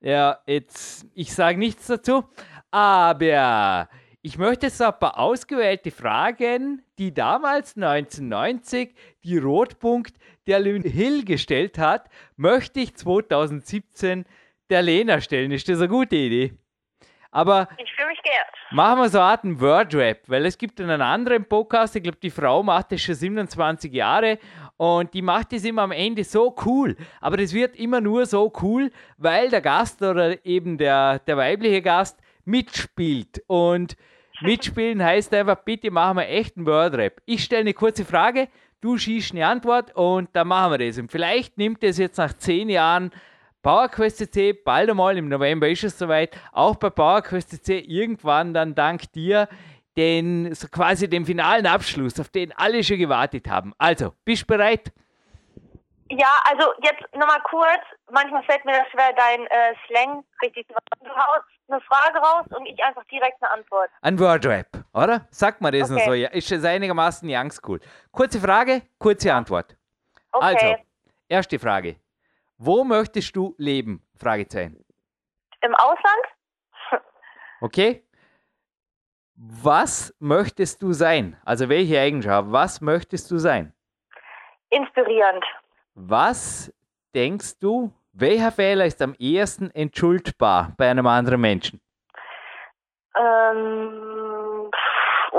[0.00, 2.24] ja, jetzt, ich sage nichts dazu,
[2.70, 3.88] aber
[4.22, 8.94] ich möchte jetzt ein paar ausgewählte Fragen, die damals 1990
[9.24, 14.24] die Rotpunkt der Lynn Hill gestellt hat, möchte ich 2017
[14.70, 15.50] der Lena stellen.
[15.50, 16.54] Ist das eine gute Idee?
[17.30, 18.46] Aber ich fühle mich geehrt.
[18.70, 22.30] Machen wir so eine Art Word-Rap, weil es gibt einen anderen Podcast, ich glaube, die
[22.30, 24.38] Frau macht das schon 27 Jahre
[24.76, 26.96] und die macht das immer am Ende so cool.
[27.20, 31.82] Aber das wird immer nur so cool, weil der Gast oder eben der, der weibliche
[31.82, 33.42] Gast mitspielt.
[33.46, 33.96] Und
[34.40, 37.20] mitspielen heißt einfach, bitte machen wir echt einen Word-Rap.
[37.24, 38.48] Ich stelle eine kurze Frage,
[38.80, 40.98] du schießt eine Antwort und dann machen wir das.
[40.98, 43.10] Und vielleicht nimmt es jetzt nach zehn Jahren
[43.62, 48.74] PowerQuest CC, bald einmal im November ist es soweit, auch bei PowerQuest CC irgendwann dann
[48.74, 49.48] dank dir
[49.96, 53.74] den, so quasi den finalen Abschluss, auf den alle schon gewartet haben.
[53.78, 54.92] Also, bist du bereit?
[56.10, 57.82] Ja, also jetzt nochmal kurz.
[58.10, 60.74] Manchmal fällt mir das schwer, dein äh, Slang richtig zu
[61.68, 63.90] eine Frage raus und ich einfach direkt eine Antwort.
[64.00, 65.26] Ein Wordrap, oder?
[65.30, 66.00] Sag mal das okay.
[66.00, 66.14] noch so.
[66.14, 67.80] Ja, ist einigermaßen young school.
[68.10, 69.76] Kurze Frage, kurze Antwort.
[70.32, 70.44] Okay.
[70.44, 70.76] Also,
[71.28, 71.96] erste Frage.
[72.56, 74.02] Wo möchtest du leben?
[74.16, 74.84] Fragezeichen.
[75.60, 76.24] Im Ausland?
[77.60, 78.04] okay.
[79.36, 81.36] Was möchtest du sein?
[81.44, 82.50] Also welche Eigenschaft?
[82.50, 83.72] Was möchtest du sein?
[84.70, 85.44] Inspirierend.
[85.94, 86.72] Was
[87.14, 91.80] denkst du, welcher Fehler ist am ehesten entschuldbar bei einem anderen Menschen?
[93.16, 94.18] Ähm,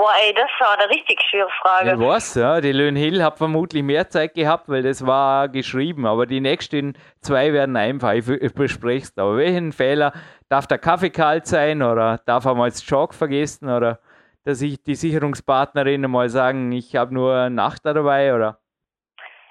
[0.02, 1.90] Oh ey, das war eine richtig schwere Frage.
[1.90, 2.62] Ja, was, ja.
[2.62, 6.06] Die Löhn Hill hat vermutlich mehr Zeit gehabt, weil das war geschrieben.
[6.06, 9.18] Aber die nächsten zwei werden einfach, ich besprichst.
[9.18, 10.14] Aber welchen Fehler
[10.48, 13.98] darf der Kaffee kalt sein oder darf er mal das Chalk vergessen oder
[14.44, 18.58] dass ich die Sicherungspartnerin mal sagen, ich habe nur Nacht dabei oder?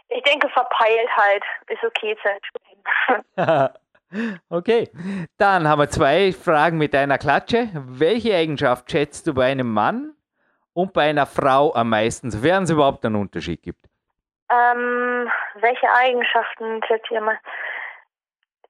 [0.08, 2.69] Ich denke, Verpeiltheit ist okay zu entschuldigen.
[4.50, 4.90] okay,
[5.38, 7.70] dann haben wir zwei Fragen mit einer Klatsche.
[7.74, 10.14] Welche Eigenschaft schätzt du bei einem Mann
[10.74, 13.86] und bei einer Frau am meisten, sofern es überhaupt einen Unterschied gibt?
[14.50, 17.40] Ähm, welche Eigenschaften schätzt ihr mal?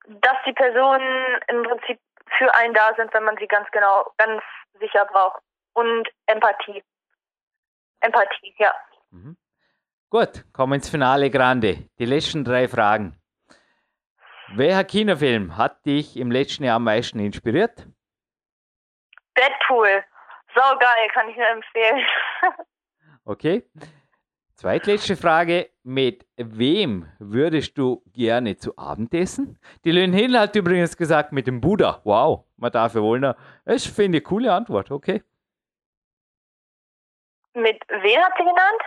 [0.07, 1.99] Dass die Personen im Prinzip
[2.37, 4.41] für einen da sind, wenn man sie ganz genau, ganz
[4.79, 5.41] sicher braucht.
[5.73, 6.83] Und Empathie.
[8.01, 8.73] Empathie, ja.
[9.11, 9.37] Mhm.
[10.09, 11.87] Gut, kommen ins Finale Grande.
[11.99, 13.18] Die letzten drei Fragen.
[14.55, 17.85] Welcher Kinofilm hat dich im letzten Jahr am meisten inspiriert?
[19.37, 20.03] Deadpool.
[20.55, 22.01] So geil, kann ich nur empfehlen.
[23.25, 23.63] okay.
[24.55, 25.69] Zweitletzte Frage.
[25.83, 29.59] Mit wem würdest du gerne zu Abend essen?
[29.85, 32.01] Die Lynn Hill hat übrigens gesagt, mit dem Buddha.
[32.03, 33.35] Wow, man darf ja wohl noch.
[33.65, 35.21] Das finde ich eine coole Antwort, okay.
[37.53, 38.81] Mit wem hat sie genannt?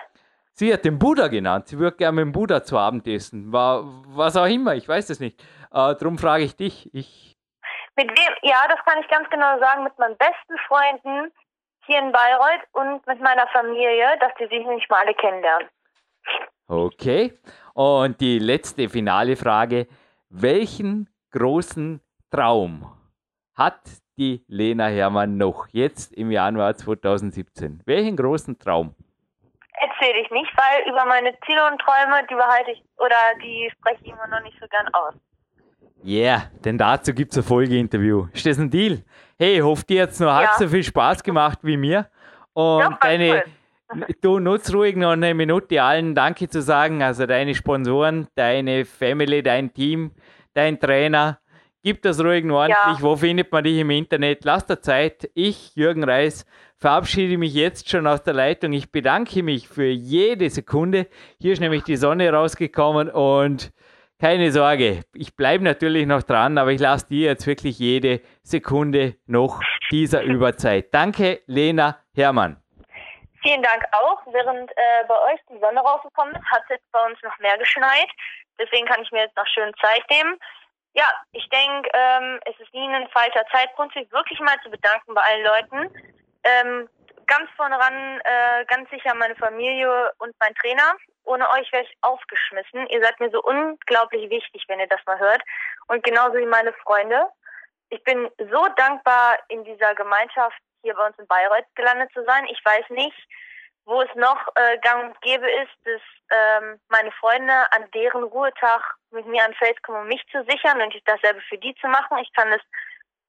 [0.63, 1.67] Sie hat den Buddha genannt.
[1.67, 3.53] Sie würde gerne mit dem Buddha zu Abend essen.
[3.53, 5.43] War, was auch immer, ich weiß es nicht.
[5.73, 6.89] Äh, darum frage ich dich.
[6.95, 7.37] Ich
[7.97, 8.35] mit wem?
[8.43, 9.83] Ja, das kann ich ganz genau sagen.
[9.83, 11.33] Mit meinen besten Freunden
[11.85, 15.69] hier in Bayreuth und mit meiner Familie, dass die sich nicht mal alle kennenlernen.
[16.69, 17.37] Okay.
[17.75, 19.89] Und die letzte finale Frage.
[20.29, 22.01] Welchen großen
[22.31, 22.87] Traum
[23.57, 23.81] hat
[24.17, 27.83] die Lena Hermann noch jetzt im Januar 2017?
[27.85, 28.95] Welchen großen Traum?
[29.81, 33.99] Erzähle ich nicht, weil über meine Ziele und Träume, die behalte ich oder die spreche
[34.03, 35.15] ich immer noch nicht so gern aus.
[36.05, 38.27] Yeah, denn dazu gibt es ein Folgeinterview.
[38.33, 39.05] Ist das ein Deal?
[39.39, 42.09] Hey, hoffe dir jetzt noch halb so viel Spaß gemacht wie mir.
[42.55, 43.45] Und ja, deine,
[43.95, 44.07] cool.
[44.21, 47.03] du nutzt ruhig noch eine Minute, allen Danke zu sagen.
[47.03, 50.11] Also deine Sponsoren, deine Family, dein Team,
[50.55, 51.39] dein Trainer.
[51.85, 52.99] Gib das ruhig noch ordentlich.
[52.99, 53.03] Ja.
[53.03, 54.45] Wo findet man dich im Internet?
[54.45, 55.31] Lass dir Zeit.
[55.35, 56.47] Ich, Jürgen Reis,
[56.83, 58.73] verabschiede mich jetzt schon aus der Leitung.
[58.73, 61.07] Ich bedanke mich für jede Sekunde.
[61.41, 63.73] Hier ist nämlich die Sonne rausgekommen und
[64.21, 69.15] keine Sorge, ich bleibe natürlich noch dran, aber ich lasse dir jetzt wirklich jede Sekunde
[69.27, 69.61] noch
[69.93, 70.93] dieser Überzeit.
[70.93, 72.61] Danke, Lena Herrmann.
[73.43, 74.21] Vielen Dank auch.
[74.33, 77.59] Während äh, bei euch die Sonne rausgekommen ist, hat es jetzt bei uns noch mehr
[77.59, 78.09] geschneit.
[78.59, 80.37] Deswegen kann ich mir jetzt noch schön Zeit nehmen.
[80.95, 85.15] Ja, ich denke, ähm, es ist nie ein falscher Zeitpunkt, sich wirklich mal zu bedanken
[85.15, 86.12] bei allen Leuten,
[86.45, 86.89] ähm,
[87.27, 90.95] ganz vorne ran, äh, ganz sicher meine Familie und mein Trainer.
[91.25, 92.87] Ohne euch wäre ich aufgeschmissen.
[92.89, 95.43] Ihr seid mir so unglaublich wichtig, wenn ihr das mal hört.
[95.89, 97.29] Und genauso wie meine Freunde.
[97.91, 102.47] Ich bin so dankbar, in dieser Gemeinschaft hier bei uns in Bayreuth gelandet zu sein.
[102.47, 103.17] Ich weiß nicht,
[103.85, 108.83] wo es noch äh, gang und gäbe ist, dass ähm, meine Freunde an deren Ruhetag
[109.11, 111.89] mit mir an Fels kommen, um mich zu sichern und ich dasselbe für die zu
[111.89, 112.19] machen.
[112.19, 112.61] Ich kann das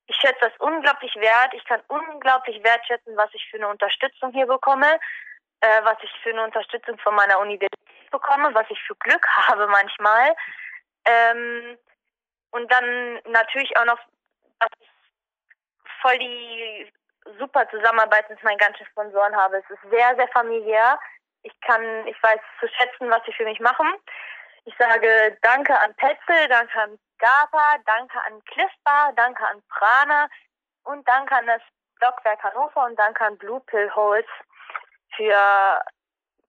[0.07, 1.53] ich schätze das unglaublich wert.
[1.53, 4.99] Ich kann unglaublich wertschätzen, was ich für eine Unterstützung hier bekomme,
[5.61, 9.67] äh, was ich für eine Unterstützung von meiner Universität bekomme, was ich für Glück habe
[9.67, 10.35] manchmal.
[11.05, 11.77] Ähm,
[12.51, 13.99] und dann natürlich auch noch,
[14.59, 14.89] dass ich
[16.01, 16.91] voll die
[17.39, 19.57] super Zusammenarbeit mit meinen ganzen Sponsoren habe.
[19.57, 20.99] Es ist sehr, sehr familiär.
[21.43, 23.87] Ich kann, ich weiß zu schätzen, was sie für mich machen.
[24.65, 30.27] Ich sage Danke an Petzel, danke an Gapa, danke an Cliffbar, danke an Prana
[30.83, 31.61] und danke an das
[31.97, 34.27] Blockwerk Hannover und danke an Blue Pill Holz
[35.15, 35.81] für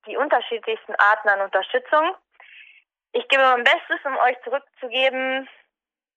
[0.05, 2.17] die unterschiedlichsten Arten an Unterstützung.
[3.13, 5.49] Ich gebe mein Bestes, um euch zurückzugeben,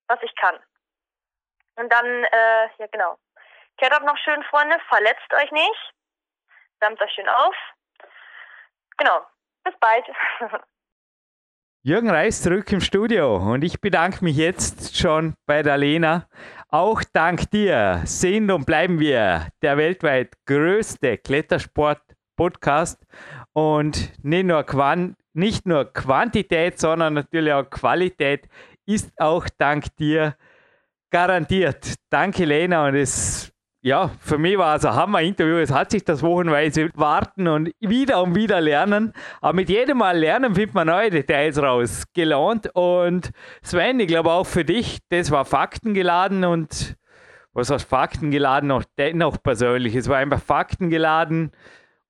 [0.08, 0.58] was ich kann.
[1.76, 3.20] Und dann, äh, ja genau.
[3.78, 5.93] Kehrt noch schön, Freunde, verletzt euch nicht.
[6.79, 7.55] Samt euch schön auf.
[8.97, 9.24] Genau.
[9.63, 10.08] Bis bald.
[11.83, 16.28] Jürgen Reis zurück im Studio und ich bedanke mich jetzt schon bei der Lena.
[16.70, 23.05] Auch dank dir sind und bleiben wir der weltweit größte Klettersport-Podcast
[23.54, 24.66] und nicht nur,
[25.33, 28.49] nicht nur Quantität, sondern natürlich auch Qualität
[28.86, 30.36] ist auch dank dir
[31.09, 31.93] garantiert.
[32.09, 33.54] Danke Lena und es
[33.88, 35.55] ja, für mich war es ein Hammer-Interview.
[35.58, 39.14] Es hat sich das wochenweise warten und wieder und wieder lernen.
[39.39, 42.04] Aber mit jedem Mal lernen findet man neue Details raus.
[42.14, 42.70] Gelohnt.
[42.74, 43.32] Und
[43.62, 46.97] Sven, ich glaube auch für dich, das war faktengeladen und
[47.54, 48.68] was heißt faktengeladen?
[48.68, 49.96] Noch dennoch persönlich.
[49.96, 51.51] Es war einfach faktengeladen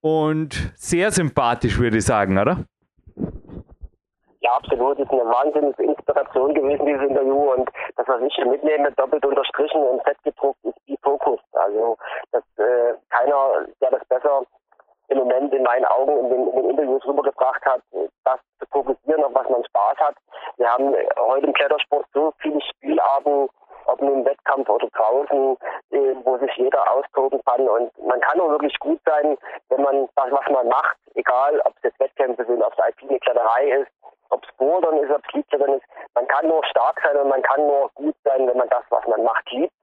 [0.01, 2.65] und sehr sympathisch, würde ich sagen, oder?
[4.47, 4.97] Ja, absolut.
[4.97, 7.51] Ist eine Wahnsinnsinspiration gewesen, dieses Interview.
[7.51, 11.41] Und das, was ich mitnehme, doppelt unterstrichen und fett gedruckt, ist Fokus.
[11.51, 11.97] Also,
[12.31, 14.43] dass äh, keiner, der das besser
[15.09, 17.81] im Moment in meinen Augen in den, in den Interviews rübergebracht hat,
[18.23, 20.15] das zu fokussieren, auf was man Spaß hat.
[20.55, 23.49] Wir haben heute im Klettersport so viele Spielarten,
[23.87, 25.57] ob nun Wettkampf oder draußen,
[25.91, 27.67] äh, wo sich jeder austoben kann.
[27.67, 29.37] Und man kann nur wirklich gut sein,
[29.69, 33.19] wenn man das, was man macht, egal ob es jetzt Wettkämpfe sind, ob es alpine
[33.19, 33.91] Kletterei ist,
[34.29, 35.85] ob es Bouldern ist, ob es Gliedklettern ist,
[36.15, 39.05] man kann nur stark sein und man kann nur gut sein, wenn man das, was
[39.07, 39.73] man macht, liebt.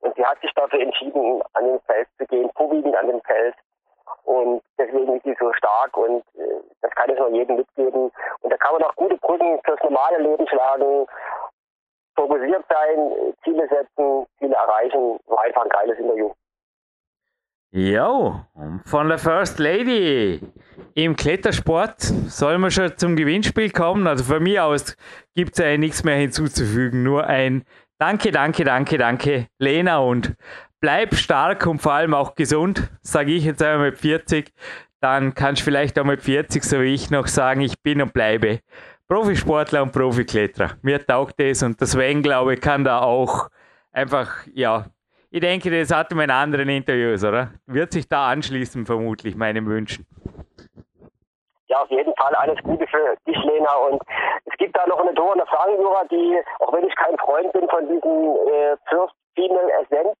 [0.00, 3.54] Und sie hat sich dafür entschieden, an den Fels zu gehen, vorwiegend an den Fels.
[4.24, 8.10] Und deswegen ist sie so stark und äh, das kann ich nur jedem mitgeben.
[8.40, 11.06] Und da kann man auch gute Brücken fürs normale Leben schlagen,
[12.26, 15.18] fokussiert sein, Ziele setzen, Ziele erreichen.
[15.26, 16.30] War einfach ein geiles Interview.
[17.74, 18.40] Jo,
[18.84, 20.40] von der First Lady
[20.94, 24.06] im Klettersport soll man schon zum Gewinnspiel kommen.
[24.06, 24.94] Also von mir aus
[25.34, 27.64] gibt es ja nichts mehr hinzuzufügen, nur ein
[27.98, 30.34] Danke, danke, danke, danke, Lena und
[30.80, 34.52] bleib stark und vor allem auch gesund, sage ich jetzt einmal mit 40.
[35.00, 38.12] Dann kannst du vielleicht auch mit 40, so wie ich, noch sagen, ich bin und
[38.12, 38.58] bleibe
[39.12, 40.70] Profisportler und Profikletterer.
[40.80, 43.50] Mir taugt das und das Sven, glaube ich, kann da auch
[43.92, 44.86] einfach, ja,
[45.30, 47.50] ich denke, das hatten wir in anderen Interviews, oder?
[47.66, 50.06] Wird sich da anschließen, vermutlich, meinen Wünschen.
[51.66, 53.74] Ja, auf jeden Fall alles Gute für dich, Lena.
[53.90, 54.00] Und
[54.46, 57.68] es gibt da noch eine Tor, eine Fragenjura, die, auch wenn ich kein Freund bin
[57.68, 60.16] von diesen äh, First Female Essence,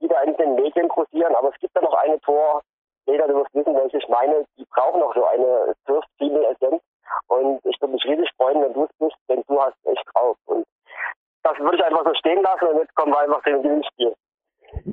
[0.00, 2.62] die da in den Medien kursieren, aber es gibt da noch eine Tor,
[3.06, 6.82] Lena, du wirst wissen, welche ich meine, die brauchen noch so eine First Female Essence.
[7.28, 10.36] Und ich würde mich riesig freuen, wenn du es bist, denn du hast echt drauf.
[10.46, 10.66] Und
[11.42, 14.14] das würde ich einfach so stehen lassen und jetzt kommen wir einfach zu dem Gewinnspiel.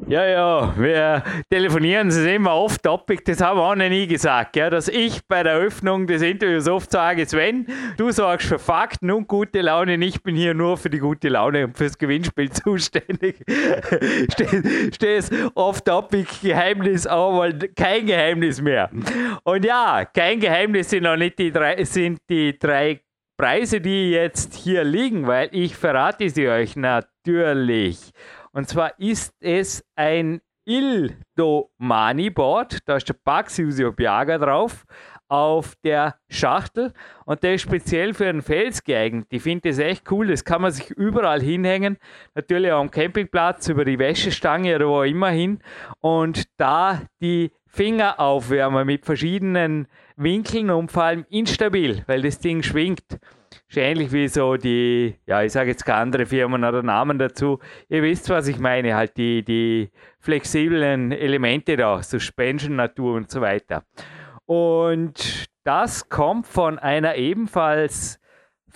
[0.08, 4.08] Ja, ja, wir telefonieren, sie sind immer oft topic, das haben wir auch noch nie
[4.08, 7.66] gesagt, ja, dass ich bei der Öffnung des Interviews oft sage, Sven,
[7.98, 11.66] du sorgst für Fakten und gute Laune, ich bin hier nur für die gute Laune
[11.66, 13.44] und fürs Gewinnspiel zuständig.
[14.94, 18.90] Stehst oft topic, Geheimnis, aber kein Geheimnis mehr.
[19.44, 23.02] Und ja, kein Geheimnis sind noch nicht die drei, sind die drei
[23.38, 28.12] Preise, die jetzt hier liegen, weil ich verrate sie euch natürlich.
[28.52, 32.80] Und zwar ist es ein Ildomani Board.
[32.86, 34.86] Da ist der Baxi Biaga drauf
[35.32, 36.92] auf der Schachtel
[37.24, 39.28] und der ist speziell für einen Fels geeignet.
[39.30, 40.28] Ich finde das echt cool.
[40.28, 41.98] Das kann man sich überall hinhängen.
[42.36, 45.60] Natürlich auch am Campingplatz, über die Wäschestange oder wo immer hin.
[46.02, 49.88] Und da die Finger aufwärmen mit verschiedenen
[50.18, 53.18] Winkeln und vor allem instabil, weil das Ding schwingt.
[53.72, 57.60] Ist ähnlich wie so die, ja, ich sage jetzt keine andere Firmen oder Namen dazu.
[57.88, 63.40] Ihr wisst, was ich meine, halt die, die flexiblen Elemente da, Suspension, Natur und so
[63.40, 63.86] weiter.
[64.46, 68.20] Und das kommt von einer ebenfalls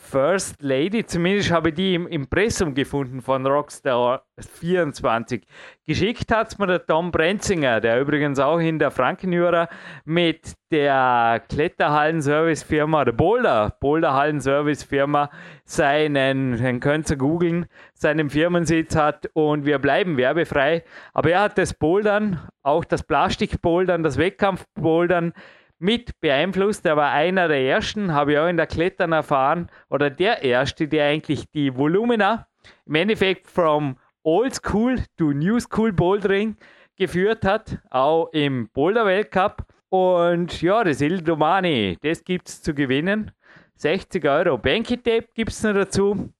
[0.05, 5.41] First Lady, zumindest habe ich die im Impressum gefunden von Rockstar 24.
[5.87, 9.67] Geschickt hat es mir der Tom Brenzinger, der übrigens auch in der Frankenjura
[10.05, 15.31] mit der Kletterhallen-Service-Firma, der Boulder, Boulderhallen-Service-Firma,
[15.63, 17.65] seinen, den könnt ihr googeln,
[17.95, 20.83] seinen Firmensitz hat und wir bleiben werbefrei.
[21.13, 25.33] Aber er hat das Bouldern, auch das Plastikbouldern, das Wettkampfbouldern,
[25.79, 26.85] mit beeinflusst.
[26.85, 30.87] Er war einer der ersten, habe ich auch in der Klettern erfahren, oder der erste,
[30.87, 32.47] der eigentlich die Volumina
[32.85, 36.57] im Endeffekt from Old School to New School Bouldering
[36.95, 39.65] geführt hat, auch im Boulder Weltcup.
[39.89, 43.31] Und ja, das Ildomani, das gibt es zu gewinnen.
[43.75, 46.33] 60 Euro Banky Tape gibt es noch dazu.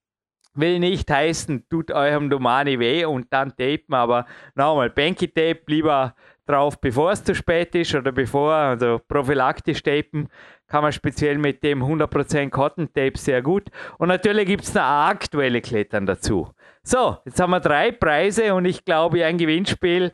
[0.56, 4.26] Will nicht heißen, tut eurem Domani weh und dann tapen, aber
[4.56, 6.16] nochmal, Banky Tape lieber
[6.46, 10.30] drauf, bevor es zu spät ist oder bevor, also prophylaktisch tapen,
[10.68, 13.70] kann man speziell mit dem 100% Cotton Tape sehr gut.
[13.98, 16.50] Und natürlich gibt es noch aktuelle Klettern dazu.
[16.84, 20.12] So, jetzt haben wir drei Preise und ich glaube, ein Gewinnspiel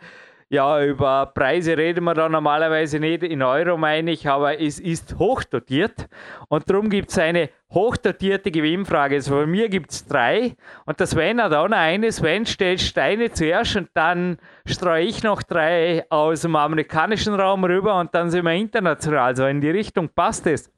[0.52, 5.18] ja, über Preise reden wir da normalerweise nicht in Euro, meine ich, aber es ist
[5.18, 6.10] hochdotiert
[6.50, 9.16] und darum gibt es eine hochdotierte Gewinnfrage.
[9.16, 12.12] Also bei mir gibt es drei und der Sven hat auch noch eine.
[12.12, 17.98] Sven stellt Steine zuerst und dann streue ich noch drei aus dem amerikanischen Raum rüber
[17.98, 19.28] und dann sind wir international.
[19.28, 20.70] Also in die Richtung passt es.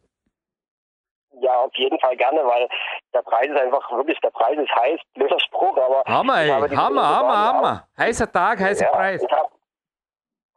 [1.42, 2.70] Ja, auf jeden Fall gerne, weil
[3.12, 6.04] der Preis ist einfach wirklich, der Preis ist heiß, blöder Spruch, aber.
[6.06, 7.88] Hammer, ey, Hammer, Hammer, Hammer.
[7.98, 9.22] Heißer Tag, heißer ja, Preis.
[9.22, 9.53] Ich hab,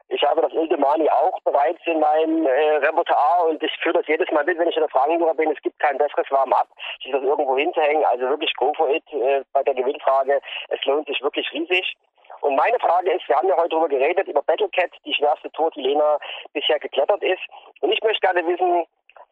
[0.08, 4.30] ich habe das Ildemani auch bereits in meinem äh, Repertoire und ich führe das jedes
[4.30, 5.50] Mal mit, wenn ich in der Fragenjura bin.
[5.50, 6.68] Es gibt kein besseres Warm-up,
[7.02, 8.04] sich das irgendwo hinzuhängen.
[8.04, 10.40] Also wirklich go for it äh, bei der Gewinnfrage.
[10.68, 11.96] Es lohnt sich wirklich riesig.
[12.42, 15.70] Und meine Frage ist, wir haben ja heute darüber geredet, über Battlecat, die schwerste Tour,
[15.74, 16.18] die Lena
[16.52, 17.42] bisher geklettert ist.
[17.80, 18.86] Und ich möchte gerne wissen,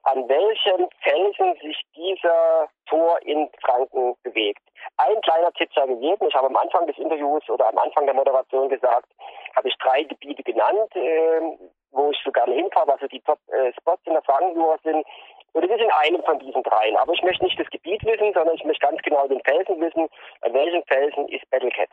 [0.05, 4.61] an welchen Felsen sich dieser Tor in Franken bewegt.
[4.99, 6.27] Ein kleiner Tipp sei gegeben.
[6.29, 9.09] Ich habe am Anfang des Interviews oder am Anfang der Moderation gesagt,
[9.55, 11.41] habe ich drei Gebiete genannt, äh,
[11.93, 15.07] wo ich so gerne hinfahre, also die Top-Spots äh, in der Frankenjura sind.
[15.53, 16.97] Oder wir sind einem von diesen dreien.
[16.97, 20.09] Aber ich möchte nicht das Gebiet wissen, sondern ich möchte ganz genau den Felsen wissen.
[20.41, 21.91] An welchem Felsen ist Battlecat?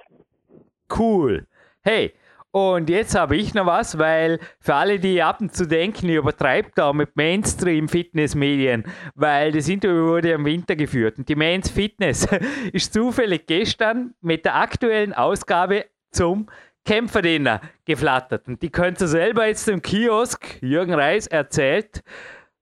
[0.89, 1.45] Cool.
[1.83, 2.13] Hey,
[2.53, 6.15] und jetzt habe ich noch was, weil für alle, die ab und zu denken, ich
[6.15, 8.83] übertreibe da mit Mainstream-Fitnessmedien,
[9.15, 12.27] weil das Interview wurde im Winter geführt und die Mains Fitness
[12.73, 16.49] ist zufällig gestern mit der aktuellen Ausgabe zum
[16.85, 18.47] Kämpferdiener geflattert.
[18.47, 22.01] Und die könnt ihr selber jetzt im Kiosk, Jürgen Reis erzählt,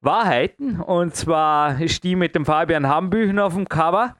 [0.01, 0.79] Wahrheiten.
[0.79, 4.15] Und zwar ist die mit dem Fabian Hambüchen auf dem Cover.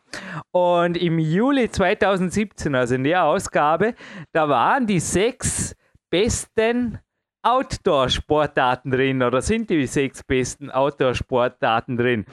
[0.51, 3.95] Und im Juli 2017, also in der Ausgabe,
[4.31, 5.75] da waren die sechs
[6.09, 6.99] besten
[7.41, 12.25] Outdoor-Sportarten drin oder sind die sechs besten Outdoor-Sportarten drin.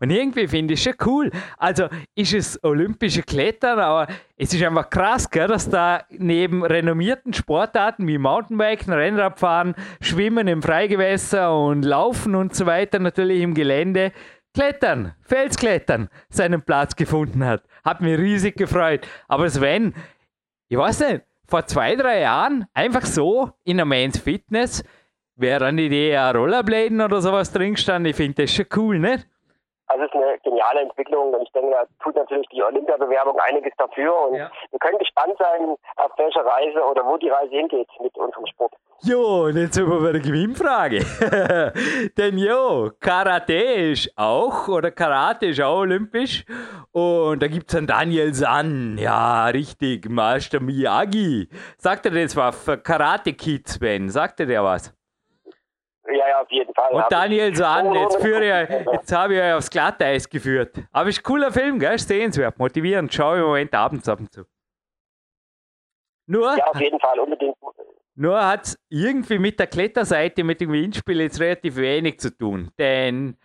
[0.00, 1.30] Und irgendwie finde ich schon cool.
[1.58, 7.32] Also ist es olympische Klettern, aber es ist einfach krass, gell, dass da neben renommierten
[7.32, 14.12] Sportarten wie Mountainbiken, Rennradfahren, Schwimmen im Freigewässer und Laufen und so weiter natürlich im Gelände
[14.54, 17.62] Klettern, Felsklettern seinen Platz gefunden hat.
[17.84, 19.06] Hat mich riesig gefreut.
[19.26, 19.94] Aber Sven,
[20.68, 21.22] ich weiß nicht,
[21.52, 24.82] vor zwei, drei Jahren einfach so in der Men's Fitness
[25.36, 28.08] wäre eine Idee, Rollerbladen oder sowas drin gestanden.
[28.08, 29.28] Ich finde das schon cool, nicht?
[29.92, 33.74] Also es ist eine geniale Entwicklung und ich denke, da tut natürlich die Olympiabewerbung einiges
[33.76, 34.50] dafür und ja.
[34.70, 38.72] wir können gespannt sein, auf welche Reise oder wo die Reise hingeht mit unserem Sport.
[39.02, 41.00] Jo, und jetzt sind wir bei der Gewinnfrage.
[42.16, 46.46] Denn jo, Karate ist auch, oder Karate ist auch olympisch.
[46.92, 51.48] Und da gibt es einen Daniel San, ja, richtig, Master Miyagi.
[51.76, 54.08] Sagt er das was für Karate Kids, Ben?
[54.08, 54.94] Sagt er dir was?
[56.08, 56.92] Ja, ja, auf jeden Fall.
[56.92, 60.76] Und Daniel Sahn, jetzt, führe ich, jetzt habe ich euch aufs Glatteis geführt.
[60.90, 61.98] Aber ist ein cooler Film, gell?
[61.98, 63.14] Sehenswert, motivierend.
[63.14, 64.44] Schau im Moment abends ab und zu.
[66.26, 67.56] Nur, ja, auf jeden Fall, unbedingt.
[68.14, 72.70] Nur hat es irgendwie mit der Kletterseite, mit dem Windspiel jetzt relativ wenig zu tun.
[72.78, 73.36] Denn,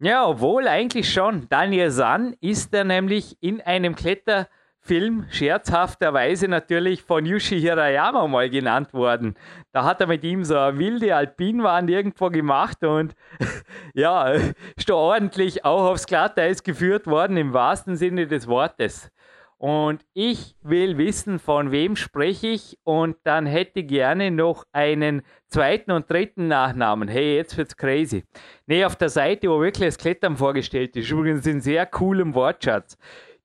[0.00, 4.48] ja, obwohl eigentlich schon, Daniel San ist er nämlich in einem Kletter-
[4.82, 9.34] Film scherzhafterweise natürlich von Yushi Hirayama mal genannt worden.
[9.72, 13.14] Da hat er mit ihm so eine wilde Alpinwand irgendwo gemacht und
[13.94, 14.30] ja,
[14.76, 19.10] ist da ordentlich auch aufs Glatteis geführt worden, im wahrsten Sinne des Wortes.
[19.58, 25.90] Und ich will wissen, von wem spreche ich und dann hätte gerne noch einen zweiten
[25.90, 27.08] und dritten Nachnamen.
[27.08, 28.24] Hey, jetzt wird's crazy.
[28.66, 32.96] Nee, auf der Seite, wo wirklich das Klettern vorgestellt ist, übrigens in sehr coolem Wortschatz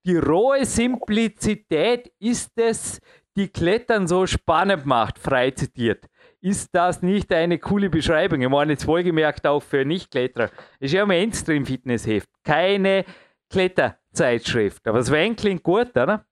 [0.05, 3.01] die rohe Simplizität ist es,
[3.35, 6.05] die Klettern so spannend macht, frei zitiert.
[6.41, 8.41] Ist das nicht eine coole Beschreibung?
[8.41, 10.51] Ich meine jetzt wohlgemerkt auch für Nichtkletterer.
[10.79, 13.03] Ist ja ein Mainstream-Fitnessheft, keine
[13.49, 14.87] Kletterzeitschrift.
[14.87, 16.23] Aber Sven klingt gut, oder?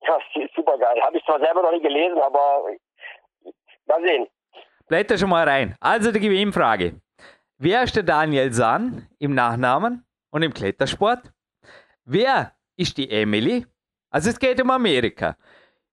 [0.00, 0.18] Ja,
[0.56, 1.00] super geil.
[1.02, 2.64] Habe ich zwar selber noch nicht gelesen, aber
[3.86, 4.26] mal sehen.
[4.88, 5.76] Blätter schon mal rein.
[5.78, 7.00] Also die Gewinnfrage.
[7.58, 11.33] Wer ist der Daniel San im Nachnamen und im Klettersport?
[12.06, 13.66] Wer ist die Emily?
[14.10, 15.36] Also es geht um Amerika.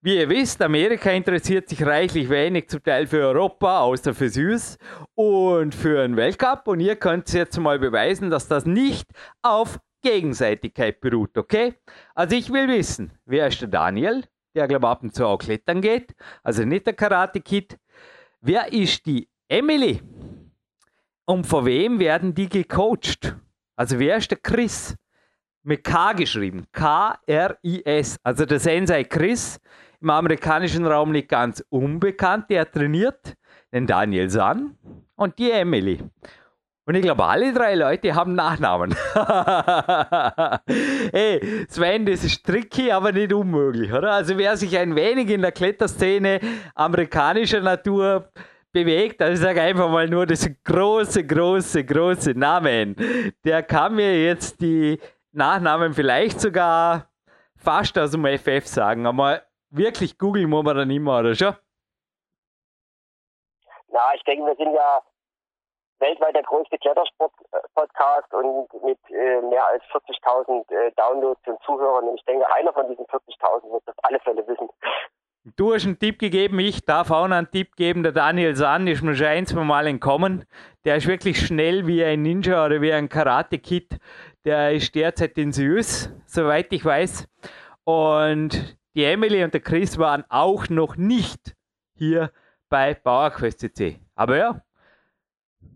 [0.01, 4.77] Wie ihr wisst, Amerika interessiert sich reichlich wenig zum Teil für Europa, außer für Süß
[5.15, 6.67] und für einen Weltcup.
[6.67, 9.09] Und ihr könnt jetzt mal beweisen, dass das nicht
[9.41, 11.75] auf Gegenseitigkeit beruht, okay?
[12.13, 14.25] Also ich will wissen, wer ist der Daniel,
[14.55, 16.13] der glaube ab und zu auch klettern geht,
[16.43, 17.77] also nicht der Karate Kid.
[18.41, 20.01] Wer ist die Emily?
[21.25, 23.35] Und von wem werden die gecoacht?
[23.75, 24.97] Also wer ist der Chris?
[25.63, 26.65] Mit K geschrieben.
[26.71, 28.17] K-R-I-S.
[28.23, 29.59] Also der Sensei Chris,
[30.01, 33.35] im amerikanischen Raum nicht ganz unbekannt, der trainiert
[33.71, 34.75] den Daniel San
[35.15, 35.99] und die Emily.
[36.85, 38.95] Und ich glaube, alle drei Leute haben Nachnamen.
[41.13, 44.13] hey, Sven, das ist tricky, aber nicht unmöglich, oder?
[44.13, 46.39] Also wer sich ein wenig in der Kletterszene
[46.73, 48.29] amerikanischer Natur
[48.73, 52.95] bewegt, also ich sage einfach mal nur das große, große, große Namen,
[53.45, 54.97] der kann mir jetzt die
[55.31, 57.07] Nachnamen vielleicht sogar
[57.55, 61.55] fast aus dem FF sagen, aber wirklich googeln muss man dann immer, oder schon?
[63.89, 65.01] Na, ich denke, wir sind ja
[65.99, 72.09] weltweit der größte Klettersport-Podcast und mit äh, mehr als 40.000 äh, Downloads und Zuhörern.
[72.09, 74.67] Und ich denke, einer von diesen 40.000 wird das auf alle Fälle wissen.
[75.55, 78.03] Du hast einen Tipp gegeben, ich darf auch noch einen Tipp geben.
[78.03, 80.45] Der Daniel San ist mir schon ein, zwei Mal entkommen.
[80.85, 83.97] Der ist wirklich schnell wie ein Ninja oder wie ein Karate-Kid.
[84.43, 87.27] Der ist derzeit in Süß, soweit ich weiß.
[87.83, 91.55] Und die Emily und der Chris waren auch noch nicht
[91.93, 92.31] hier
[92.69, 93.99] bei PowerQuest CC.
[94.15, 94.61] Aber ja,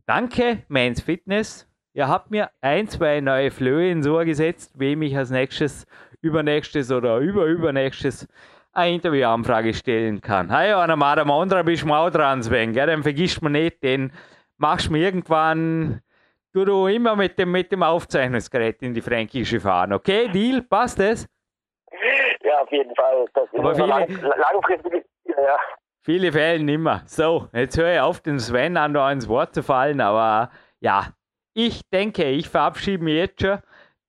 [0.06, 1.68] danke, Mans Fitness.
[1.94, 5.86] Ihr habt mir ein, zwei neue Flöhe ins Ohr gesetzt, wem ich als nächstes,
[6.22, 8.28] übernächstes oder überübernächstes
[8.74, 10.50] eine Interviewanfrage stellen kann.
[10.50, 12.88] Hey, an einem anderen bist du auch dran, Sven, gell?
[12.88, 14.12] den vergisst man nicht, den
[14.58, 16.02] machst du mir irgendwann,
[16.56, 20.28] du, du immer mit dem, mit dem Aufzeichnungsgerät in die Fränkische fahren, okay?
[20.30, 20.62] Deal?
[20.62, 21.28] Passt das?
[22.44, 23.26] Ja, auf jeden Fall.
[23.34, 25.58] Das ist Aber viele, lang, langfristig, ja.
[26.02, 27.02] Viele Fälle nimmer.
[27.06, 31.08] So, jetzt höre ich auf, den Sven an da ins Wort zu fallen, aber ja,
[31.54, 33.58] ich denke, ich verabschiede mich jetzt schon.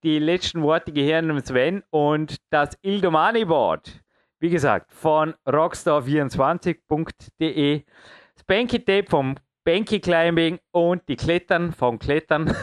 [0.02, 4.02] Die letzten Worte gehören dem Sven und das Ildomani-Board,
[4.40, 7.82] wie gesagt, von rockstar24.de,
[8.34, 9.36] das Banky Tape vom
[9.66, 12.46] Banky Climbing und die Klettern vom Klettern,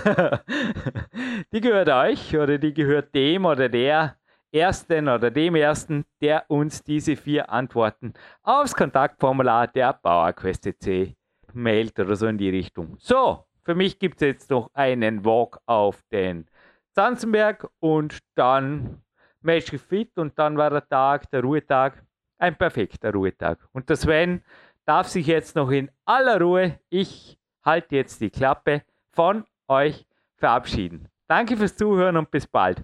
[1.52, 4.16] die gehört euch oder die gehört dem oder der
[4.54, 11.14] Ersten oder dem Ersten, der uns diese vier Antworten aufs Kontaktformular der BauerQuest.c
[11.52, 12.96] mailt oder so in die Richtung.
[13.00, 16.48] So, für mich gibt es jetzt noch einen Walk auf den
[16.94, 19.02] Zanzenberg und dann
[19.42, 22.02] Magic Fit und dann war der Tag, der Ruhetag,
[22.38, 23.60] ein perfekter Ruhetag.
[23.74, 24.42] Und der Sven
[24.86, 30.06] darf sich jetzt noch in aller Ruhe, ich halte jetzt die Klappe, von euch
[30.38, 31.10] verabschieden.
[31.28, 32.84] Danke fürs Zuhören und bis bald.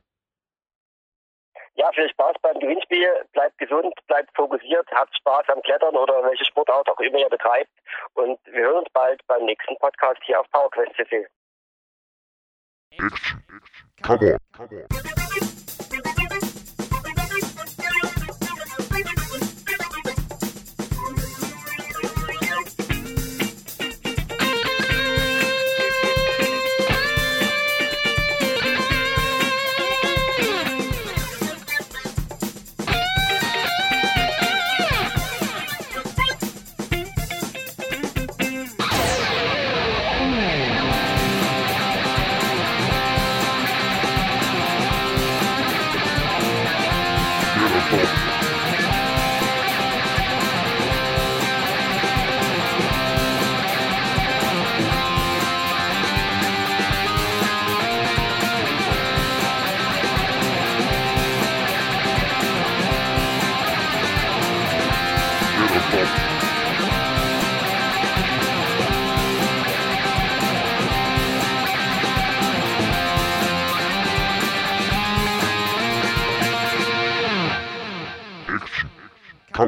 [1.75, 3.07] Ja, viel Spaß beim Gewinnspiel.
[3.31, 7.71] Bleibt gesund, bleibt fokussiert, habt Spaß am Klettern oder welche Sportart auch immer ihr betreibt.
[8.13, 11.25] Und wir hören uns bald beim nächsten Podcast hier auf PowerQuest CC.
[12.91, 13.43] Action.
[14.01, 14.37] Come on.
[14.51, 15.08] Come on.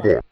[0.02, 0.31] Come